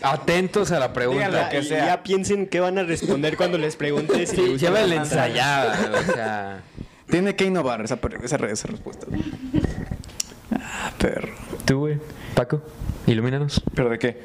atentos 0.02 0.72
a 0.74 0.80
la 0.80 0.92
pregunta. 0.92 1.28
Díganlo. 1.28 1.50
que 1.50 1.60
y 1.60 1.64
sea. 1.64 1.86
ya 1.86 2.04
piensen 2.04 2.48
qué 2.48 2.60
van 2.60 2.78
a 2.78 2.84
responder 2.84 3.38
cuando 3.38 3.58
les 3.58 3.78
preguntes 3.78 4.30
si 4.30 4.36
les 4.38 4.46
Sí, 4.46 4.52
gustan 4.52 4.58
llévale 4.74 4.88
las 4.88 4.98
manzanas. 4.98 5.28
ensayada, 5.28 5.92
o 6.10 6.14
sea... 6.14 6.64
Tiene 7.08 7.36
que 7.36 7.46
innovar 7.46 7.82
esa, 7.86 7.98
per- 7.98 8.20
esa, 8.24 8.36
re- 8.38 8.52
esa 8.52 8.68
respuesta. 8.68 9.06
Perro. 10.98 11.34
Tú, 11.66 11.80
güey, 11.80 12.00
Paco, 12.36 12.62
ilumínanos. 13.08 13.62
¿Pero 13.74 13.90
de 13.90 14.00
qué? 14.00 14.24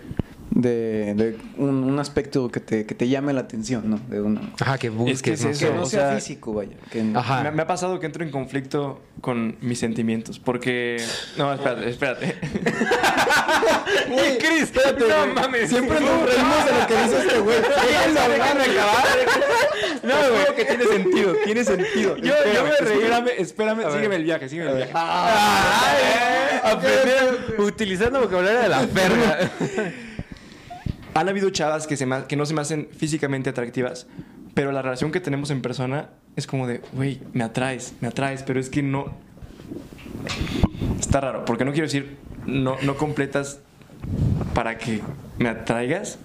De, 0.50 1.14
de 1.14 1.38
un, 1.58 1.84
un 1.84 1.98
aspecto 2.00 2.50
que 2.50 2.58
te, 2.58 2.84
que 2.84 2.94
te 2.94 3.08
llame 3.08 3.32
la 3.32 3.42
atención, 3.42 3.88
¿no? 3.88 4.00
De 4.08 4.20
una, 4.20 4.52
Ajá, 4.60 4.78
que 4.78 4.90
busques, 4.90 5.22
que 5.22 5.32
es 5.32 5.44
no 5.44 5.50
eso, 5.50 5.66
que 5.68 5.74
no 5.74 5.82
o 5.82 5.86
sea, 5.86 6.14
físico, 6.14 6.52
vaya. 6.54 6.76
Que, 6.90 7.04
Ajá. 7.14 7.44
Me, 7.44 7.52
me 7.52 7.62
ha 7.62 7.66
pasado 7.68 8.00
que 8.00 8.06
entro 8.06 8.24
en 8.24 8.30
conflicto 8.30 9.00
con 9.20 9.56
mis 9.60 9.78
sentimientos, 9.78 10.40
porque... 10.40 11.00
No, 11.38 11.52
espérate, 11.52 11.88
espérate. 11.88 12.34
Güey, 14.08 14.38
Cris, 14.38 14.62
espérate. 14.62 15.04
No 15.08 15.34
mames. 15.34 15.68
Siempre 15.68 16.00
nos 16.00 16.22
reímos 16.28 16.64
de 16.64 16.72
lo 16.80 16.86
que 16.86 17.02
dice 17.02 17.18
este 17.18 17.38
güey. 17.40 17.56
Déjame 17.60 18.62
acabar. 18.62 19.06
No, 20.02 20.14
güey. 20.14 20.56
que 20.56 20.64
tiene 20.64 20.84
sentido, 20.84 21.34
tiene 21.44 21.64
sentido. 21.64 22.16
Yo, 22.16 22.32
yo 22.54 22.64
me 22.64 22.76
reí. 22.80 22.98
Espérame, 22.98 23.28
espérame, 23.38 23.92
sígueme 23.92 24.16
el 24.16 24.24
viaje, 24.24 24.48
sígueme 24.48 24.70
el 24.70 24.76
viaje. 24.78 24.92
Ay, 24.94 26.60
aprender 26.64 27.54
utilizando 27.58 28.20
vocabulario 28.20 28.60
de 28.60 28.68
la 28.68 28.86
verga. 28.86 29.50
Han 31.14 31.28
habido 31.28 31.50
chavas 31.50 31.86
que, 31.86 31.96
se 31.96 32.06
que 32.28 32.36
no 32.36 32.46
se 32.46 32.54
me 32.54 32.60
hacen 32.60 32.88
físicamente 32.92 33.50
atractivas, 33.50 34.06
pero 34.54 34.72
la 34.72 34.82
relación 34.82 35.12
que 35.12 35.20
tenemos 35.20 35.50
en 35.50 35.62
persona 35.62 36.10
es 36.36 36.46
como 36.46 36.66
de, 36.66 36.80
güey, 36.92 37.20
me 37.32 37.44
atraes, 37.44 37.94
me 38.00 38.08
atraes, 38.08 38.42
pero 38.42 38.60
es 38.60 38.68
que 38.68 38.82
no... 38.82 39.14
Está 40.98 41.20
raro, 41.20 41.44
porque 41.44 41.64
no 41.64 41.72
quiero 41.72 41.86
decir, 41.86 42.16
no, 42.46 42.76
no 42.82 42.96
completas 42.96 43.60
para 44.54 44.78
que 44.78 45.00
me 45.38 45.48
atraigas. 45.48 46.18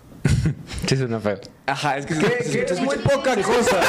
Sí, 0.88 0.98
suena 0.98 1.20
feo. 1.20 1.40
Ajá, 1.66 1.98
es 1.98 2.06
que... 2.06 2.14
es 2.14 2.82
muy 2.82 2.98
poca 2.98 3.36
cosa. 3.42 3.80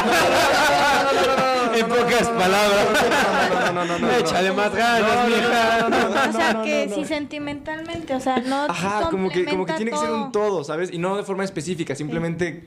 En 1.74 1.86
pocas 1.88 2.28
palabras. 2.28 3.74
No, 3.74 3.84
no, 3.84 3.98
no. 3.98 4.10
Échale 4.12 4.52
más 4.52 4.74
ganas, 4.74 5.28
mija. 5.28 6.28
o 6.28 6.32
sea, 6.32 6.62
que 6.62 6.90
si 6.94 7.04
sentimentalmente, 7.04 8.14
o 8.14 8.20
sea, 8.20 8.38
no 8.38 8.64
Ajá, 8.64 9.08
como 9.10 9.28
que, 9.28 9.44
como 9.44 9.66
que 9.66 9.74
tiene 9.74 9.90
que 9.90 9.98
ser 9.98 10.10
un 10.10 10.32
todo. 10.32 10.64
¿sabes? 10.64 10.90
Y 10.92 10.98
no 10.98 11.16
de 11.16 11.22
forma 11.22 11.44
específica, 11.44 11.94
simplemente 11.94 12.64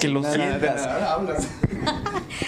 que 0.00 0.08
lo 0.08 0.22
sientas. 0.24 0.88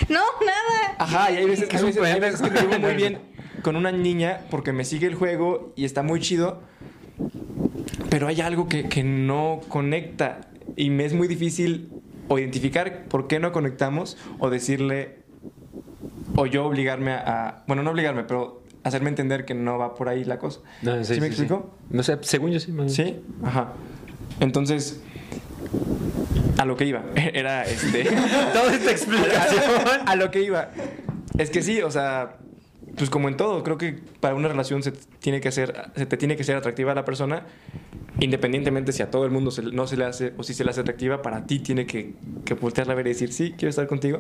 No, 0.08 0.20
nada. 0.40 0.96
Ajá, 0.98 1.30
y 1.30 1.36
hay 1.36 1.46
veces, 1.46 1.68
Es 1.70 1.82
hay 1.98 2.20
veces 2.20 2.40
que 2.40 2.50
me 2.50 2.60
llevo 2.60 2.78
muy 2.78 2.94
bien 2.94 3.18
con 3.62 3.76
una 3.76 3.92
niña 3.92 4.40
porque 4.50 4.72
me 4.72 4.84
sigue 4.84 5.06
el 5.06 5.14
juego 5.14 5.72
y 5.76 5.84
está 5.84 6.02
muy 6.02 6.20
chido, 6.20 6.62
pero 8.08 8.26
hay 8.26 8.40
algo 8.40 8.68
que, 8.68 8.88
que 8.88 9.02
no 9.02 9.60
conecta 9.68 10.49
y 10.76 10.90
me 10.90 11.04
es 11.04 11.12
muy 11.14 11.28
difícil 11.28 11.88
o 12.28 12.38
identificar 12.38 13.04
por 13.09 13.26
qué 13.26 13.38
no 13.40 13.52
conectamos 13.52 14.16
o 14.38 14.50
decirle 14.50 15.16
o 16.37 16.46
yo 16.46 16.64
obligarme 16.66 17.12
a, 17.12 17.48
a- 17.48 17.64
bueno, 17.66 17.83
no 17.83 17.90
obligarme, 17.90 18.24
pero 18.24 18.62
hacerme 18.85 19.09
entender 19.11 19.44
que 19.44 19.54
no 19.54 19.78
va 19.78 19.94
por 19.94 20.09
ahí 20.09 20.24
la 20.24 20.38
cosa. 20.38 20.61
No, 20.83 21.02
¿Sí, 21.04 21.20
me 21.20 21.26
explico? 21.26 21.74
No 21.90 22.02
sé, 22.02 22.18
según 22.22 22.50
yo 22.52 22.61
sí. 22.61 22.70
bien. 22.72 22.88
Sí, 22.90 23.16
ajá. 23.42 23.72
Entonces, 24.38 25.00
a 26.59 26.64
lo 26.64 26.76
que 26.76 26.85
iba, 26.87 27.02
era 27.14 27.64
este. 27.64 28.04
Toda 28.52 28.74
esta 28.74 28.90
explicación. 28.92 29.62
a 30.06 30.16
lo 30.16 30.30
que 30.30 30.42
iba. 30.42 30.70
Es 31.38 31.50
que 31.50 31.62
sí, 31.62 31.80
o 31.83 31.90
sea, 31.90 32.37
pues 33.00 33.10
como 33.10 33.28
en 33.28 33.36
todo, 33.36 33.62
creo 33.62 33.78
que 33.78 33.98
para 34.20 34.34
una 34.34 34.46
relación 34.48 34.82
se 34.82 34.92
tiene 34.92 35.40
que 35.40 35.48
hacer, 35.48 35.90
se 35.96 36.06
te 36.06 36.16
tiene 36.16 36.36
que 36.36 36.44
ser 36.44 36.56
atractiva 36.56 36.92
a 36.92 36.94
la 36.94 37.04
persona, 37.04 37.44
independientemente 38.20 38.92
si 38.92 39.02
a 39.02 39.10
todo 39.10 39.24
el 39.24 39.30
mundo 39.30 39.50
se- 39.50 39.62
no 39.62 39.86
se 39.86 39.96
le 39.96 40.04
hace 40.04 40.32
o 40.36 40.42
si 40.42 40.54
se 40.54 40.64
le 40.64 40.70
hace 40.70 40.80
atractiva, 40.82 41.22
para 41.22 41.46
ti 41.46 41.58
tiene 41.58 41.86
que, 41.86 42.14
que 42.44 42.54
voltearla 42.54 42.92
a 42.92 42.96
ver 42.96 43.07
y 43.07 43.11
decir, 43.11 43.32
sí, 43.32 43.53
quiero 43.57 43.70
estar 43.70 43.86
contigo. 43.86 44.18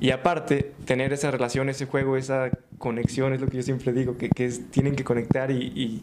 Y 0.00 0.10
aparte, 0.10 0.72
tener 0.84 1.12
esa 1.12 1.30
relación, 1.30 1.68
ese 1.68 1.86
juego, 1.86 2.16
esa 2.16 2.50
conexión, 2.78 3.32
es 3.32 3.40
lo 3.40 3.48
que 3.48 3.56
yo 3.58 3.62
siempre 3.62 3.92
digo, 3.92 4.16
que, 4.16 4.28
que 4.30 4.44
es- 4.46 4.70
tienen 4.70 4.94
que 4.94 5.04
conectar 5.04 5.50
y, 5.50 5.56
y- 5.74 6.02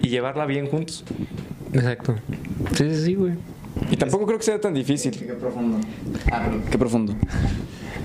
y 0.00 0.08
llevarla 0.08 0.46
bien 0.46 0.66
juntos. 0.68 1.04
Exacto. 1.72 2.16
Sí, 2.76 2.88
sí, 2.94 3.04
sí, 3.04 3.14
güey. 3.14 3.34
Y 3.90 3.96
tampoco 3.96 4.26
creo 4.26 4.38
que 4.38 4.44
sea 4.44 4.60
tan 4.60 4.74
difícil. 4.74 5.12
Qué 5.18 5.32
profundo. 5.34 5.78
Ah, 6.30 6.42
perdón. 6.44 6.62
Qué 6.70 6.78
profundo. 6.78 7.14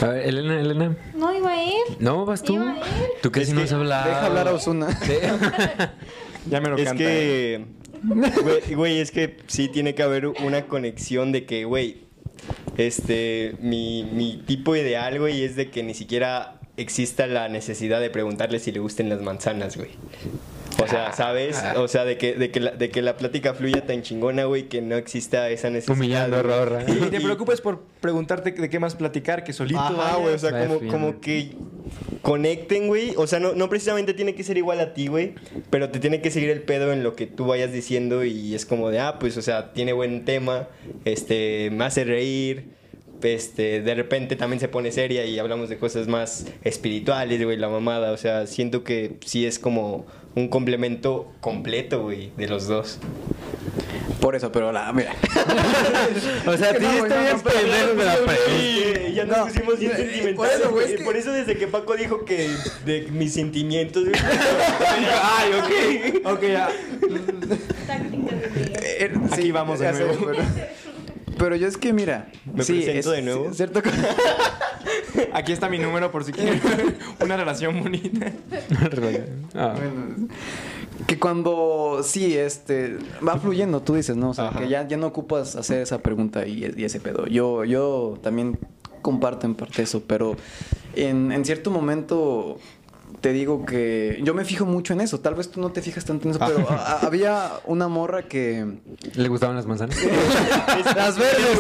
A 0.01 0.05
ver, 0.07 0.27
Elena, 0.27 0.59
Elena. 0.59 0.95
No 1.15 1.33
iba 1.35 1.51
a 1.51 1.63
ir. 1.63 1.71
No, 1.99 2.25
vas 2.25 2.43
tú. 2.43 2.55
Iba 2.55 2.71
a 2.73 2.77
ir. 2.77 2.83
Tú 3.21 3.31
casi 3.31 3.53
no 3.53 3.61
has 3.61 3.71
hablado. 3.71 4.07
Deja 4.09 4.25
hablar 4.25 4.47
a 4.47 4.53
Osuna. 4.53 4.87
Ya 6.49 6.61
me 6.61 6.69
lo 6.69 6.77
Es 6.77 6.83
canta. 6.85 7.03
que 7.03 7.65
Güey, 8.03 8.75
güey, 8.75 8.99
es 8.99 9.09
que 9.09 9.37
sí 9.47 9.67
tiene 9.67 9.95
que 9.95 10.03
haber 10.03 10.27
una 10.27 10.67
conexión 10.67 11.31
de 11.31 11.45
que, 11.47 11.65
güey, 11.65 12.03
este, 12.77 13.55
mi, 13.61 14.03
mi 14.13 14.43
tipo 14.45 14.75
ideal, 14.75 15.17
güey, 15.19 15.43
es 15.43 15.55
de 15.55 15.71
que 15.71 15.81
ni 15.81 15.95
siquiera 15.95 16.59
exista 16.77 17.25
la 17.25 17.49
necesidad 17.49 17.99
de 18.01 18.11
preguntarle 18.11 18.59
si 18.59 18.71
le 18.71 18.79
gusten 18.79 19.09
las 19.09 19.21
manzanas, 19.21 19.75
güey. 19.75 19.89
O 20.83 20.87
sea, 20.87 21.13
¿sabes? 21.13 21.63
O 21.77 21.87
sea, 21.87 22.05
de 22.05 22.17
que, 22.17 22.33
de 22.33 22.51
que, 22.51 22.59
la, 22.59 22.71
de 22.71 22.89
que 22.89 23.01
la 23.01 23.17
plática 23.17 23.53
fluya 23.53 23.85
tan 23.85 24.01
chingona, 24.01 24.45
güey, 24.45 24.67
que 24.67 24.81
no 24.81 24.95
exista 24.95 25.49
esa 25.49 25.69
necesidad. 25.69 25.97
Humillando. 25.97 26.43
Rorra. 26.43 26.83
Y 26.87 26.93
te 27.09 27.21
preocupes 27.21 27.61
por 27.61 27.83
preguntarte 28.01 28.51
de 28.51 28.69
qué 28.69 28.79
más 28.79 28.95
platicar 28.95 29.43
que 29.43 29.53
solito. 29.53 29.79
Ajá, 29.79 29.93
vaya. 29.93 30.15
güey, 30.17 30.33
o 30.33 30.39
sea, 30.39 30.67
como, 30.67 30.91
como 30.91 31.19
que 31.21 31.51
conecten, 32.21 32.87
güey. 32.87 33.13
O 33.17 33.27
sea, 33.27 33.39
no, 33.39 33.53
no 33.53 33.69
precisamente 33.69 34.13
tiene 34.13 34.35
que 34.35 34.43
ser 34.43 34.57
igual 34.57 34.79
a 34.79 34.93
ti, 34.93 35.07
güey, 35.07 35.35
pero 35.69 35.89
te 35.89 35.99
tiene 35.99 36.21
que 36.21 36.31
seguir 36.31 36.49
el 36.49 36.61
pedo 36.61 36.91
en 36.91 37.03
lo 37.03 37.15
que 37.15 37.27
tú 37.27 37.45
vayas 37.45 37.71
diciendo 37.71 38.23
y 38.23 38.55
es 38.55 38.65
como 38.65 38.89
de, 38.89 38.99
ah, 38.99 39.19
pues, 39.19 39.37
o 39.37 39.41
sea, 39.41 39.73
tiene 39.73 39.93
buen 39.93 40.25
tema, 40.25 40.67
este, 41.05 41.69
me 41.71 41.85
hace 41.85 42.03
reír. 42.03 42.75
Este, 43.23 43.81
de 43.81 43.95
repente 43.95 44.35
también 44.35 44.59
se 44.59 44.67
pone 44.67 44.91
seria 44.91 45.25
y 45.25 45.39
hablamos 45.39 45.67
de 45.69 45.77
cosas 45.77 46.07
más 46.07 46.45
espirituales, 46.63 47.43
güey, 47.43 47.57
la 47.57 47.69
mamada. 47.69 48.11
O 48.11 48.17
sea, 48.17 48.45
siento 48.45 48.83
que 48.83 49.17
sí 49.25 49.47
es 49.47 49.57
como 49.57 50.05
un 50.35 50.47
complemento 50.49 51.31
completo, 51.41 52.03
güey, 52.03 52.31
de 52.37 52.47
los 52.47 52.67
dos. 52.67 52.99
Por 54.19 54.35
eso, 54.35 54.51
pero 54.51 54.71
la, 54.71 54.91
mira. 54.93 55.13
O 56.47 56.57
sea, 56.57 56.73
güey, 56.73 56.85
está 56.97 57.15
no, 57.15 57.21
bien 57.21 57.41
pendejo 57.41 57.93
de 57.95 58.05
la 58.05 58.17
pre- 58.17 59.13
ya 59.13 59.25
nos 59.25 59.37
No, 59.37 59.45
pusimos 59.45 59.79
bien 59.79 59.91
por 59.91 59.99
sentimentales. 60.01 60.59
eso, 60.59 60.69
güey, 60.71 60.83
güey. 60.83 60.93
es 60.93 60.99
que- 60.99 61.05
Por 61.05 61.15
eso 61.17 61.31
desde 61.31 61.57
que 61.57 61.67
Paco 61.67 61.95
dijo 61.95 62.25
que 62.25 62.49
de 62.85 63.07
mis 63.11 63.33
sentimientos. 63.33 64.03
Ay, 65.23 65.51
ok. 66.23 66.25
Ok, 66.33 66.41
ya. 66.43 66.69
Eh, 68.83 69.11
Aquí 69.31 69.51
vamos 69.51 69.79
de 69.79 69.91
nuevo. 69.91 70.31
Pero, 71.37 71.55
yo 71.55 71.67
es 71.67 71.77
que, 71.77 71.93
mira. 71.93 72.31
¿Me 72.45 72.63
presento 72.63 73.11
de 73.11 73.21
nuevo? 73.21 73.49
sí, 73.49 73.55
cierto 73.55 73.81
Aquí 75.33 75.51
está 75.51 75.69
mi 75.69 75.79
número 75.79 76.11
por 76.11 76.23
si 76.23 76.31
quieren 76.31 76.61
una 77.19 77.37
relación 77.37 77.81
bonita. 77.81 78.31
Ah. 79.53 79.75
Bueno, 79.75 80.27
que 81.07 81.19
cuando 81.19 82.01
sí, 82.03 82.37
este, 82.37 82.97
va 83.25 83.37
fluyendo, 83.37 83.81
tú 83.81 83.95
dices, 83.95 84.15
¿no? 84.15 84.29
O 84.29 84.33
sea, 84.33 84.49
Ajá. 84.49 84.59
que 84.59 84.69
ya, 84.69 84.87
ya 84.87 84.97
no 84.97 85.07
ocupas 85.07 85.55
hacer 85.55 85.81
esa 85.81 85.99
pregunta 85.99 86.45
y, 86.45 86.73
y 86.75 86.83
ese 86.83 86.99
pedo. 86.99 87.27
Yo, 87.27 87.63
yo 87.65 88.17
también 88.21 88.57
comparto 89.01 89.45
en 89.45 89.55
parte 89.55 89.83
eso, 89.83 90.01
pero 90.07 90.35
en, 90.95 91.31
en 91.31 91.45
cierto 91.45 91.69
momento 91.69 92.57
te 93.25 93.33
digo 93.33 93.65
que 93.65 94.19
yo 94.21 94.35
me 94.35 94.45
fijo 94.45 94.67
mucho 94.67 94.93
en 94.93 95.01
eso. 95.01 95.19
Tal 95.19 95.33
vez 95.33 95.49
tú 95.49 95.59
no 95.59 95.71
te 95.71 95.81
fijas 95.81 96.05
tanto 96.05 96.25
en 96.29 96.35
eso, 96.35 96.45
pero 96.45 96.69
a- 96.69 96.75
a- 96.75 96.99
había 97.07 97.53
una 97.65 97.87
morra 97.87 98.21
que... 98.21 98.63
¿Le 99.15 99.27
gustaban 99.29 99.55
las 99.55 99.65
manzanas? 99.65 99.97
Las 100.95 101.17
verdes. 101.17 101.59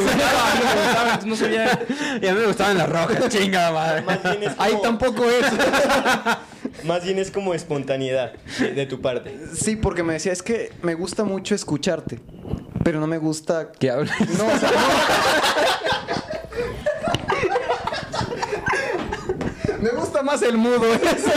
No 1.25 1.35
sabía. 1.35 1.79
y 2.21 2.27
a 2.27 2.33
mí 2.35 2.39
me 2.39 2.45
gustaban 2.45 2.77
las 2.77 2.87
rojas, 2.87 3.29
chingada 3.35 3.71
madre. 3.71 4.03
Más 4.03 4.21
bien 4.21 4.43
es 4.43 4.49
como, 4.53 4.61
Ahí 4.63 4.73
tampoco 4.83 5.25
es. 5.25 5.45
Más 6.85 7.03
bien 7.03 7.17
es 7.17 7.31
como 7.31 7.55
espontaneidad 7.55 8.33
de, 8.59 8.73
de 8.73 8.85
tu 8.85 9.01
parte. 9.01 9.35
Sí, 9.55 9.75
porque 9.75 10.03
me 10.03 10.13
decía, 10.13 10.33
es 10.33 10.43
que 10.43 10.71
me 10.83 10.93
gusta 10.93 11.23
mucho 11.23 11.55
escucharte, 11.55 12.19
pero 12.83 12.99
no 12.99 13.07
me 13.07 13.17
gusta... 13.17 13.71
¿Qué 13.71 13.89
hablas? 13.89 14.19
No, 14.19 14.45
o 14.45 14.59
sea, 14.59 14.69
no. 14.69 16.04
Me 19.85 19.91
gusta 19.91 20.23
más 20.23 20.41
el 20.41 20.57
mudo 20.57 20.91
ese. 20.95 21.31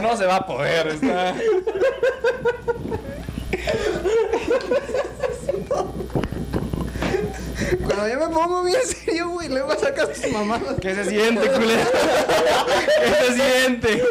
No 0.00 0.16
se 0.16 0.26
va 0.26 0.36
a 0.36 0.46
poder. 0.46 0.86
Está... 0.86 1.34
Cuando 7.84 8.08
ya 8.08 8.16
me 8.16 8.28
pongo 8.28 8.62
bien 8.62 8.80
serio, 8.86 9.30
güey, 9.30 9.48
luego 9.48 9.74
sacas 9.74 10.10
tus 10.12 10.30
mamadas. 10.30 10.76
¿Qué 10.80 10.94
se 10.94 11.04
siente, 11.06 11.50
culero? 11.50 11.90
¿Qué 13.00 13.14
se 13.26 13.34
siente? 13.34 14.04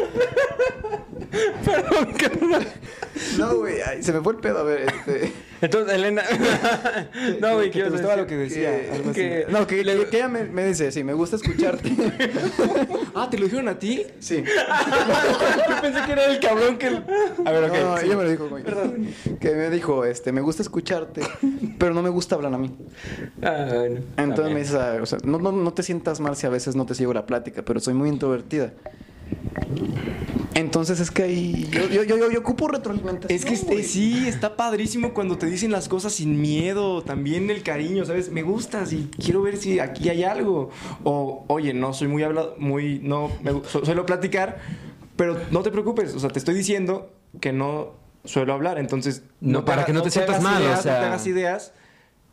No, 3.38 3.56
güey, 3.56 3.80
ay, 3.80 4.02
se 4.02 4.12
me 4.12 4.20
fue 4.20 4.34
el 4.34 4.40
pedo, 4.40 4.58
a 4.58 4.64
ver, 4.64 4.92
este... 4.92 5.32
Entonces, 5.64 5.94
Elena. 5.94 6.22
no, 7.40 7.54
güey, 7.54 7.66
¿Qué 7.70 7.72
te 7.72 7.72
quiero 7.72 7.90
gustaba 7.92 8.16
lo 8.16 8.26
que 8.26 8.36
decía? 8.36 8.70
que- 8.80 9.12
que- 9.12 9.46
no, 9.48 9.66
que, 9.66 9.82
que- 9.82 10.06
que 10.10 10.16
ella 10.16 10.28
me, 10.28 10.44
me 10.44 10.66
dice, 10.66 10.92
sí, 10.92 11.02
me 11.04 11.12
gusta 11.14 11.36
escucharte. 11.36 11.90
Ah, 13.16 13.28
¿te 13.30 13.38
lo 13.38 13.44
dijeron 13.44 13.68
a 13.68 13.78
ti? 13.78 14.04
Sí. 14.18 14.42
Yo 14.42 15.80
pensé 15.80 16.00
que 16.04 16.12
era 16.12 16.24
el 16.26 16.40
cabrón 16.40 16.76
que... 16.78 16.88
A 16.88 17.52
ver, 17.52 17.64
ok. 17.70 17.76
no, 17.80 17.96
sí. 17.98 18.06
ella 18.06 18.16
me 18.16 18.24
lo 18.24 18.30
dijo, 18.30 18.48
güey. 18.48 18.64
Que 19.38 19.54
me 19.54 19.70
dijo, 19.70 20.04
este, 20.04 20.32
me 20.32 20.40
gusta 20.40 20.62
escucharte, 20.62 21.20
pero 21.78 21.94
no 21.94 22.02
me 22.02 22.08
gusta 22.10 22.34
hablar 22.34 22.52
a 22.54 22.58
mí. 22.58 22.74
Ah, 23.40 23.66
bueno. 23.72 24.00
Entonces 24.16 24.34
También. 24.36 24.54
me 24.54 24.60
dice, 24.60 24.76
ah, 24.76 24.98
o 25.00 25.06
sea, 25.06 25.18
no, 25.22 25.38
no, 25.38 25.52
no 25.52 25.72
te 25.72 25.84
sientas 25.84 26.18
mal 26.18 26.34
si 26.34 26.48
a 26.48 26.50
veces 26.50 26.74
no 26.74 26.86
te 26.86 26.96
sigo 26.96 27.14
la 27.14 27.24
plática, 27.24 27.62
pero 27.64 27.78
soy 27.78 27.94
muy 27.94 28.08
introvertida. 28.08 28.72
Entonces 30.54 31.00
es 31.00 31.10
que 31.10 31.24
ahí 31.24 31.68
yo, 31.72 31.88
yo, 31.88 32.04
yo, 32.04 32.30
yo, 32.30 32.38
ocupo 32.38 32.68
retroalimentación. 32.68 33.36
Es 33.36 33.44
que 33.44 33.54
este, 33.54 33.82
sí, 33.82 34.28
está 34.28 34.56
padrísimo 34.56 35.12
cuando 35.12 35.36
te 35.36 35.46
dicen 35.46 35.72
las 35.72 35.88
cosas 35.88 36.12
sin 36.14 36.40
miedo, 36.40 37.02
también 37.02 37.50
el 37.50 37.62
cariño, 37.62 38.04
¿sabes? 38.04 38.30
Me 38.30 38.42
gustas 38.42 38.92
y 38.92 39.10
quiero 39.18 39.42
ver 39.42 39.56
si 39.56 39.80
aquí 39.80 40.08
hay 40.08 40.22
algo. 40.22 40.70
O, 41.02 41.44
oye, 41.48 41.74
no 41.74 41.92
soy 41.92 42.06
muy 42.08 42.22
hablado, 42.22 42.54
muy, 42.58 43.00
no, 43.02 43.30
me, 43.42 43.50
su- 43.68 43.84
suelo 43.84 44.06
platicar, 44.06 44.60
pero 45.16 45.36
no 45.50 45.62
te 45.62 45.70
preocupes, 45.72 46.14
o 46.14 46.20
sea, 46.20 46.30
te 46.30 46.38
estoy 46.38 46.54
diciendo 46.54 47.10
que 47.40 47.52
no 47.52 47.92
suelo 48.24 48.52
hablar, 48.52 48.78
entonces... 48.78 49.22
No, 49.40 49.60
te 49.60 49.66
para 49.66 49.78
haga- 49.78 49.86
que 49.86 49.92
no 49.92 50.02
te 50.02 50.10
sientas 50.10 50.36
hagas 50.36 50.42
mal, 50.44 50.62
o 50.62 50.64
ideas, 50.66 50.82
sea- 50.82 50.94
No 50.94 51.00
te 51.00 51.06
hagas 51.06 51.26
ideas, 51.26 51.72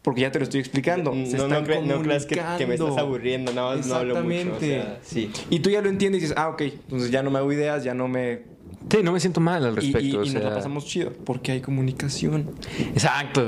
porque 0.02 0.22
ya 0.22 0.32
te 0.32 0.40
lo 0.40 0.44
estoy 0.44 0.60
explicando. 0.60 1.12
Se 1.26 1.38
No, 1.38 1.48
no, 1.48 1.62
cre- 1.64 1.84
no 1.84 2.02
creas 2.02 2.26
que, 2.26 2.42
que 2.58 2.66
me 2.66 2.74
estás 2.76 2.98
aburriendo, 2.98 3.54
nada 3.54 3.76
más 3.76 3.86
no 3.88 3.96
hablo 3.96 4.24
mucho. 4.24 4.56
o 4.56 4.60
sea, 4.60 5.00
sí. 5.04 5.32
Y 5.50 5.60
tú 5.60 5.70
ya 5.70 5.82
lo 5.82 5.90
entiendes 5.90 6.20
y 6.20 6.22
dices, 6.24 6.38
ah, 6.38 6.50
ok, 6.50 6.62
entonces 6.62 7.12
ya 7.12 7.22
no 7.24 7.30
me 7.32 7.38
hago 7.40 7.52
ideas, 7.52 7.84
ya 7.84 7.94
no 7.94 8.08
me... 8.08 8.50
Sí, 8.90 8.98
no 9.04 9.12
me 9.12 9.20
siento 9.20 9.40
mal 9.40 9.64
al 9.64 9.76
respecto. 9.76 10.00
y- 10.00 10.16
o 10.16 10.24
y 10.24 10.30
nos 10.32 10.44
la 10.44 10.56
pasamos 10.56 10.86
chido, 10.86 11.14
porque 11.24 11.52
hay 11.52 11.62
comunicación. 11.62 12.50
Exacto. 12.96 13.48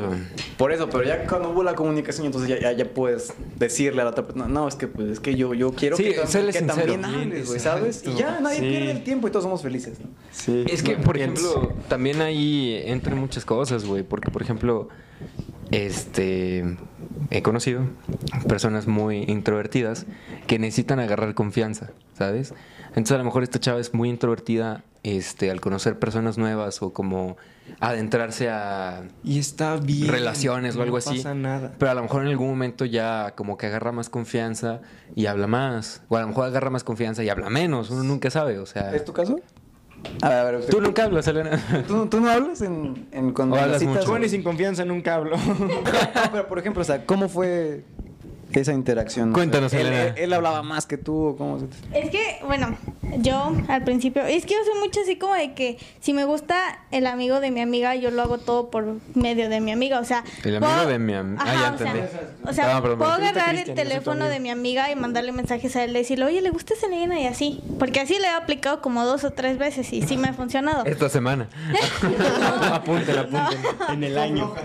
Por 0.58 0.72
eso, 0.72 0.90
pero 0.90 1.04
ya 1.04 1.26
cuando 1.26 1.50
hubo 1.50 1.64
la 1.64 1.74
comunicación, 1.76 2.28
entonces 2.28 2.50
ya, 2.50 2.60
ya, 2.60 2.72
ya 2.72 2.86
puedes 2.94 3.34
decirle 3.58 4.02
a 4.02 4.06
la 4.06 4.12
otra 4.12 4.26
persona, 4.26 4.48
no, 4.48 4.68
es 4.68 4.76
que 4.76 4.88
pues 4.88 5.10
es 5.10 5.20
que 5.20 5.36
yo, 5.36 5.54
yo 5.56 5.72
quiero 5.74 5.98
Sí, 5.98 6.04
que, 6.04 6.12
que 6.52 6.62
también 6.62 7.04
hables, 7.04 7.48
güey, 7.48 7.60
¿sabes? 7.60 8.04
Y 8.06 8.14
ya 8.14 8.40
nadie 8.40 8.60
Sí. 8.60 8.66
pierde 8.70 8.92
el 8.92 9.04
tiempo 9.04 9.28
y 9.28 9.32
todos 9.32 9.44
somos 9.44 9.64
felices, 9.64 10.00
¿no? 10.00 10.08
Sí. 10.32 10.66
Es 10.68 10.84
que, 10.84 10.96
por 10.98 11.18
ejemplo, 11.18 11.74
también 11.90 12.22
ahí 12.22 12.82
entran 12.86 13.18
muchas 13.18 13.44
cosas, 13.44 13.86
güey. 13.86 14.04
Porque, 14.04 14.30
por 14.30 14.44
ejemplo, 14.44 14.88
este. 15.74 16.78
He 17.30 17.42
conocido 17.42 17.82
personas 18.48 18.88
muy 18.88 19.24
introvertidas 19.28 20.06
que 20.48 20.60
necesitan 20.60 21.00
agarrar 21.00 21.34
confianza, 21.34 21.92
¿sabes? 22.18 22.54
Entonces, 22.90 23.14
a 23.14 23.18
lo 23.18 23.24
mejor 23.24 23.44
esta 23.44 23.60
chava 23.60 23.80
es 23.80 23.94
muy 23.94 24.10
introvertida 24.10 24.84
este, 25.02 25.50
al 25.50 25.60
conocer 25.62 25.98
personas 26.00 26.38
nuevas 26.38 26.82
o 26.82 26.94
como 26.94 27.38
adentrarse 27.80 28.50
a 28.50 29.04
Y 29.24 29.40
está 29.40 29.78
bien. 29.78 30.10
relaciones 30.10 30.76
o 30.76 30.82
algo 30.84 30.98
no 30.98 31.00
así. 31.00 31.18
pasa 31.18 31.34
nada. 31.34 31.74
Pero 31.80 31.92
a 31.92 31.96
lo 31.96 32.04
mejor 32.04 32.22
en 32.24 32.30
algún 32.30 32.50
momento 32.50 32.86
ya 32.86 33.34
como 33.36 33.58
que 33.58 33.66
agarra 33.66 33.92
más 33.92 34.10
confianza 34.10 34.82
y 35.16 35.26
habla 35.26 35.48
más. 35.48 36.04
O 36.08 36.18
a 36.18 36.22
lo 36.22 36.28
mejor 36.28 36.46
agarra 36.46 36.70
más 36.70 36.84
confianza 36.84 37.24
y 37.24 37.30
habla 37.30 37.50
menos. 37.50 37.90
Uno 37.90 38.04
nunca 38.04 38.30
sabe, 38.30 38.60
o 38.60 38.66
sea. 38.66 38.94
¿Es 38.94 39.06
tu 39.06 39.14
caso? 39.14 39.40
A 40.22 40.30
ver, 40.30 40.38
a 40.38 40.44
ver, 40.52 40.66
Tú 40.68 40.82
nunca 40.82 41.04
hablas, 41.06 41.28
Elena. 41.28 41.60
¿Tú, 41.88 42.06
tú 42.08 42.20
no 42.20 42.30
hablas 42.30 42.62
en, 42.62 43.08
en 43.12 43.32
cuando 43.34 43.56
O 43.56 43.60
hablas 43.60 43.74
las 43.74 43.80
citas? 43.82 43.96
mucho. 43.98 44.12
Con 44.12 44.24
y 44.24 44.30
sin 44.30 44.44
confianza 44.44 44.86
nunca 44.86 45.16
hablo. 45.16 45.38
No, 45.38 45.84
pero 46.32 46.48
por 46.48 46.60
ejemplo, 46.60 46.82
o 46.82 46.86
sea, 46.86 47.06
¿cómo 47.06 47.30
fue 47.30 47.84
esa 48.62 48.74
interacción? 48.74 49.30
O 49.30 49.32
sea, 49.32 49.36
Cuéntanos, 49.36 49.74
él, 49.74 49.88
Elena. 49.88 50.04
él- 50.04 50.14
él 50.18 50.34
hablaba 50.34 50.64
más 50.64 50.86
que 50.86 50.98
tú, 50.98 51.28
o 51.28 51.36
¿cómo? 51.38 51.60
se- 51.60 51.66
Es 52.00 52.10
que, 52.10 52.40
bueno, 52.46 52.78
yo 53.20 53.54
al 53.68 53.84
principio, 53.84 54.24
es 54.26 54.46
que 54.46 54.54
yo 54.54 54.60
soy 54.72 54.80
mucho 54.80 55.02
así 55.02 55.16
como 55.18 55.34
de 55.34 55.54
que 55.54 55.78
si 56.00 56.14
me 56.14 56.26
gusta 56.26 56.80
el 56.92 57.08
amigo 57.08 57.40
de 57.40 57.52
mi 57.52 57.62
amiga, 57.62 57.96
yo 57.96 58.12
lo 58.12 58.22
hago 58.22 58.38
todo 58.38 58.70
por 58.72 58.96
medio 59.16 59.50
de 59.50 59.60
mi 59.60 59.72
amiga, 59.72 60.00
o 60.00 60.06
sea... 60.06 60.24
El 60.44 60.58
amigo 60.58 60.72
puedo- 60.74 60.88
de 60.88 61.00
mi 61.00 61.14
am- 61.14 61.38
ah, 61.40 61.46
ya 61.46 61.74
o 61.74 61.78
sea, 61.78 61.88
entendí. 61.92 62.18
O 62.46 62.54
sea, 62.54 62.82
perdón, 62.82 62.98
puedo 63.00 63.12
agarrar 63.12 63.56
el 63.56 63.74
teléfono 63.74 64.26
de 64.28 64.40
mi 64.40 64.50
amiga 64.50 64.92
y 64.92 64.96
mandarle 64.96 65.32
mensajes 65.32 65.76
a 65.76 65.84
él, 65.84 65.94
decirle, 65.94 66.26
oye, 66.26 66.42
¿le 66.42 66.50
gusta 66.50 66.74
esa 66.74 66.88
Elena? 66.88 67.20
Y 67.20 67.28
así, 67.28 67.62
porque 67.80 68.00
así 68.02 68.20
le 68.20 68.28
he 68.28 68.32
aplicado 68.32 68.82
como 68.82 69.06
dos 69.06 69.24
o 69.24 69.32
tres 69.32 69.58
veces 69.58 69.92
y 69.94 70.02
sí 70.02 70.18
me 70.18 70.30
ha 70.30 70.34
funcionado. 70.34 70.86
Esta 70.86 71.10
semana. 71.10 71.48
apunten, 72.72 73.18
apunten. 73.18 73.60
En 73.90 74.04
el 74.04 74.18
año. 74.18 74.54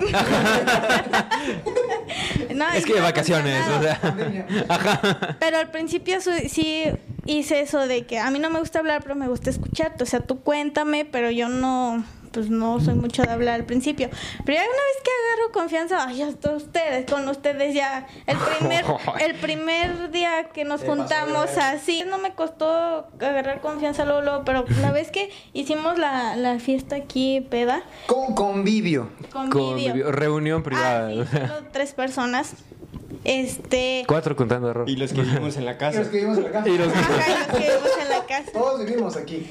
No, 2.55 2.69
es 2.71 2.85
que 2.85 2.95
de 2.95 3.01
vacaciones, 3.01 3.63
o 3.79 3.83
funcionado. 4.01 4.49
sea. 4.49 4.65
Ajá. 4.69 5.37
Pero 5.41 5.57
al 5.59 5.71
principio 5.71 6.19
sí 6.21 6.85
hice 7.27 7.61
eso 7.61 7.87
de 7.87 8.07
que 8.07 8.19
a 8.19 8.31
mí 8.31 8.39
no 8.39 8.51
me 8.51 8.59
gusta 8.61 8.79
hablar, 8.79 9.03
pero 9.03 9.15
me 9.15 9.29
gusta 9.29 9.51
escucharte. 9.51 10.05
O 10.05 10.07
sea, 10.07 10.21
tú 10.21 10.41
cuéntame, 10.41 11.05
pero 11.05 11.31
yo 11.31 11.49
no 11.49 12.05
pues 12.31 12.51
no 12.51 12.79
soy 12.79 12.93
mucho 12.95 13.23
de 13.23 13.31
hablar 13.31 13.55
al 13.55 13.65
principio. 13.65 14.11
Pero 14.45 14.59
ya 14.59 14.63
una 14.63 14.71
vez 14.71 15.03
que 15.03 15.11
agarro 15.11 15.51
confianza, 15.53 16.05
ay, 16.07 16.21
hasta 16.23 16.51
ustedes, 16.51 17.11
con 17.11 17.27
ustedes 17.27 17.75
ya. 17.75 18.07
El 18.27 18.37
primer, 18.37 18.85
el 19.21 19.35
primer 19.37 20.11
día 20.11 20.51
que 20.53 20.65
nos 20.65 20.83
juntamos 20.83 21.57
así, 21.57 22.05
no 22.07 22.19
me 22.19 22.35
costó 22.35 23.09
agarrar 23.19 23.63
confianza 23.63 24.05
luego, 24.05 24.21
luego, 24.21 24.45
pero 24.45 24.67
la 24.83 24.93
vez 24.93 25.11
que 25.11 25.31
hicimos 25.55 25.99
la, 25.99 26.37
la 26.37 26.59
fiesta 26.61 26.97
aquí, 26.97 27.41
peda, 27.41 27.83
Con 28.07 28.35
convivio. 28.35 29.09
con 29.33 29.51
Convivio- 29.51 30.11
reunión 30.13 30.63
privada. 30.63 31.09
Ah, 31.09 31.25
sí, 31.31 31.37
solo 31.39 31.55
tres 31.73 31.93
personas. 31.95 32.53
Este. 33.25 34.05
Cuatro 34.07 34.37
contando 34.37 34.71
error. 34.71 34.89
Y 34.89 34.97
los 34.97 35.13
que 35.13 35.23
vivimos 35.23 35.57
en 35.57 35.65
la 35.65 35.77
casa. 35.77 36.03
vivimos 36.03 36.39
en 36.39 36.45
la 36.45 36.51
casa. 36.51 36.69
Y 36.69 36.79
los- 36.79 36.89
Ajá, 36.95 37.25
y 37.27 37.33
los 37.39 37.47
que 37.49 37.59
vivimos 37.69 37.91
en 38.01 38.09
la 38.09 38.25
casa. 38.27 38.53
Todos 38.53 38.85
vivimos 38.85 39.17
aquí. 39.17 39.47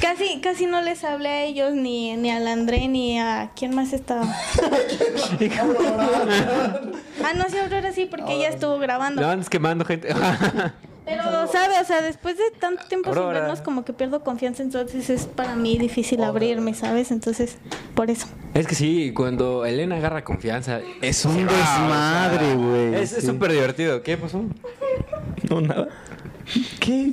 Casi, 0.00 0.40
casi 0.40 0.66
no 0.66 0.80
les 0.80 1.04
hablé 1.04 1.28
a 1.28 1.42
ellos, 1.44 1.72
ni, 1.72 2.16
ni 2.16 2.30
al 2.30 2.46
André, 2.48 2.88
ni 2.88 3.18
a... 3.18 3.50
¿Quién 3.54 3.74
más 3.74 3.92
estaba? 3.92 4.22
ah, 7.24 7.32
no, 7.36 7.48
sí, 7.48 7.58
Aurora 7.58 7.92
sí, 7.92 8.06
porque 8.06 8.34
ella 8.34 8.48
estuvo 8.48 8.78
grabando. 8.78 9.20
No 9.22 9.28
andes 9.28 9.48
quemando 9.50 9.84
gente. 9.84 10.08
Pero, 11.10 11.46
¿sabe? 11.48 11.80
O 11.80 11.84
sea, 11.84 12.02
después 12.02 12.36
de 12.36 12.44
tanto 12.58 12.84
tiempo 12.86 13.10
sin 13.10 13.18
Aurora. 13.18 13.40
vernos, 13.40 13.60
como 13.60 13.84
que 13.84 13.92
pierdo 13.92 14.22
confianza, 14.22 14.62
entonces 14.62 15.10
es 15.10 15.26
para 15.26 15.56
mí 15.56 15.78
difícil 15.78 16.22
abrirme, 16.22 16.74
¿sabes? 16.74 17.10
Entonces, 17.10 17.56
por 17.94 18.10
eso. 18.10 18.26
es 18.54 18.66
que 18.66 18.74
sí, 18.74 19.12
cuando 19.14 19.64
Elena 19.64 19.96
agarra 19.96 20.22
confianza. 20.24 20.80
Es 21.02 21.24
un 21.24 21.46
desmadre, 21.46 22.54
güey. 22.54 22.94
Es 22.94 23.12
es 23.12 23.26
súper 23.26 23.52
divertido. 23.52 24.02
¿Qué 24.02 24.16
pasó? 24.16 24.44
No, 25.48 25.60
nada. 25.60 25.88
¿Qué? 26.80 27.12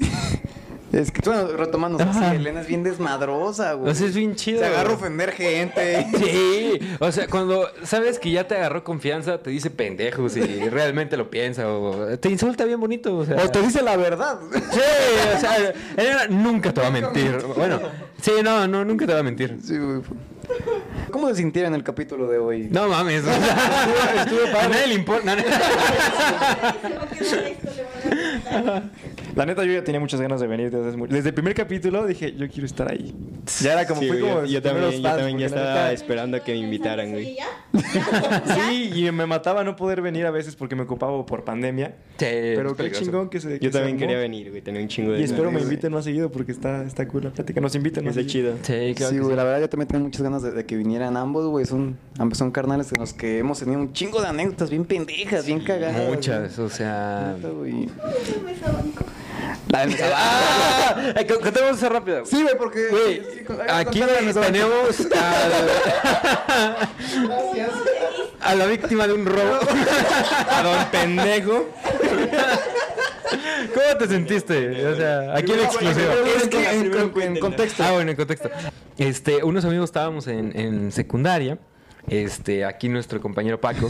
Es 0.93 1.11
que, 1.11 1.21
bueno, 1.21 1.47
retomando, 1.57 1.97
o 1.97 2.13
sea, 2.13 2.31
sí, 2.31 2.35
Elena 2.37 2.61
es 2.61 2.67
bien 2.67 2.81
desmadrosa, 2.81 3.73
güey. 3.73 3.91
O 3.91 3.95
sea, 3.95 4.07
es 4.07 4.15
bien 4.15 4.35
chido. 4.35 4.59
Se 4.59 4.65
agarra 4.67 4.91
a 4.91 4.93
ofender 4.93 5.31
gente. 5.31 6.07
Sí, 6.17 6.79
o 6.99 7.11
sea, 7.11 7.27
cuando 7.27 7.67
sabes 7.83 8.19
que 8.19 8.31
ya 8.31 8.47
te 8.47 8.55
agarró 8.55 8.83
confianza, 8.83 9.37
te 9.39 9.49
dice 9.49 9.69
pendejos 9.69 10.37
y 10.37 10.69
realmente 10.69 11.17
lo 11.17 11.29
piensa 11.29 11.67
o 11.67 12.17
te 12.17 12.29
insulta 12.29 12.63
bien 12.63 12.79
bonito. 12.79 13.17
O, 13.17 13.25
sea, 13.25 13.43
O 13.43 13.49
te 13.49 13.61
dice 13.61 13.81
la 13.81 13.97
verdad. 13.97 14.39
Sí, 14.51 14.79
o 15.35 15.39
sea, 15.39 15.73
Elena 15.97 16.27
nunca 16.29 16.73
te 16.73 16.81
va 16.81 16.87
a 16.87 16.91
mentir. 16.91 17.37
Bueno, 17.55 17.79
sí, 18.21 18.31
no, 18.43 18.67
no, 18.67 18.85
nunca 18.85 19.05
te 19.05 19.13
va 19.13 19.19
a 19.19 19.23
mentir. 19.23 19.57
Sí, 19.61 19.77
güey. 19.77 20.01
¿Cómo 21.11 21.27
se 21.29 21.35
sintieron 21.35 21.73
en 21.73 21.79
el 21.79 21.83
capítulo 21.83 22.27
de 22.27 22.37
hoy? 22.37 22.69
No 22.71 22.87
mames. 22.87 23.23
o 23.23 23.27
sea, 23.27 24.23
a 24.23 24.67
nadie 24.67 24.87
le 24.87 24.93
importa. 24.93 25.35
La 29.37 29.45
neta, 29.45 29.63
yo 29.63 29.71
ya 29.73 29.83
tenía 29.83 29.99
muchas 30.01 30.19
ganas 30.19 30.41
de 30.41 30.47
venir 30.47 30.71
desde, 30.71 30.97
desde 31.07 31.29
el 31.29 31.33
primer 31.35 31.53
capítulo. 31.53 32.05
Dije, 32.05 32.33
yo 32.35 32.47
quiero 32.49 32.65
estar 32.65 32.91
ahí. 32.91 33.15
Ya 33.61 33.73
era 33.73 33.85
como, 33.87 34.01
Sí, 34.01 34.07
güey, 34.07 34.19
como. 34.21 34.33
yo, 34.41 34.45
yo 34.45 34.61
también, 34.61 34.91
yo 34.91 35.01
también 35.03 35.37
ya 35.37 35.45
estaba 35.45 35.65
neta- 35.65 35.91
esperando 35.93 36.37
a 36.37 36.39
que 36.41 36.51
me 36.53 36.57
invitaran, 36.59 37.11
güey. 37.11 37.37
Sí, 38.69 38.91
y 38.95 39.11
me 39.11 39.25
mataba 39.25 39.63
no 39.63 39.75
poder 39.75 40.01
venir 40.01 40.25
a 40.25 40.31
veces 40.31 40.55
porque 40.55 40.75
me 40.75 40.83
ocupaba 40.83 41.25
por 41.25 41.43
pandemia. 41.43 41.95
Sí, 42.17 42.25
Pero 42.25 42.71
es 42.71 42.75
qué 42.77 42.91
chingón 42.91 43.29
que 43.29 43.39
se. 43.39 43.59
que 43.59 43.65
Yo 43.65 43.71
se 43.71 43.77
también 43.77 43.95
armó. 43.97 43.99
quería 43.99 44.17
venir, 44.17 44.49
güey. 44.49 44.61
Tenía 44.61 44.81
un 44.81 44.87
chingo 44.87 45.11
de 45.11 45.19
Y 45.19 45.23
espero 45.23 45.51
me 45.51 45.61
inviten 45.61 45.93
más 45.93 46.03
seguido 46.03 46.31
porque 46.31 46.51
está, 46.51 46.83
está 46.83 47.07
cool 47.07 47.25
la 47.25 47.29
plática. 47.31 47.61
Nos 47.61 47.75
inviten 47.75 48.05
más 48.05 48.15
seguido. 48.15 48.31
chido. 48.31 48.57
Sí, 48.63 48.93
claro. 48.95 49.11
Sí, 49.13 49.19
güey, 49.19 49.31
sí. 49.31 49.35
la 49.35 49.43
verdad 49.43 49.59
yo 49.61 49.69
también 49.69 49.87
tengo 49.87 50.03
muchas 50.05 50.21
ganas 50.23 50.41
de, 50.41 50.51
de 50.51 50.65
que 50.65 50.75
vinieran 50.75 51.15
ambos, 51.15 51.45
güey. 51.47 51.65
Son, 51.65 51.97
ambos 52.17 52.37
son 52.37 52.51
carnales 52.51 52.91
en 52.91 52.99
los 52.99 53.13
que 53.13 53.37
hemos 53.39 53.59
tenido 53.59 53.79
un 53.79 53.93
chingo 53.93 54.19
de 54.21 54.27
anécdotas 54.27 54.69
bien 54.69 54.85
pendejas, 54.85 55.45
bien 55.45 55.59
cagadas. 55.59 56.09
Muchas, 56.09 56.57
o 56.59 56.69
sea. 56.69 57.35
Neta, 57.37 57.49
güey. 57.49 57.87
La 59.69 59.85
del 59.85 59.95
¡Ah! 60.13 61.13
Ay, 61.15 61.25
co- 61.27 61.39
Contemos 61.39 61.77
eso 61.77 61.89
rápido. 61.89 62.25
Sí, 62.25 62.41
güey, 62.41 62.57
porque... 62.57 62.87
Güey, 62.89 63.21
sí, 63.33 63.45
aquí 63.69 63.99
tenemos 64.01 64.99
a, 64.99 65.49
Gracias. 67.27 67.71
a 68.41 68.55
la 68.55 68.65
víctima 68.65 69.07
de 69.07 69.13
un 69.13 69.25
robo. 69.25 69.59
A 70.49 70.63
don 70.63 70.85
pendejo. 70.91 71.65
¿Cómo 73.73 73.97
te 73.99 74.07
sentiste? 74.07 74.85
O 74.87 74.95
sea, 74.95 75.35
aquí 75.35 75.51
en 75.51 75.59
exclusiva. 75.59 76.13
Es 76.37 76.47
que 76.47 76.69
en, 76.71 76.93
en- 77.21 77.39
contexto. 77.39 77.83
Ah, 77.83 77.91
bueno, 77.91 78.11
en 78.11 78.17
contexto. 78.17 78.49
Este, 78.97 79.43
unos 79.43 79.65
amigos 79.65 79.85
estábamos 79.89 80.27
en, 80.27 80.57
en 80.57 80.91
secundaria. 80.91 81.57
Este, 82.09 82.63
aquí 82.63 82.87
nuestro 82.87 83.19
compañero 83.21 83.59
Paco 83.59 83.89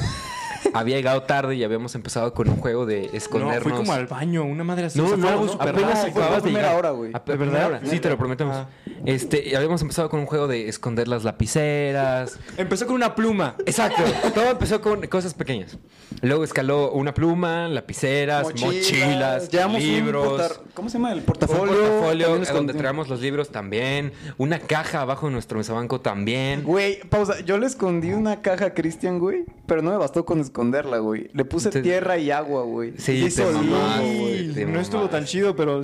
había 0.74 0.96
llegado 0.98 1.24
tarde 1.24 1.56
y 1.56 1.64
habíamos 1.64 1.94
empezado 1.96 2.34
con 2.34 2.50
un 2.50 2.58
juego 2.58 2.86
de 2.86 3.10
No, 3.12 3.18
escondernos. 3.18 3.64
fui 3.64 3.72
como 3.72 3.94
al 3.94 4.08
baño, 4.08 4.44
una 4.44 4.64
madre 4.64 4.86
así. 4.86 5.00
No, 5.00 5.16
no, 5.18 5.46
no, 5.46 5.54
apenas 5.54 5.82
raro. 5.82 5.96
fue 6.02 6.10
acababas 6.10 6.32
a 6.32 6.36
de 6.36 6.42
primera 6.42 6.68
llegar. 6.68 6.80
hora, 6.80 6.90
güey. 6.92 7.12
A 7.14 7.20
¿De 7.20 7.26
primera 7.26 7.52
verdad? 7.52 7.68
hora. 7.68 7.82
Sí, 7.90 8.00
te 8.00 8.10
lo 8.10 8.18
prometemos. 8.18 8.56
Ah. 8.56 8.68
Este, 9.06 9.56
habíamos 9.56 9.82
empezado 9.82 10.10
con 10.10 10.20
un 10.20 10.26
juego 10.26 10.48
de 10.48 10.68
esconder 10.70 11.08
las 11.08 11.24
lapiceras. 11.24 12.40
Empezó 12.58 12.86
con 12.88 12.96
una 12.96 13.16
pluma. 13.16 13.56
Exacto. 13.66 14.02
Todo 14.34 14.50
empezó 14.52 14.82
con 14.82 15.06
cosas 15.08 15.34
pequeñas. 15.34 15.78
Luego 16.22 16.44
escaló 16.44 16.92
una 16.92 17.14
pluma, 17.14 17.68
lapiceras, 17.68 18.48
mochilas, 18.62 19.50
un 19.66 19.74
libros. 19.80 20.28
portar- 20.28 20.62
¿Cómo 20.74 20.90
se 20.90 20.98
llama? 20.98 21.12
El 21.12 21.20
Un 21.20 21.26
portafolio. 21.26 21.66
portafolio 21.74 22.28
también 22.28 22.54
donde 22.54 22.74
traemos 22.74 23.08
los 23.10 23.20
libros 23.22 23.50
también. 23.50 24.14
Una 24.38 24.60
caja 24.60 25.02
abajo 25.02 25.28
de 25.28 25.34
nuestro 25.34 25.58
mesabanco 25.58 26.02
también. 26.02 26.64
Güey, 26.64 27.02
pausa. 27.10 27.40
Yo 27.42 27.58
le 27.58 27.68
escondí 27.68 28.12
una 28.14 28.42
caja 28.42 28.66
a 28.68 28.74
Cristian, 28.74 29.20
güey. 29.20 29.46
Pero 29.68 29.82
no 29.82 29.92
me 29.92 29.98
bastó 29.98 30.26
con 30.26 30.37
esconderla, 30.40 30.98
güey. 30.98 31.30
Le 31.34 31.46
puse 31.46 31.70
tierra 31.82 32.18
y 32.18 32.32
agua, 32.32 32.64
güey. 32.64 32.94
Sí, 32.98 33.30
te 33.34 33.44
güey. 33.44 34.66
no 34.66 34.80
estuvo 34.80 35.10
tan 35.10 35.26
chido, 35.26 35.56
pero 35.56 35.82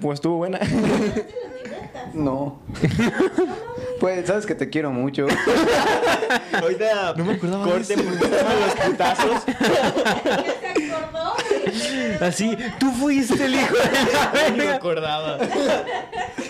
pues 0.00 0.14
estuvo 0.14 0.36
buena. 0.36 0.58
No. 2.14 2.60
pues, 4.00 4.26
sabes 4.26 4.46
que 4.46 4.54
te 4.54 4.70
quiero 4.70 4.90
mucho. 4.90 5.26
Ahorita 6.52 7.14
No 7.16 7.24
me 7.24 7.34
acordaba 7.34 7.64
porque 7.64 7.80
estaban 7.94 8.60
los 8.60 8.74
putazos. 8.86 9.42
Así, 12.20 12.56
tú 12.78 12.90
fuiste 12.92 13.44
el 13.44 13.54
hijo 13.56 13.74
de 13.74 14.12
la 14.12 14.50
No 14.50 14.56
me 14.56 14.68
acordaba. 14.68 15.38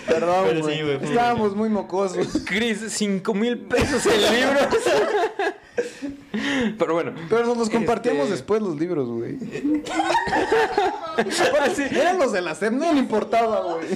Perdón, 0.07 0.45
Pero 0.47 0.61
güey. 0.61 0.75
sí, 0.77 0.83
güey, 0.83 0.97
fue 0.99 1.07
Estábamos 1.09 1.55
muy 1.55 1.69
mocosos. 1.69 2.43
Cris, 2.45 2.85
cinco 2.89 3.33
mil 3.33 3.57
pesos 3.57 4.05
en 4.05 4.21
libros. 4.21 4.67
Pero 6.77 6.93
bueno. 6.93 7.13
Pero 7.29 7.45
nos 7.45 7.57
los 7.57 7.69
compartíamos 7.69 8.23
Este- 8.23 8.33
después 8.35 8.61
los 8.61 8.77
libros, 8.79 9.07
güey. 9.09 9.37
Eran 11.91 12.19
los 12.19 12.31
de 12.31 12.41
la 12.41 12.55
SEP, 12.55 12.73
no 12.73 12.93
me 12.93 12.99
importaba, 12.99 13.61
güey. 13.73 13.87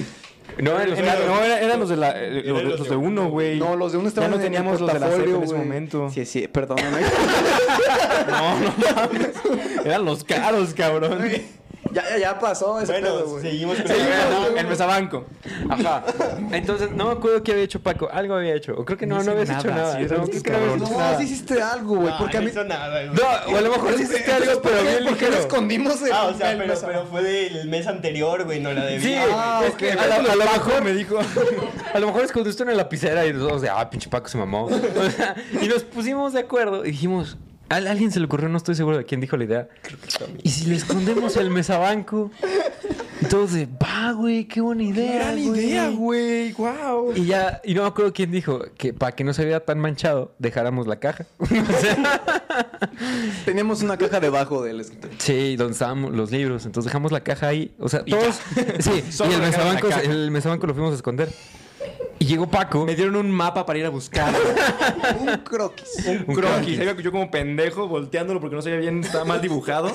No, 0.58 0.78
en 0.80 0.90
los 0.90 0.98
Era- 0.98 1.14
no, 1.26 1.42
era- 1.42 1.60
eran 1.60 1.80
los 1.80 1.88
de 1.88 1.96
la. 1.96 2.10
eh, 2.10 2.42
Eran 2.44 2.68
los, 2.68 2.82
de- 2.84 2.94
los 2.94 3.04
uno, 3.04 3.30
güey. 3.30 3.58
No, 3.58 3.74
los 3.76 3.92
de 3.92 3.98
uno 3.98 4.08
estaban 4.08 4.30
Ya 4.30 4.36
no 4.36 4.42
en 4.42 4.46
el 4.46 4.52
teníamos 4.52 4.80
los 4.80 4.92
de 4.92 5.00
la 5.00 5.06
CEP 5.06 5.16
portafolio, 5.16 5.36
en 5.38 5.42
ese 5.44 5.54
momento. 5.54 6.10
Sí, 6.10 6.26
sí, 6.26 6.48
perdóname. 6.48 6.98
No, 8.28 8.60
no 8.60 8.72
mames. 8.96 9.30
Eran 9.84 10.04
los 10.04 10.24
caros, 10.24 10.74
cabrón. 10.74 11.28
Ya, 11.92 12.08
ya, 12.10 12.18
ya 12.18 12.38
pasó 12.38 12.80
ese 12.80 12.92
pedo, 12.92 13.12
Bueno, 13.14 13.26
güey. 13.30 13.42
seguimos 13.42 13.76
con 13.76 13.86
Seguimos, 13.88 14.48
el 14.50 14.58
El 14.58 14.66
mesabanco. 14.66 15.26
Ajá. 15.68 16.04
Entonces, 16.52 16.90
no 16.90 17.06
me 17.06 17.12
acuerdo 17.12 17.42
qué 17.42 17.52
había 17.52 17.64
hecho 17.64 17.80
Paco. 17.80 18.08
Algo 18.12 18.34
había 18.34 18.54
hecho. 18.54 18.74
O 18.76 18.84
creo 18.84 18.98
que 18.98 19.06
no, 19.06 19.16
No 19.18 19.24
no, 19.24 19.30
habías 19.32 19.50
hecho 19.50 19.68
nada, 19.68 19.96
sí, 19.96 20.02
No, 20.02 20.08
creo 20.08 20.42
que 20.42 20.50
no 20.50 20.76
No, 20.76 20.98
nada. 20.98 21.18
sí 21.18 21.24
hiciste 21.24 21.60
algo, 21.62 21.96
güey. 21.96 22.08
No, 22.10 22.18
porque 22.18 22.36
a 22.36 22.40
mí. 22.40 22.46
hizo 22.48 22.64
nada, 22.64 23.04
güey. 23.04 23.14
No, 23.14 23.54
o 23.54 23.56
a 23.56 23.60
lo 23.60 23.70
mejor 23.70 23.94
sí 23.96 24.02
hiciste 24.04 24.32
algo, 24.32 24.62
pero 24.62 24.76
¿Por 24.76 24.84
qué? 24.86 24.90
bien 24.90 25.04
¿Por 25.04 25.16
qué 25.18 25.24
lo 25.24 25.30
ligero. 25.30 25.36
escondimos 25.46 26.02
el, 26.02 26.12
Ah, 26.12 26.24
o 26.26 26.34
sea, 26.36 26.52
el 26.52 26.58
pero, 26.58 26.74
pero 26.86 27.06
fue 27.06 27.22
del 27.22 27.68
mes 27.68 27.86
anterior, 27.86 28.44
güey, 28.44 28.60
no 28.60 28.72
la 28.72 28.84
de 28.84 29.00
Sí, 29.00 29.14
Ah, 29.16 29.62
es 29.66 29.72
ok. 29.72 29.76
que 29.78 29.92
a 29.92 30.06
lo, 30.06 30.30
a 30.30 30.36
lo 30.36 30.44
mejor 30.44 30.82
me 30.82 30.92
dijo. 30.92 31.18
A 31.94 31.98
lo 31.98 32.06
mejor 32.06 32.24
escondiste 32.24 32.62
una 32.62 32.72
lapicera 32.72 33.26
y 33.26 33.32
nosotros 33.34 33.60
de, 33.62 33.68
ah, 33.68 33.88
pinche 33.90 34.08
Paco 34.08 34.28
se 34.28 34.38
mamó. 34.38 34.66
O 35.02 35.10
sea, 35.10 35.34
y 35.60 35.66
nos 35.68 35.82
pusimos 35.84 36.32
de 36.32 36.40
acuerdo 36.40 36.84
y 36.86 36.90
dijimos, 36.92 37.36
a 37.72 37.90
alguien 37.90 38.10
se 38.10 38.20
le 38.20 38.26
ocurrió, 38.26 38.48
no 38.48 38.56
estoy 38.56 38.74
seguro 38.74 38.98
de 38.98 39.04
quién 39.04 39.20
dijo 39.20 39.36
la 39.36 39.44
idea. 39.44 39.68
Y 40.42 40.50
si 40.50 40.66
le 40.66 40.76
escondemos 40.76 41.36
el 41.36 41.50
mesabanco, 41.50 42.30
y 43.20 43.26
todos 43.26 43.52
de, 43.52 43.66
va, 43.66 44.12
güey, 44.12 44.46
qué 44.46 44.60
buena 44.60 44.82
idea. 44.82 45.14
Gran 45.14 45.38
idea, 45.38 45.88
güey. 45.90 46.52
Wow. 46.52 47.12
Y 47.14 47.26
ya, 47.26 47.60
y 47.64 47.74
no 47.74 47.82
me 47.82 47.88
acuerdo 47.88 48.12
quién 48.12 48.30
dijo 48.30 48.62
que 48.76 48.92
para 48.92 49.12
que 49.12 49.22
no 49.24 49.32
se 49.32 49.44
vea 49.44 49.60
tan 49.60 49.78
manchado, 49.78 50.34
dejáramos 50.38 50.86
la 50.86 50.96
caja. 50.96 51.26
O 51.42 51.46
sea, 51.46 52.22
Teníamos 53.44 53.82
una 53.82 53.96
caja 53.96 54.20
debajo 54.20 54.62
del 54.62 54.80
escritorio. 54.80 55.16
sí, 55.18 55.56
donde 55.56 55.72
estaban 55.72 56.16
los 56.16 56.30
libros. 56.30 56.66
Entonces 56.66 56.90
dejamos 56.90 57.12
la 57.12 57.20
caja 57.20 57.48
ahí. 57.48 57.74
O 57.78 57.88
sea, 57.88 58.04
todos. 58.04 58.40
Sí, 58.80 59.02
Solo 59.10 59.32
y 59.32 59.34
el 59.34 59.40
mesabanco, 59.40 59.88
el 59.88 60.30
mesabanco 60.30 60.66
lo 60.66 60.74
fuimos 60.74 60.92
a 60.92 60.96
esconder. 60.96 61.32
Y 62.22 62.24
llegó 62.24 62.46
Paco. 62.46 62.84
Me 62.86 62.94
dieron 62.94 63.16
un 63.16 63.32
mapa 63.32 63.66
para 63.66 63.80
ir 63.80 63.84
a 63.84 63.88
buscar. 63.88 64.32
Un 65.18 65.38
croquis. 65.38 66.06
Un 66.06 66.18
croquis. 66.18 66.36
croquis. 66.36 66.78
Ahí 66.78 66.84
iba 66.88 66.94
yo 67.00 67.10
como 67.10 67.28
pendejo 67.32 67.88
volteándolo 67.88 68.38
porque 68.40 68.54
no 68.54 68.62
sabía 68.62 68.78
bien, 68.78 69.02
estaba 69.02 69.24
mal 69.24 69.40
dibujado. 69.40 69.90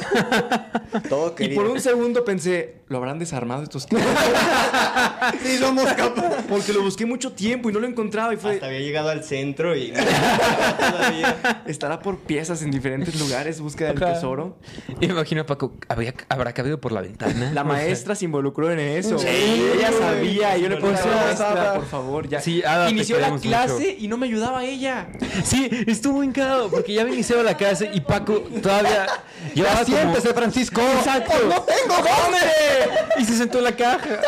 Todo 1.08 1.32
Y 1.32 1.36
quería. 1.36 1.56
por 1.56 1.68
un 1.68 1.80
segundo 1.80 2.26
pensé, 2.26 2.77
¿lo 2.90 2.98
habrán 2.98 3.20
desarmado 3.20 3.64
estos 3.64 3.86
Sí, 5.44 5.58
somos 5.58 5.92
capaces. 5.94 6.46
Porque 6.48 6.74
lo 6.74 6.82
busqué 6.84 7.06
mucho 7.06 7.32
tiempo 7.34 7.70
y 7.70 7.74
no 7.74 7.80
lo 7.80 7.88
encontraba 7.88 8.34
y 8.34 8.38
fue... 8.38 8.54
Hasta 8.56 8.68
había 8.68 8.80
llegado 8.80 9.10
al 9.10 9.24
centro 9.24 9.76
y... 9.76 9.92
Todavía. 9.92 11.64
Estará 11.66 12.00
por 12.00 12.20
piezas 12.20 12.62
en 12.62 12.72
diferentes 12.72 13.20
lugares, 13.20 13.60
búsqueda 13.60 13.90
del 13.94 14.00
tesoro. 14.00 14.58
Imagino 15.02 15.42
a 15.42 15.46
Paco, 15.46 15.74
¿habría- 15.90 16.14
¿habrá 16.30 16.54
cabido 16.54 16.80
por 16.80 16.92
la 16.92 17.02
ventana? 17.02 17.52
La 17.54 17.64
maestra 17.64 18.16
se 18.16 18.26
involucró 18.26 18.72
en 18.72 18.80
eso. 18.80 19.18
Sí, 19.20 19.28
ella 19.28 19.92
sabía. 19.98 20.58
y 20.58 20.62
Yo 20.62 20.70
le 20.70 20.78
puse 20.78 20.98
Sí, 20.98 21.08
maestra, 21.10 21.74
por 21.76 21.86
favor, 21.86 22.28
ya. 22.28 22.40
Sí, 22.42 22.64
Ada, 22.64 22.90
Inició 22.90 23.20
la 23.20 23.36
clase 23.38 23.74
mucho. 23.74 23.86
y 24.00 24.08
no 24.08 24.18
me 24.18 24.28
ayudaba 24.28 24.64
ella. 24.64 25.08
Sí, 25.44 25.70
estuvo 25.88 26.18
cagado 26.34 26.70
porque 26.70 26.94
ya 26.94 27.02
había 27.02 27.14
iniciado 27.14 27.44
la 27.44 27.56
clase 27.56 27.90
y 27.94 28.02
Paco 28.02 28.40
todavía 28.62 29.08
llevaba 29.54 29.84
como... 29.84 29.98
Siéntese, 29.98 30.34
Francisco. 30.34 30.82
Exacto. 30.82 31.34
¡Oh, 31.44 31.48
no 31.50 31.62
tengo 31.62 31.96
dónde! 31.96 32.77
Y 33.20 33.26
se 33.26 33.34
sentó 33.38 33.58
en 33.60 33.64
la 33.66 33.76
caja. 33.76 34.20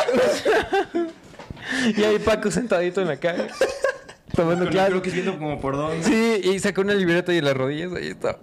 y 1.95 2.03
ahí 2.03 2.19
Paco 2.19 2.51
sentadito 2.51 3.01
en 3.01 3.07
la 3.07 3.17
caja. 3.17 3.47
Tomando 4.35 4.69
viendo 4.69 5.37
como 5.39 5.59
por 5.59 5.75
dónde. 5.75 6.03
Sí, 6.03 6.49
y 6.49 6.59
sacó 6.59 6.81
una 6.81 6.93
libreta 6.93 7.33
y 7.33 7.39
en 7.39 7.45
las 7.45 7.57
rodillas, 7.57 7.91
ahí 7.93 8.07
está. 8.07 8.37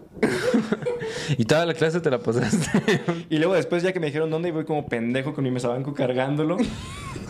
y 1.39 1.45
toda 1.45 1.65
la 1.65 1.75
clase 1.75 2.01
te 2.01 2.11
la 2.11 2.19
pasaste. 2.19 3.01
Y 3.31 3.39
luego 3.39 3.55
después 3.55 3.83
ya 3.83 3.93
que 3.93 4.01
me 4.01 4.07
dijeron 4.07 4.29
dónde, 4.31 4.49
y 4.49 4.53
voy 4.53 4.65
como 4.65 4.87
pendejo 4.87 5.33
con 5.33 5.45
mi 5.45 5.51
mesabanco 5.51 5.95
cargándolo. 5.95 6.57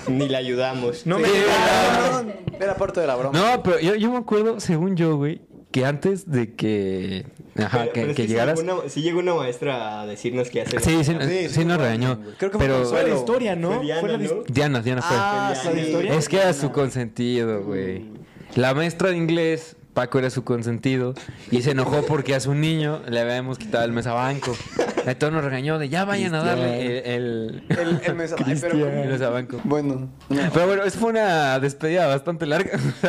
Ni 0.08 0.28
le 0.28 0.36
ayudamos. 0.36 1.06
No 1.06 1.18
me 1.18 1.28
Sí, 1.28 1.34
ayudaron. 1.36 2.34
Era 2.58 2.76
parte 2.76 3.00
de 3.00 3.06
la 3.06 3.16
broma. 3.16 3.38
no, 3.38 3.62
pero 3.62 3.78
yo, 3.78 3.94
yo 3.94 4.10
me 4.10 4.18
acuerdo, 4.18 4.58
según 4.58 4.96
yo, 4.96 5.16
güey, 5.16 5.42
que 5.70 5.84
antes 5.84 6.30
de 6.30 6.54
que. 6.54 7.26
Ajá, 7.58 7.78
Pero- 7.80 7.92
que, 7.92 8.00
pero 8.02 8.14
que 8.14 8.22
sí 8.22 8.28
llegaras. 8.28 8.60
llegó 8.60 8.80
una- 8.80 8.88
Sí 8.88 9.02
llegó 9.02 9.18
una 9.20 9.34
maestra 9.34 10.00
a 10.02 10.06
decirnos 10.06 10.50
qué 10.50 10.62
hacer. 10.62 10.80
Sí, 10.80 11.04
sí, 11.04 11.12
sí, 11.20 11.28
Sí, 11.28 11.48
sí, 11.50 11.64
nos 11.64 11.78
regañó. 11.78 12.18
Creo 12.38 12.50
que 12.50 12.58
fue 12.58 12.66
pero 12.66 12.84
Fue 12.86 13.02
la 13.08 13.14
historia, 13.14 13.56
¿no? 13.56 13.72
Fue 13.72 13.82
Diana, 13.84 14.00
Fue 14.00 14.08
la 14.10 14.18
¿no? 14.18 14.42
Diana, 14.48 14.80
Diana 14.80 15.02
fue. 15.02 15.16
Ah, 15.18 15.54
¿Fue 15.62 15.80
historia? 15.80 16.14
Es 16.14 16.28
que 16.28 16.36
era 16.36 16.52
su 16.52 16.70
consentido, 16.72 17.62
güey. 17.64 18.06
La 18.54 18.72
maestra 18.74 19.10
de 19.10 19.16
inglés, 19.16 19.75
Paco 19.96 20.18
era 20.18 20.28
su 20.28 20.44
consentido, 20.44 21.14
y 21.50 21.62
se 21.62 21.70
enojó 21.70 22.04
porque 22.04 22.34
a 22.34 22.40
su 22.40 22.54
niño 22.54 23.00
le 23.08 23.18
habíamos 23.18 23.56
quitado 23.56 23.82
el 23.86 23.92
mesabanco. 23.92 24.54
Entonces 25.06 25.32
nos 25.32 25.42
regañó 25.42 25.78
de 25.78 25.88
ya 25.88 26.04
vayan 26.04 26.34
a 26.34 26.42
darle 26.42 27.14
el, 27.14 27.62
el, 27.70 27.78
El, 27.78 28.00
el 28.04 28.14
mesa- 28.14 28.36
Ay, 28.44 28.58
pero- 28.60 28.88
el 28.88 29.08
mesabanco. 29.08 29.58
Bueno, 29.64 30.10
no. 30.28 30.36
Pero 30.52 30.66
bueno, 30.66 30.82
esa 30.82 30.98
fue 30.98 31.10
una 31.10 31.58
despedida 31.60 32.06
bastante 32.08 32.44
larga. 32.44 32.76
Sí, 32.78 33.06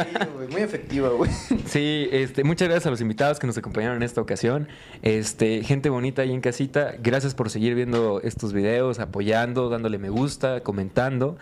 muy 0.54 0.62
efectiva, 0.62 1.10
güey. 1.10 1.30
Sí, 1.66 2.08
este, 2.12 2.46
muchas 2.46 2.70
gracias 2.70 2.86
a 2.86 2.92
los 2.92 3.02
invitados 3.02 3.38
que 3.40 3.48
nos 3.48 3.58
acompañaron 3.58 3.98
en 3.98 4.04
esta 4.04 4.22
ocasión. 4.22 4.70
Este, 5.02 5.64
gente 5.64 5.90
bonita 5.90 6.22
ahí 6.22 6.32
en 6.32 6.40
casita, 6.40 6.94
gracias 7.04 7.34
por 7.36 7.50
seguir 7.50 7.76
viendo 7.76 8.22
estos 8.24 8.54
videos, 8.54 9.00
apoyando, 9.00 9.68
dándole 9.70 9.98
me 9.98 10.10
gusta, 10.10 10.62
comentando. 10.62 11.38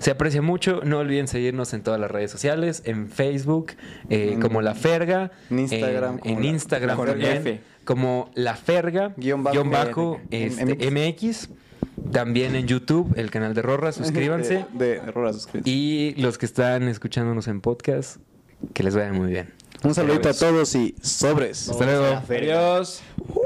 Se 0.00 0.10
aprecia 0.10 0.42
mucho. 0.42 0.80
No 0.84 0.98
olviden 0.98 1.28
seguirnos 1.28 1.72
en 1.74 1.82
todas 1.84 2.00
las 2.00 2.10
redes 2.10 2.30
sociales, 2.32 2.82
en 2.86 3.08
Facebook, 3.08 3.72
eh, 4.08 4.30
En- 4.32 4.40
como 4.40 4.60
La 4.62 4.74
Ferga, 4.74 5.30
en 5.50 5.60
Instagram, 5.60 6.14
en, 6.14 6.18
como 6.18 6.34
en 6.36 6.40
La- 6.42 6.48
Instagram 6.48 6.96
con 6.96 7.06
también, 7.06 7.36
F. 7.36 7.60
como 7.84 8.30
La 8.34 8.56
Ferga, 8.56 9.14
Guión 9.16 9.44
bajo- 9.44 9.54
guion 9.54 9.70
bajo, 9.70 10.20
este, 10.32 10.90
MX. 10.90 11.50
También 12.12 12.56
en 12.56 12.66
YouTube, 12.66 13.12
el 13.16 13.30
canal 13.30 13.52
de 13.54 13.60
Rorra, 13.62 13.92
suscríbanse. 13.92 14.64
De, 14.72 15.00
de 15.00 15.12
Rora, 15.12 15.32
suscríbanse. 15.34 15.70
Y 15.70 16.14
los 16.16 16.38
que 16.38 16.46
están 16.46 16.88
escuchándonos 16.88 17.46
en 17.46 17.60
podcast, 17.60 18.16
que 18.72 18.82
les 18.82 18.96
vaya 18.96 19.12
muy 19.12 19.30
bien. 19.30 19.52
Un 19.84 19.94
saludito 19.94 20.28
a 20.30 20.34
todos 20.34 20.74
y 20.74 20.94
sobres. 21.02 21.68
Hasta 21.68 21.84
luego. 21.84 22.22
Adiós. 22.26 23.02
¿Por 23.16 23.36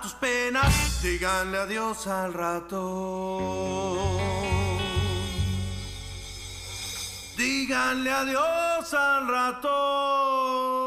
tus 0.00 0.14
penas. 0.14 1.02
Díganle 1.02 1.58
adiós 1.58 2.06
al 2.06 2.32
rato. 2.32 2.80
Díganle 7.36 8.10
adiós 8.10 8.94
al 8.94 9.28
rato. 9.28 10.83